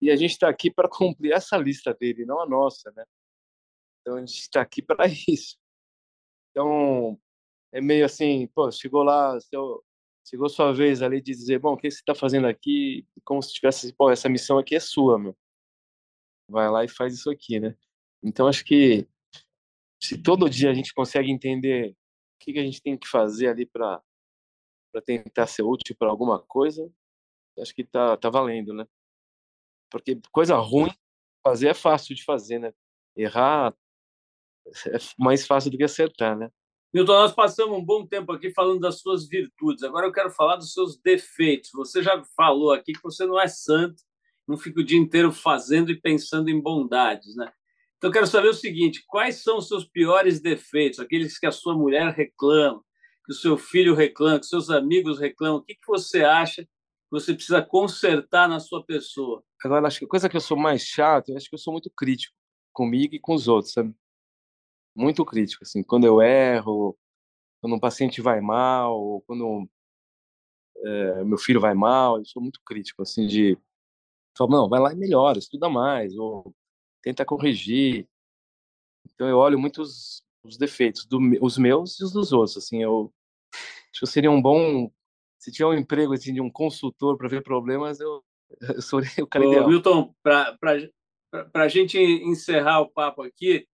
E 0.01 0.11
a 0.11 0.16
gente 0.16 0.32
está 0.32 0.48
aqui 0.48 0.70
para 0.70 0.88
cumprir 0.88 1.32
essa 1.32 1.57
lista 1.57 1.92
dele, 1.92 2.24
não 2.24 2.40
a 2.40 2.48
nossa, 2.48 2.92
né? 2.92 3.05
Então 4.01 4.16
a 4.16 4.20
gente 4.20 4.38
está 4.38 4.61
aqui 4.61 4.80
para 4.82 5.07
isso. 5.28 5.59
Então 6.51 7.20
é 7.72 7.80
meio 7.80 8.05
assim, 8.05 8.46
pô, 8.55 8.70
chegou 8.70 9.03
lá, 9.03 9.38
seu, 9.40 9.84
chegou 10.24 10.48
sua 10.48 10.72
vez 10.72 11.02
ali 11.02 11.20
de 11.20 11.32
dizer, 11.32 11.58
bom, 11.58 11.72
o 11.72 11.76
que 11.76 11.90
você 11.90 11.98
está 11.98 12.14
fazendo 12.14 12.46
aqui? 12.46 13.06
Como 13.24 13.42
se 13.42 13.52
tivesse, 13.52 13.92
pô, 13.94 14.10
essa 14.10 14.28
missão 14.28 14.58
aqui 14.58 14.74
é 14.76 14.80
sua, 14.80 15.18
meu. 15.18 15.36
Vai 16.48 16.68
lá 16.70 16.84
e 16.84 16.88
faz 16.88 17.14
isso 17.14 17.30
aqui, 17.30 17.60
né? 17.60 17.76
Então 18.22 18.46
acho 18.46 18.64
que 18.64 19.08
se 20.02 20.20
todo 20.22 20.50
dia 20.50 20.70
a 20.70 20.74
gente 20.74 20.94
consegue 20.94 21.30
entender 21.30 21.90
o 21.90 21.96
que, 22.40 22.52
que 22.52 22.58
a 22.58 22.62
gente 22.62 22.82
tem 22.82 22.96
que 22.96 23.08
fazer 23.08 23.48
ali 23.48 23.66
para 23.66 24.02
para 24.92 25.00
tentar 25.02 25.46
ser 25.46 25.62
útil 25.62 25.94
para 25.96 26.10
alguma 26.10 26.42
coisa, 26.42 26.92
acho 27.60 27.72
que 27.72 27.84
tá 27.84 28.16
tá 28.16 28.28
valendo, 28.28 28.74
né? 28.74 28.86
Porque 29.90 30.20
coisa 30.32 30.56
ruim 30.56 30.92
fazer 31.44 31.68
é 31.68 31.74
fácil 31.74 32.14
de 32.14 32.24
fazer, 32.24 32.58
né? 32.58 32.72
Errar 33.16 33.74
é 34.86 34.98
mais 35.18 35.46
fácil 35.46 35.70
do 35.70 35.76
que 35.76 35.84
acertar, 35.84 36.36
né? 36.36 36.50
Milton, 36.93 37.12
nós 37.12 37.32
passamos 37.32 37.78
um 37.78 37.84
bom 37.84 38.05
tempo 38.05 38.32
aqui 38.32 38.51
falando 38.51 38.80
das 38.80 38.99
suas 38.99 39.28
virtudes. 39.28 39.84
Agora 39.84 40.07
eu 40.07 40.12
quero 40.12 40.28
falar 40.30 40.57
dos 40.57 40.72
seus 40.72 41.01
defeitos. 41.01 41.70
Você 41.72 42.03
já 42.03 42.20
falou 42.36 42.72
aqui 42.72 42.93
que 42.93 43.03
você 43.03 43.24
não 43.24 43.41
é 43.41 43.47
santo, 43.47 44.03
não 44.47 44.59
fica 44.59 44.80
o 44.80 44.84
dia 44.84 44.99
inteiro 44.99 45.30
fazendo 45.30 45.93
e 45.93 46.01
pensando 46.01 46.49
em 46.49 46.61
bondades, 46.61 47.36
né? 47.36 47.49
Então 47.97 48.09
eu 48.09 48.12
quero 48.12 48.26
saber 48.26 48.49
o 48.49 48.55
seguinte: 48.55 49.05
quais 49.07 49.41
são 49.41 49.59
os 49.59 49.68
seus 49.68 49.84
piores 49.84 50.41
defeitos, 50.41 50.99
aqueles 50.99 51.38
que 51.38 51.47
a 51.47 51.53
sua 51.53 51.76
mulher 51.76 52.12
reclama, 52.12 52.82
que 53.24 53.32
o 53.32 53.36
seu 53.36 53.57
filho 53.57 53.95
reclama, 53.95 54.41
que 54.41 54.47
seus 54.47 54.68
amigos 54.68 55.20
reclamam? 55.20 55.59
O 55.59 55.62
que, 55.62 55.74
que 55.74 55.86
você 55.86 56.24
acha 56.24 56.64
que 56.64 56.68
você 57.09 57.32
precisa 57.32 57.62
consertar 57.62 58.49
na 58.49 58.59
sua 58.59 58.84
pessoa? 58.84 59.45
Agora, 59.64 59.86
acho 59.86 60.01
que 60.01 60.07
a 60.07 60.09
coisa 60.09 60.28
que 60.28 60.36
eu 60.36 60.41
sou 60.41 60.57
mais 60.57 60.82
chato, 60.82 61.28
eu 61.28 61.36
acho 61.36 61.49
que 61.49 61.55
eu 61.55 61.59
sou 61.59 61.72
muito 61.72 61.88
crítico 61.97 62.34
comigo 62.72 63.14
e 63.14 63.20
com 63.20 63.34
os 63.34 63.47
outros, 63.47 63.74
sabe? 63.74 63.95
Muito 64.95 65.24
crítico, 65.24 65.64
assim, 65.64 65.82
quando 65.82 66.05
eu 66.05 66.20
erro, 66.20 66.97
quando 67.61 67.76
um 67.76 67.80
paciente 67.80 68.20
vai 68.20 68.41
mal, 68.41 68.99
ou 68.99 69.20
quando 69.22 69.68
é, 70.84 71.24
meu 71.24 71.38
filho 71.38 71.61
vai 71.61 71.74
mal, 71.74 72.18
eu 72.18 72.24
sou 72.24 72.43
muito 72.43 72.61
crítico, 72.64 73.03
assim, 73.03 73.26
de 73.26 73.59
falar, 74.36 74.51
não, 74.51 74.68
vai 74.68 74.80
lá 74.80 74.93
e 74.93 74.97
melhora, 74.97 75.38
estuda 75.38 75.68
mais, 75.68 76.16
ou 76.16 76.55
tenta 77.03 77.24
corrigir. 77.24 78.09
Então 79.14 79.28
eu 79.28 79.38
olho 79.38 79.59
muito 79.59 79.82
os, 79.82 80.24
os 80.43 80.57
defeitos, 80.57 81.05
do, 81.05 81.18
os 81.41 81.59
meus 81.59 81.99
e 82.01 82.05
os 82.05 82.12
dos 82.12 82.32
outros, 82.32 82.57
assim, 82.57 82.82
eu 82.82 83.12
acho 83.93 84.01
que 84.01 84.07
seria 84.07 84.30
um 84.30 84.41
bom, 84.41 84.91
se 85.38 85.53
tiver 85.53 85.66
um 85.66 85.74
emprego, 85.74 86.14
assim, 86.14 86.32
de 86.32 86.41
um 86.41 86.51
consultor 86.51 87.16
para 87.18 87.28
ver 87.28 87.43
problemas, 87.43 88.01
eu, 88.01 88.24
eu 88.76 88.82
sou 88.82 89.01
o 89.01 89.26
cara 89.26 89.45
Ô, 89.45 89.53
ideal. 89.53 89.68
Milton, 89.68 90.14
para 90.22 90.57
a 91.55 91.68
gente 91.68 91.99
encerrar 91.99 92.80
o 92.80 92.91
papo 92.91 93.22
aqui, 93.22 93.66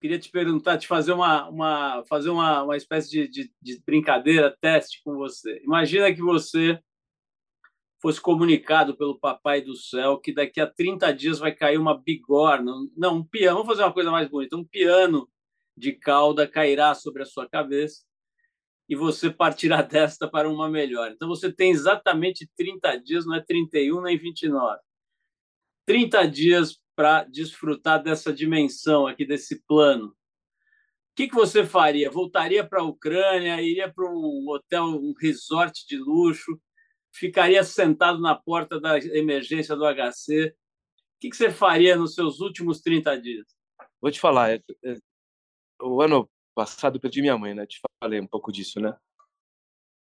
queria 0.00 0.18
te 0.18 0.30
perguntar, 0.30 0.78
te 0.78 0.86
fazer 0.86 1.12
uma, 1.12 1.48
uma 1.48 2.04
fazer 2.04 2.30
uma, 2.30 2.62
uma 2.62 2.76
espécie 2.76 3.10
de, 3.10 3.28
de, 3.28 3.52
de, 3.60 3.82
brincadeira, 3.84 4.56
teste 4.60 5.02
com 5.04 5.14
você. 5.14 5.60
Imagina 5.62 6.12
que 6.12 6.22
você 6.22 6.80
fosse 8.00 8.20
comunicado 8.20 8.96
pelo 8.96 9.18
Papai 9.18 9.60
do 9.60 9.76
Céu 9.76 10.18
que 10.18 10.32
daqui 10.32 10.60
a 10.60 10.66
30 10.66 11.12
dias 11.12 11.38
vai 11.38 11.52
cair 11.54 11.78
uma 11.78 11.96
bigorna, 11.96 12.72
não, 12.96 13.16
um 13.16 13.24
piano, 13.24 13.58
vamos 13.58 13.68
fazer 13.72 13.82
uma 13.82 13.92
coisa 13.92 14.10
mais 14.10 14.28
bonita, 14.28 14.56
um 14.56 14.64
piano 14.64 15.28
de 15.76 15.92
cauda 15.92 16.48
cairá 16.48 16.94
sobre 16.94 17.22
a 17.22 17.26
sua 17.26 17.48
cabeça 17.48 18.02
e 18.88 18.96
você 18.96 19.30
partirá 19.30 19.82
desta 19.82 20.26
para 20.28 20.48
uma 20.48 20.68
melhor. 20.68 21.10
Então 21.10 21.28
você 21.28 21.52
tem 21.52 21.70
exatamente 21.70 22.48
30 22.56 22.96
dias, 22.96 23.26
não 23.26 23.34
é 23.34 23.40
31 23.40 24.00
nem 24.00 24.16
29. 24.16 24.80
30 25.86 26.26
dias 26.26 26.79
para 26.94 27.24
desfrutar 27.24 28.02
dessa 28.02 28.32
dimensão 28.32 29.06
aqui, 29.06 29.24
desse 29.24 29.62
plano, 29.66 30.08
o 30.08 30.14
que, 31.16 31.28
que 31.28 31.34
você 31.34 31.64
faria? 31.64 32.10
Voltaria 32.10 32.66
para 32.66 32.80
a 32.80 32.84
Ucrânia, 32.84 33.60
iria 33.60 33.92
para 33.92 34.08
um 34.10 34.48
hotel, 34.48 34.84
um 34.84 35.12
resort 35.20 35.86
de 35.86 35.96
luxo, 35.96 36.58
ficaria 37.12 37.62
sentado 37.64 38.20
na 38.20 38.34
porta 38.34 38.80
da 38.80 38.98
emergência 38.98 39.74
do 39.74 39.84
HC? 39.84 40.48
O 40.48 40.54
que, 41.20 41.30
que 41.30 41.36
você 41.36 41.50
faria 41.50 41.96
nos 41.96 42.14
seus 42.14 42.40
últimos 42.40 42.80
30 42.80 43.20
dias? 43.20 43.46
Vou 44.00 44.10
te 44.10 44.20
falar, 44.20 44.52
é, 44.52 44.62
é, 44.84 44.96
o 45.82 46.00
ano 46.00 46.30
passado 46.54 46.96
eu 46.96 47.00
perdi 47.00 47.20
minha 47.20 47.36
mãe, 47.36 47.54
né? 47.54 47.66
Te 47.66 47.80
falei 48.02 48.20
um 48.20 48.26
pouco 48.26 48.50
disso, 48.50 48.80
né? 48.80 48.96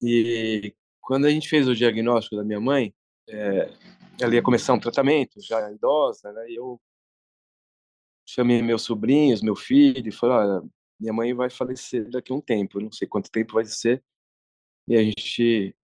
E 0.02 0.74
quando 1.02 1.26
a 1.26 1.30
gente 1.30 1.50
fez 1.50 1.68
o 1.68 1.76
diagnóstico 1.76 2.36
da 2.36 2.44
minha 2.44 2.62
mãe, 2.62 2.94
é, 3.28 3.74
ela 4.22 4.36
ia 4.36 4.44
começar 4.44 4.74
um 4.74 4.80
tratamento, 4.80 5.42
já 5.42 5.72
idosa, 5.72 6.32
né? 6.34 6.50
E 6.50 6.56
eu 6.56 6.80
chamei 8.28 8.62
meus 8.62 8.84
sobrinhos, 8.84 9.42
meu 9.42 9.56
filho, 9.56 10.08
e 10.08 10.12
falei, 10.12 10.38
olha, 10.38 10.70
minha 11.00 11.14
mãe 11.14 11.34
vai 11.34 11.50
falecer 11.50 12.10
daqui 12.10 12.32
a 12.32 12.36
um 12.36 12.42
tempo, 12.42 12.80
não 12.80 12.92
sei 12.92 13.08
quanto 13.08 13.32
tempo 13.32 13.54
vai 13.54 13.66
ser, 13.66 14.04
e 14.88 14.96
a 14.98 15.04
gente, 15.04 15.76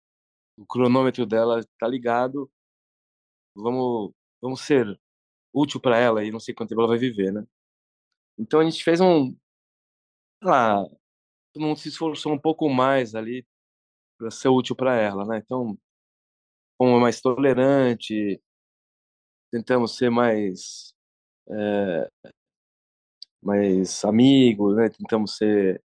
o 0.57 0.65
cronômetro 0.65 1.25
dela 1.25 1.61
tá 1.79 1.87
ligado, 1.87 2.51
vamos, 3.55 4.13
vamos 4.41 4.61
ser 4.61 4.99
útil 5.53 5.79
para 5.79 5.97
ela 5.97 6.23
e 6.23 6.31
não 6.31 6.39
sei 6.39 6.53
quanto 6.53 6.69
tempo 6.69 6.81
ela 6.81 6.89
vai 6.89 6.97
viver, 6.99 7.31
né? 7.33 7.45
Então 8.37 8.59
a 8.59 8.63
gente 8.65 8.83
fez 8.83 9.01
um, 9.01 9.35
sei 10.41 10.49
lá, 10.49 10.83
todo 11.53 11.63
mundo 11.63 11.79
se 11.79 11.89
esforçou 11.89 12.33
um 12.33 12.39
pouco 12.39 12.69
mais 12.69 13.15
ali 13.15 13.45
para 14.17 14.31
ser 14.31 14.49
útil 14.49 14.75
para 14.75 14.95
ela, 14.95 15.25
né? 15.25 15.39
Então, 15.39 15.77
como 16.77 16.99
mais 16.99 17.21
tolerante, 17.21 18.41
tentamos 19.51 19.95
ser 19.97 20.09
mais 20.09 20.93
é, 21.49 22.11
mais 23.41 24.03
amigos, 24.03 24.75
né? 24.75 24.89
Tentamos 24.89 25.37
ser 25.37 25.83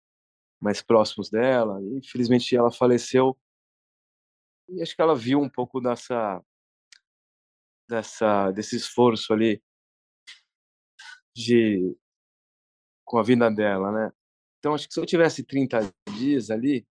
mais 0.62 0.82
próximos 0.82 1.30
dela. 1.30 1.80
Infelizmente 1.98 2.56
ela 2.56 2.72
faleceu. 2.72 3.38
E 4.70 4.82
acho 4.82 4.96
que 4.96 5.02
ela 5.02 5.16
viu 5.16 5.40
um 5.40 5.50
pouco 5.50 5.82
dessa 5.82 6.44
dessa 7.88 8.52
desse 8.52 8.76
esforço 8.76 9.34
ali 9.34 9.62
de 11.36 11.96
com 13.06 13.18
a 13.18 13.24
vida 13.24 13.50
dela, 13.50 13.92
né? 13.92 14.14
Então 14.60 14.74
acho 14.74 14.88
que 14.88 14.94
se 14.94 15.00
eu 15.00 15.06
tivesse 15.06 15.44
30 15.44 15.92
dias 16.18 16.50
ali, 16.52 16.88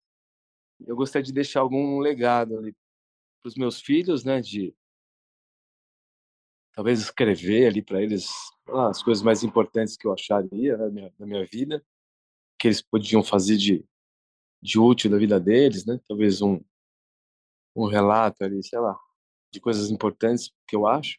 eu 0.87 0.97
gostaria 0.97 1.25
de 1.25 1.33
deixar 1.33 1.61
algum 1.61 1.99
legado 2.01 2.59
ali 2.59 2.75
para 3.41 3.49
os 3.49 3.55
meus 3.55 3.81
filhos, 3.81 4.25
né, 4.25 4.41
de 4.41 4.75
talvez 6.79 7.01
escrever 7.01 7.67
ali 7.67 7.83
para 7.83 8.01
eles 8.01 8.31
ah, 8.69 8.89
as 8.89 9.03
coisas 9.03 9.23
mais 9.23 9.43
importantes 9.43 9.97
que 9.97 10.07
eu 10.07 10.13
acharia 10.13 10.77
né, 10.77 10.85
na, 10.85 10.91
minha, 10.91 11.15
na 11.19 11.27
minha 11.27 11.45
vida, 11.45 11.85
que 12.59 12.69
eles 12.69 12.81
podiam 12.81 13.23
fazer 13.23 13.57
de, 13.57 13.85
de 14.63 14.79
útil 14.79 15.11
da 15.11 15.19
vida 15.19 15.41
deles, 15.41 15.85
né? 15.85 16.01
Talvez 16.07 16.41
um, 16.43 16.61
um 17.75 17.87
relato 17.87 18.45
ali, 18.45 18.63
sei 18.63 18.79
lá, 18.79 18.99
de 19.53 19.61
coisas 19.61 19.91
importantes 19.91 20.53
que 20.67 20.77
eu 20.77 20.87
acho. 20.87 21.19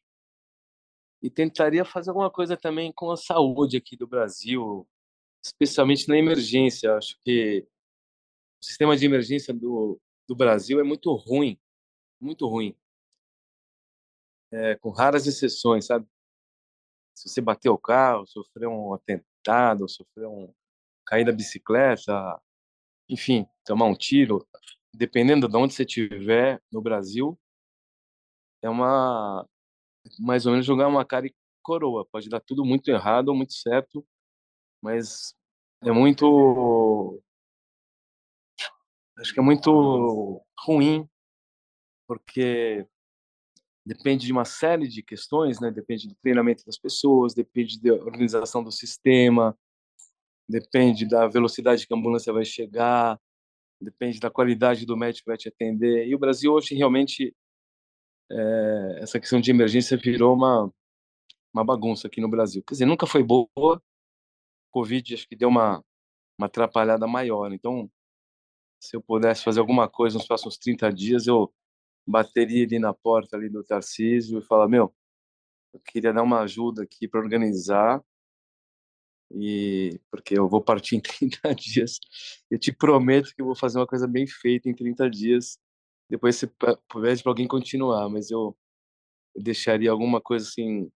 E 1.21 1.29
tentaria 1.29 1.83
fazer 1.83 2.09
alguma 2.11 2.29
coisa 2.29 2.55
também 2.55 2.91
com 2.93 3.11
a 3.11 3.17
saúde 3.17 3.75
aqui 3.75 3.97
do 3.97 4.07
Brasil, 4.07 4.87
especialmente 5.43 6.07
na 6.07 6.17
emergência. 6.17 6.95
Acho 6.95 7.17
que 7.23 7.67
o 8.61 8.65
sistema 8.65 8.95
de 8.95 9.05
emergência 9.05 9.53
do, 9.53 9.99
do 10.27 10.35
Brasil 10.35 10.79
é 10.79 10.83
muito 10.83 11.13
ruim, 11.13 11.59
muito 12.19 12.47
ruim 12.47 12.75
é, 14.51 14.75
com 14.75 14.89
raras 14.89 15.27
exceções, 15.27 15.85
sabe? 15.85 16.07
Se 17.15 17.27
você 17.29 17.41
bater 17.41 17.69
o 17.69 17.77
carro, 17.77 18.25
sofreu 18.25 18.71
um 18.71 18.93
atentado, 18.93 19.87
sofreu 19.89 20.31
um 20.31 20.53
cair 21.05 21.25
da 21.25 21.31
bicicleta, 21.31 22.41
enfim, 23.09 23.47
tomar 23.65 23.85
um 23.85 23.95
tiro, 23.95 24.47
dependendo 24.93 25.47
de 25.47 25.57
onde 25.57 25.73
você 25.73 25.83
estiver 25.83 26.61
no 26.71 26.81
Brasil, 26.81 27.37
é 28.61 28.69
uma 28.69 29.47
mais 30.19 30.45
ou 30.45 30.53
menos 30.53 30.65
jogar 30.65 30.87
uma 30.87 31.05
cara 31.05 31.27
e 31.27 31.35
coroa. 31.61 32.05
Pode 32.05 32.29
dar 32.29 32.39
tudo 32.39 32.65
muito 32.65 32.89
errado 32.89 33.29
ou 33.29 33.35
muito 33.35 33.53
certo, 33.53 34.05
mas 34.81 35.35
é 35.83 35.91
muito. 35.91 37.21
Acho 39.17 39.33
que 39.33 39.39
é 39.39 39.43
muito 39.43 40.41
ruim, 40.65 41.07
porque 42.09 42.87
depende 43.85 44.25
de 44.25 44.31
uma 44.31 44.43
série 44.43 44.87
de 44.87 45.03
questões, 45.03 45.59
né? 45.59 45.69
Depende 45.69 46.07
do 46.07 46.15
treinamento 46.15 46.65
das 46.65 46.75
pessoas, 46.75 47.35
depende 47.35 47.79
da 47.79 47.93
organização 47.93 48.63
do 48.63 48.71
sistema, 48.71 49.55
depende 50.49 51.07
da 51.07 51.27
velocidade 51.27 51.85
que 51.85 51.93
a 51.93 51.97
ambulância 51.97 52.33
vai 52.33 52.43
chegar, 52.43 53.19
depende 53.79 54.19
da 54.19 54.31
qualidade 54.31 54.87
do 54.87 54.97
médico 54.97 55.25
que 55.25 55.29
vai 55.29 55.37
te 55.37 55.49
atender. 55.49 56.07
E 56.07 56.15
o 56.15 56.19
Brasil 56.19 56.51
hoje 56.51 56.73
realmente 56.73 57.31
é, 58.31 58.99
essa 59.01 59.19
questão 59.19 59.39
de 59.39 59.51
emergência 59.51 59.95
virou 59.95 60.35
uma 60.35 60.73
uma 61.53 61.63
bagunça 61.63 62.07
aqui 62.07 62.21
no 62.21 62.29
Brasil. 62.29 62.63
Quer 62.63 62.73
dizer, 62.73 62.85
nunca 62.85 63.07
foi 63.07 63.23
boa. 63.23 63.81
Covid 64.71 65.13
acho 65.13 65.27
que 65.27 65.35
deu 65.35 65.49
uma 65.49 65.83
uma 66.39 66.47
atrapalhada 66.47 67.05
maior. 67.05 67.51
Então, 67.53 67.91
se 68.79 68.95
eu 68.95 69.01
pudesse 69.01 69.43
fazer 69.43 69.59
alguma 69.59 69.89
coisa 69.89 70.17
nos 70.17 70.25
próximos 70.27 70.57
30 70.57 70.91
dias, 70.91 71.27
eu 71.27 71.53
bateria 72.09 72.65
ali 72.65 72.79
na 72.79 72.93
porta 72.93 73.37
ali 73.37 73.49
do 73.49 73.63
Tarcísio 73.63 74.39
e 74.39 74.45
falar, 74.45 74.67
meu, 74.67 74.93
eu 75.73 75.79
queria 75.81 76.13
dar 76.13 76.23
uma 76.23 76.41
ajuda 76.41 76.83
aqui 76.83 77.07
para 77.07 77.19
organizar 77.19 78.03
e 79.31 79.99
porque 80.09 80.37
eu 80.37 80.49
vou 80.49 80.61
partir 80.61 80.95
em 80.95 81.01
30 81.01 81.53
dias. 81.55 81.99
Eu 82.49 82.57
te 82.57 82.71
prometo 82.71 83.33
que 83.35 83.41
eu 83.41 83.45
vou 83.45 83.55
fazer 83.55 83.77
uma 83.77 83.87
coisa 83.87 84.07
bem 84.07 84.25
feita 84.25 84.69
em 84.69 84.75
30 84.75 85.09
dias. 85.09 85.59
Depois 86.09 86.35
você 86.35 86.47
pede 86.47 87.21
para 87.21 87.31
alguém 87.31 87.47
continuar, 87.47 88.09
mas 88.09 88.31
eu, 88.31 88.57
deixaria 89.35 89.91
alguma 89.91 90.21
coisa 90.21 90.47
assim 90.47 90.91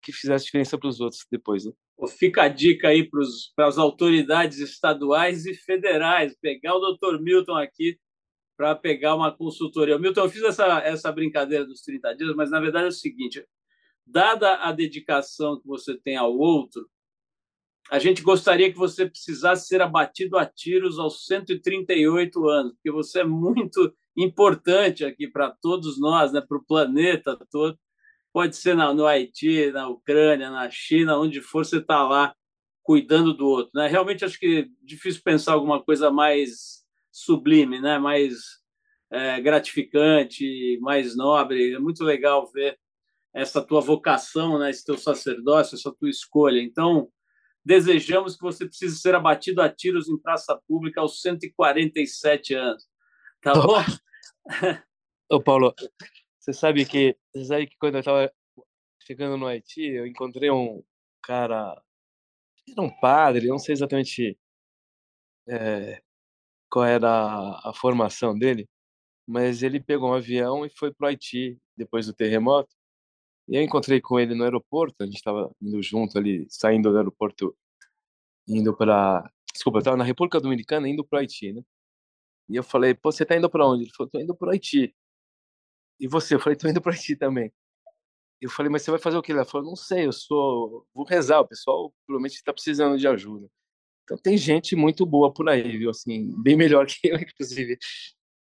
que 0.00 0.12
fizesse 0.12 0.46
diferença 0.46 0.78
para 0.78 0.88
os 0.88 1.00
outros 1.00 1.24
depois. 1.30 1.64
Né? 1.64 1.72
Fica 2.18 2.44
a 2.44 2.48
dica 2.48 2.88
aí 2.88 3.08
para 3.54 3.66
as 3.66 3.78
autoridades 3.78 4.58
estaduais 4.58 5.44
e 5.46 5.54
federais, 5.54 6.36
pegar 6.40 6.74
o 6.74 6.80
Dr. 6.80 7.20
Milton 7.20 7.56
aqui 7.56 7.98
para 8.60 8.74
pegar 8.74 9.14
uma 9.14 9.32
consultoria. 9.32 9.98
Milton, 9.98 10.20
eu 10.20 10.28
fiz 10.28 10.42
essa, 10.42 10.80
essa 10.80 11.10
brincadeira 11.10 11.64
dos 11.64 11.80
30 11.80 12.14
dias, 12.14 12.36
mas 12.36 12.50
na 12.50 12.60
verdade 12.60 12.84
é 12.84 12.88
o 12.88 12.92
seguinte: 12.92 13.42
dada 14.06 14.56
a 14.56 14.70
dedicação 14.70 15.58
que 15.58 15.66
você 15.66 15.96
tem 15.96 16.18
ao 16.18 16.36
outro, 16.36 16.86
a 17.90 17.98
gente 17.98 18.20
gostaria 18.20 18.70
que 18.70 18.76
você 18.76 19.08
precisasse 19.08 19.66
ser 19.66 19.80
abatido 19.80 20.36
a 20.36 20.44
tiros 20.44 20.98
aos 20.98 21.24
138 21.24 22.48
anos, 22.50 22.74
porque 22.74 22.90
você 22.90 23.20
é 23.20 23.24
muito 23.24 23.94
importante 24.14 25.06
aqui 25.06 25.26
para 25.26 25.48
todos 25.48 25.98
nós, 25.98 26.30
né, 26.30 26.42
para 26.42 26.58
o 26.58 26.62
planeta 26.62 27.38
todo. 27.50 27.78
Pode 28.30 28.56
ser 28.56 28.76
no 28.76 29.06
Haiti, 29.06 29.70
na 29.70 29.88
Ucrânia, 29.88 30.50
na 30.50 30.68
China, 30.70 31.18
onde 31.18 31.40
for, 31.40 31.64
você 31.64 31.78
está 31.78 32.06
lá 32.06 32.34
cuidando 32.82 33.32
do 33.32 33.46
outro. 33.46 33.70
Né? 33.74 33.86
Realmente 33.86 34.22
acho 34.22 34.38
que 34.38 34.68
é 34.68 34.84
difícil 34.84 35.22
pensar 35.24 35.54
alguma 35.54 35.82
coisa 35.82 36.10
mais 36.10 36.79
sublime, 37.24 37.80
né? 37.80 37.98
mais 37.98 38.60
é, 39.10 39.40
gratificante, 39.40 40.78
mais 40.80 41.16
nobre. 41.16 41.74
É 41.74 41.78
muito 41.78 42.04
legal 42.04 42.50
ver 42.52 42.78
essa 43.32 43.62
tua 43.62 43.80
vocação, 43.80 44.58
né, 44.58 44.70
esse 44.70 44.84
teu 44.84 44.98
sacerdócio, 44.98 45.76
essa 45.76 45.92
tua 45.92 46.10
escolha. 46.10 46.60
Então, 46.60 47.08
desejamos 47.64 48.36
que 48.36 48.42
você 48.42 48.66
precise 48.66 48.98
ser 48.98 49.14
abatido 49.14 49.62
a 49.62 49.68
tiros 49.68 50.08
em 50.08 50.18
praça 50.18 50.60
pública 50.66 51.00
aos 51.00 51.20
147 51.20 52.54
anos. 52.54 52.88
Tá 53.40 53.52
bom? 53.52 53.78
Ô, 55.30 55.40
Paulo, 55.40 55.74
você 56.38 56.52
sabe 56.52 56.84
que, 56.84 57.16
você 57.32 57.44
sabe 57.44 57.66
que 57.66 57.76
quando 57.78 57.94
eu 57.94 58.00
estava 58.00 58.32
chegando 59.00 59.36
no 59.36 59.46
Haiti, 59.46 59.82
eu 59.82 60.06
encontrei 60.06 60.50
um 60.50 60.82
cara, 61.22 61.80
era 62.68 62.82
um 62.82 62.90
padre, 63.00 63.46
não 63.46 63.58
sei 63.58 63.74
exatamente 63.74 64.38
é, 65.48 66.02
qual 66.70 66.84
era 66.84 67.08
a, 67.10 67.70
a 67.70 67.74
formação 67.74 68.38
dele, 68.38 68.68
mas 69.26 69.62
ele 69.62 69.80
pegou 69.80 70.10
um 70.10 70.14
avião 70.14 70.64
e 70.66 70.70
foi 70.70 70.92
para 70.92 71.06
o 71.06 71.08
Haiti 71.08 71.58
depois 71.76 72.06
do 72.06 72.14
terremoto 72.14 72.74
e 73.50 73.56
eu 73.56 73.62
encontrei 73.62 74.00
com 74.00 74.18
ele 74.20 74.32
no 74.32 74.44
aeroporto, 74.44 75.02
a 75.02 75.06
gente 75.06 75.16
estava 75.16 75.50
indo 75.60 75.82
junto 75.82 76.16
ali, 76.16 76.46
saindo 76.48 76.92
do 76.92 76.96
aeroporto, 76.96 77.56
indo 78.48 78.76
para. 78.76 79.28
Desculpa, 79.52 79.78
eu 79.78 79.80
estava 79.80 79.96
na 79.96 80.04
República 80.04 80.40
Dominicana, 80.40 80.88
indo 80.88 81.04
para 81.04 81.16
o 81.18 81.20
Haiti, 81.20 81.52
né? 81.52 81.62
E 82.48 82.56
eu 82.56 82.62
falei, 82.62 82.94
pô, 82.94 83.10
você 83.10 83.24
está 83.24 83.36
indo 83.36 83.50
para 83.50 83.66
onde? 83.66 83.84
Ele 83.84 83.92
falou, 83.92 84.08
tô 84.10 84.20
indo 84.20 84.36
para 84.36 84.48
o 84.48 84.50
Haiti. 84.52 84.94
E 86.00 86.08
você? 86.08 86.36
Eu 86.36 86.40
falei, 86.40 86.56
tô 86.56 86.68
indo 86.68 86.80
para 86.80 86.90
o 86.90 86.94
Haiti 86.94 87.16
também. 87.16 87.52
Eu 88.40 88.50
falei, 88.50 88.70
mas 88.70 88.82
você 88.82 88.92
vai 88.92 89.00
fazer 89.00 89.16
o 89.18 89.22
quê? 89.22 89.32
Ele 89.32 89.44
falou, 89.44 89.66
não 89.68 89.76
sei, 89.76 90.06
eu 90.06 90.12
sou. 90.12 90.86
Vou 90.94 91.04
rezar, 91.04 91.40
o 91.40 91.48
pessoal 91.48 91.92
provavelmente 92.06 92.36
está 92.36 92.52
precisando 92.52 92.98
de 92.98 93.08
ajuda. 93.08 93.48
Então 94.10 94.18
tem 94.18 94.36
gente 94.36 94.74
muito 94.74 95.06
boa 95.06 95.32
por 95.32 95.48
aí, 95.48 95.78
viu? 95.78 95.88
Assim, 95.88 96.34
bem 96.42 96.56
melhor 96.56 96.84
que 96.90 96.98
eu, 97.04 97.16
inclusive. 97.16 97.78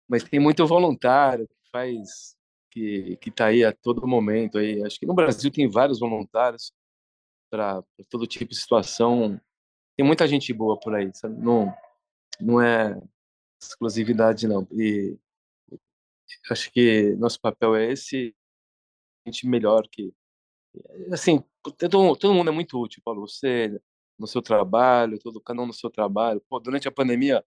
Mas 0.07 0.24
tem 0.24 0.39
muito 0.39 0.66
voluntário 0.68 1.47
que 1.47 1.70
faz 1.72 2.36
que 2.70 3.18
que 3.18 3.30
está 3.30 3.47
aí 3.47 3.63
a 3.63 3.74
todo 3.74 4.07
momento 4.07 4.59
aí. 4.59 4.84
Acho 4.84 4.99
que 4.99 5.07
no 5.07 5.16
Brasil 5.16 5.51
tem 5.51 5.68
vários 5.68 5.99
voluntários 5.99 6.72
para 7.49 7.84
todo 8.09 8.28
tipo 8.28 8.51
de 8.51 8.59
situação. 8.59 9.41
Tem 9.97 10.05
muita 10.05 10.28
gente 10.28 10.53
boa 10.53 10.80
por 10.80 10.93
aí, 10.93 11.09
sabe? 11.16 11.36
Não 11.41 11.74
não 12.39 12.61
é 12.61 13.01
exclusividade 13.59 14.47
não. 14.47 14.68
E 14.72 15.18
acho 16.51 16.72
que 16.72 17.16
nosso 17.16 17.41
papel 17.41 17.76
é 17.76 17.91
esse, 17.91 18.36
gente 19.26 19.47
melhor 19.47 19.88
que 19.91 20.13
assim, 21.11 21.43
todo, 21.78 22.16
todo 22.16 22.34
mundo 22.34 22.49
é 22.49 22.53
muito 22.53 22.80
útil, 22.80 23.01
Paulo, 23.03 23.22
você 23.28 23.80
no 24.18 24.28
seu 24.28 24.41
trabalho, 24.41 25.20
todo 25.20 25.41
cada 25.41 25.61
um 25.61 25.68
no 25.68 25.74
seu 25.74 25.89
trabalho. 25.89 26.41
Pô, 26.49 26.59
durante 26.59 26.88
a 26.88 26.91
pandemia, 26.91 27.43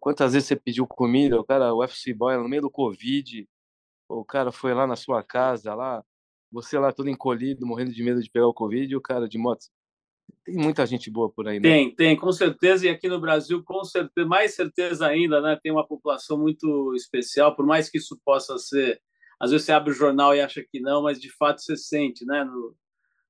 quantas 0.00 0.32
vezes 0.32 0.48
você 0.48 0.56
pediu 0.56 0.86
comida, 0.86 1.38
o 1.38 1.44
cara, 1.44 1.74
o 1.74 1.82
FC 1.84 2.12
Boy 2.12 2.36
no 2.36 2.48
meio 2.48 2.62
do 2.62 2.70
Covid, 2.70 3.48
o 4.08 4.24
cara 4.24 4.50
foi 4.52 4.74
lá 4.74 4.86
na 4.86 4.96
sua 4.96 5.22
casa, 5.22 5.74
lá, 5.74 6.04
você 6.50 6.78
lá 6.78 6.92
todo 6.92 7.08
encolhido, 7.08 7.66
morrendo 7.66 7.92
de 7.92 8.02
medo 8.02 8.22
de 8.22 8.30
pegar 8.30 8.46
o 8.46 8.54
Covid, 8.54 8.92
e 8.92 8.96
o 8.96 9.00
cara 9.00 9.28
de 9.28 9.38
moto. 9.38 9.66
Tem 10.44 10.56
muita 10.56 10.86
gente 10.86 11.10
boa 11.10 11.30
por 11.30 11.46
aí, 11.48 11.58
né? 11.58 11.68
Tem, 11.68 11.94
tem, 11.94 12.16
com 12.16 12.32
certeza. 12.32 12.86
E 12.86 12.88
aqui 12.88 13.08
no 13.08 13.20
Brasil, 13.20 13.62
com 13.64 13.84
certeza, 13.84 14.26
mais 14.26 14.54
certeza 14.54 15.06
ainda, 15.06 15.40
né? 15.40 15.58
Tem 15.60 15.72
uma 15.72 15.86
população 15.86 16.38
muito 16.38 16.94
especial, 16.94 17.54
por 17.54 17.66
mais 17.66 17.88
que 17.88 17.98
isso 17.98 18.18
possa 18.24 18.58
ser. 18.58 19.00
Às 19.40 19.50
vezes 19.50 19.66
você 19.66 19.72
abre 19.72 19.90
o 19.90 19.94
jornal 19.94 20.34
e 20.34 20.40
acha 20.40 20.64
que 20.68 20.80
não, 20.80 21.02
mas 21.02 21.20
de 21.20 21.30
fato 21.30 21.60
você 21.60 21.76
sente, 21.76 22.24
né? 22.24 22.44
No, 22.44 22.76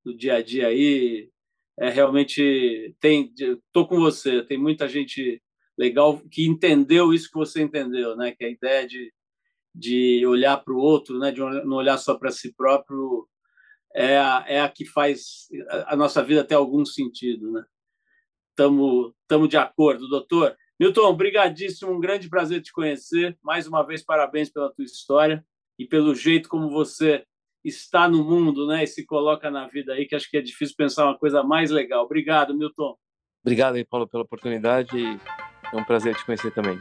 no 0.04 0.16
dia 0.16 0.36
a 0.36 0.42
dia 0.42 0.68
aí. 0.68 1.30
É 1.79 1.91
realmente. 1.91 2.95
tem 3.01 3.33
Tô 3.72 3.87
com 3.87 3.99
você, 4.01 4.43
tem 4.43 4.59
muita 4.59 4.89
gente 4.89 5.43
legal 5.79 6.18
que 6.31 6.47
entendeu 6.47 7.12
isso 7.12 7.29
que 7.29 7.39
você 7.39 7.62
entendeu, 7.62 8.16
né? 8.16 8.33
Que 8.33 8.45
é 8.45 8.47
a 8.49 8.51
ideia 8.51 8.87
de 8.87 9.12
de 9.77 10.24
olhar 10.27 10.57
para 10.57 10.72
o 10.72 10.79
outro, 10.79 11.18
né, 11.18 11.31
de 11.31 11.41
não 11.41 11.77
olhar 11.77 11.99
só 11.99 12.14
para 12.16 12.31
si 12.31 12.53
próprio, 12.55 13.29
é 13.95 14.16
a, 14.18 14.45
é 14.49 14.61
a 14.61 14.68
que 14.68 14.87
faz 14.87 15.49
a 15.87 15.95
nossa 15.95 16.22
vida 16.22 16.45
ter 16.45 16.55
algum 16.55 16.85
sentido. 16.85 17.53
Né? 17.53 17.64
Estamos 18.51 19.12
tamo 19.29 19.47
de 19.47 19.57
acordo, 19.57 20.09
doutor. 20.09 20.57
Milton, 20.81 21.14
brigadíssimo, 21.14 21.93
um 21.93 22.01
grande 22.01 22.29
prazer 22.29 22.62
te 22.62 22.72
conhecer. 22.72 23.37
Mais 23.43 23.66
uma 23.66 23.83
vez, 23.83 24.03
parabéns 24.03 24.51
pela 24.51 24.72
tua 24.72 24.85
história 24.85 25.45
e 25.79 25.87
pelo 25.87 26.14
jeito 26.14 26.49
como 26.49 26.70
você 26.70 27.24
está 27.68 28.08
no 28.08 28.24
mundo 28.24 28.66
né, 28.66 28.84
e 28.84 28.86
se 28.86 29.04
coloca 29.04 29.50
na 29.50 29.66
vida 29.66 29.92
aí, 29.92 30.06
que 30.06 30.14
acho 30.14 30.30
que 30.30 30.36
é 30.36 30.42
difícil 30.42 30.76
pensar 30.76 31.04
uma 31.04 31.18
coisa 31.18 31.42
mais 31.42 31.70
legal. 31.70 32.04
Obrigado, 32.04 32.56
Milton. 32.56 32.96
Obrigado 33.42 33.76
aí, 33.76 33.84
Paulo, 33.84 34.08
pela 34.08 34.24
oportunidade. 34.24 34.96
É 35.72 35.76
um 35.76 35.84
prazer 35.84 36.14
te 36.14 36.24
conhecer 36.24 36.52
também. 36.52 36.80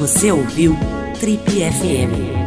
Você 0.00 0.32
ouviu 0.32 0.74
Trip 1.20 1.42
FM. 1.44 2.39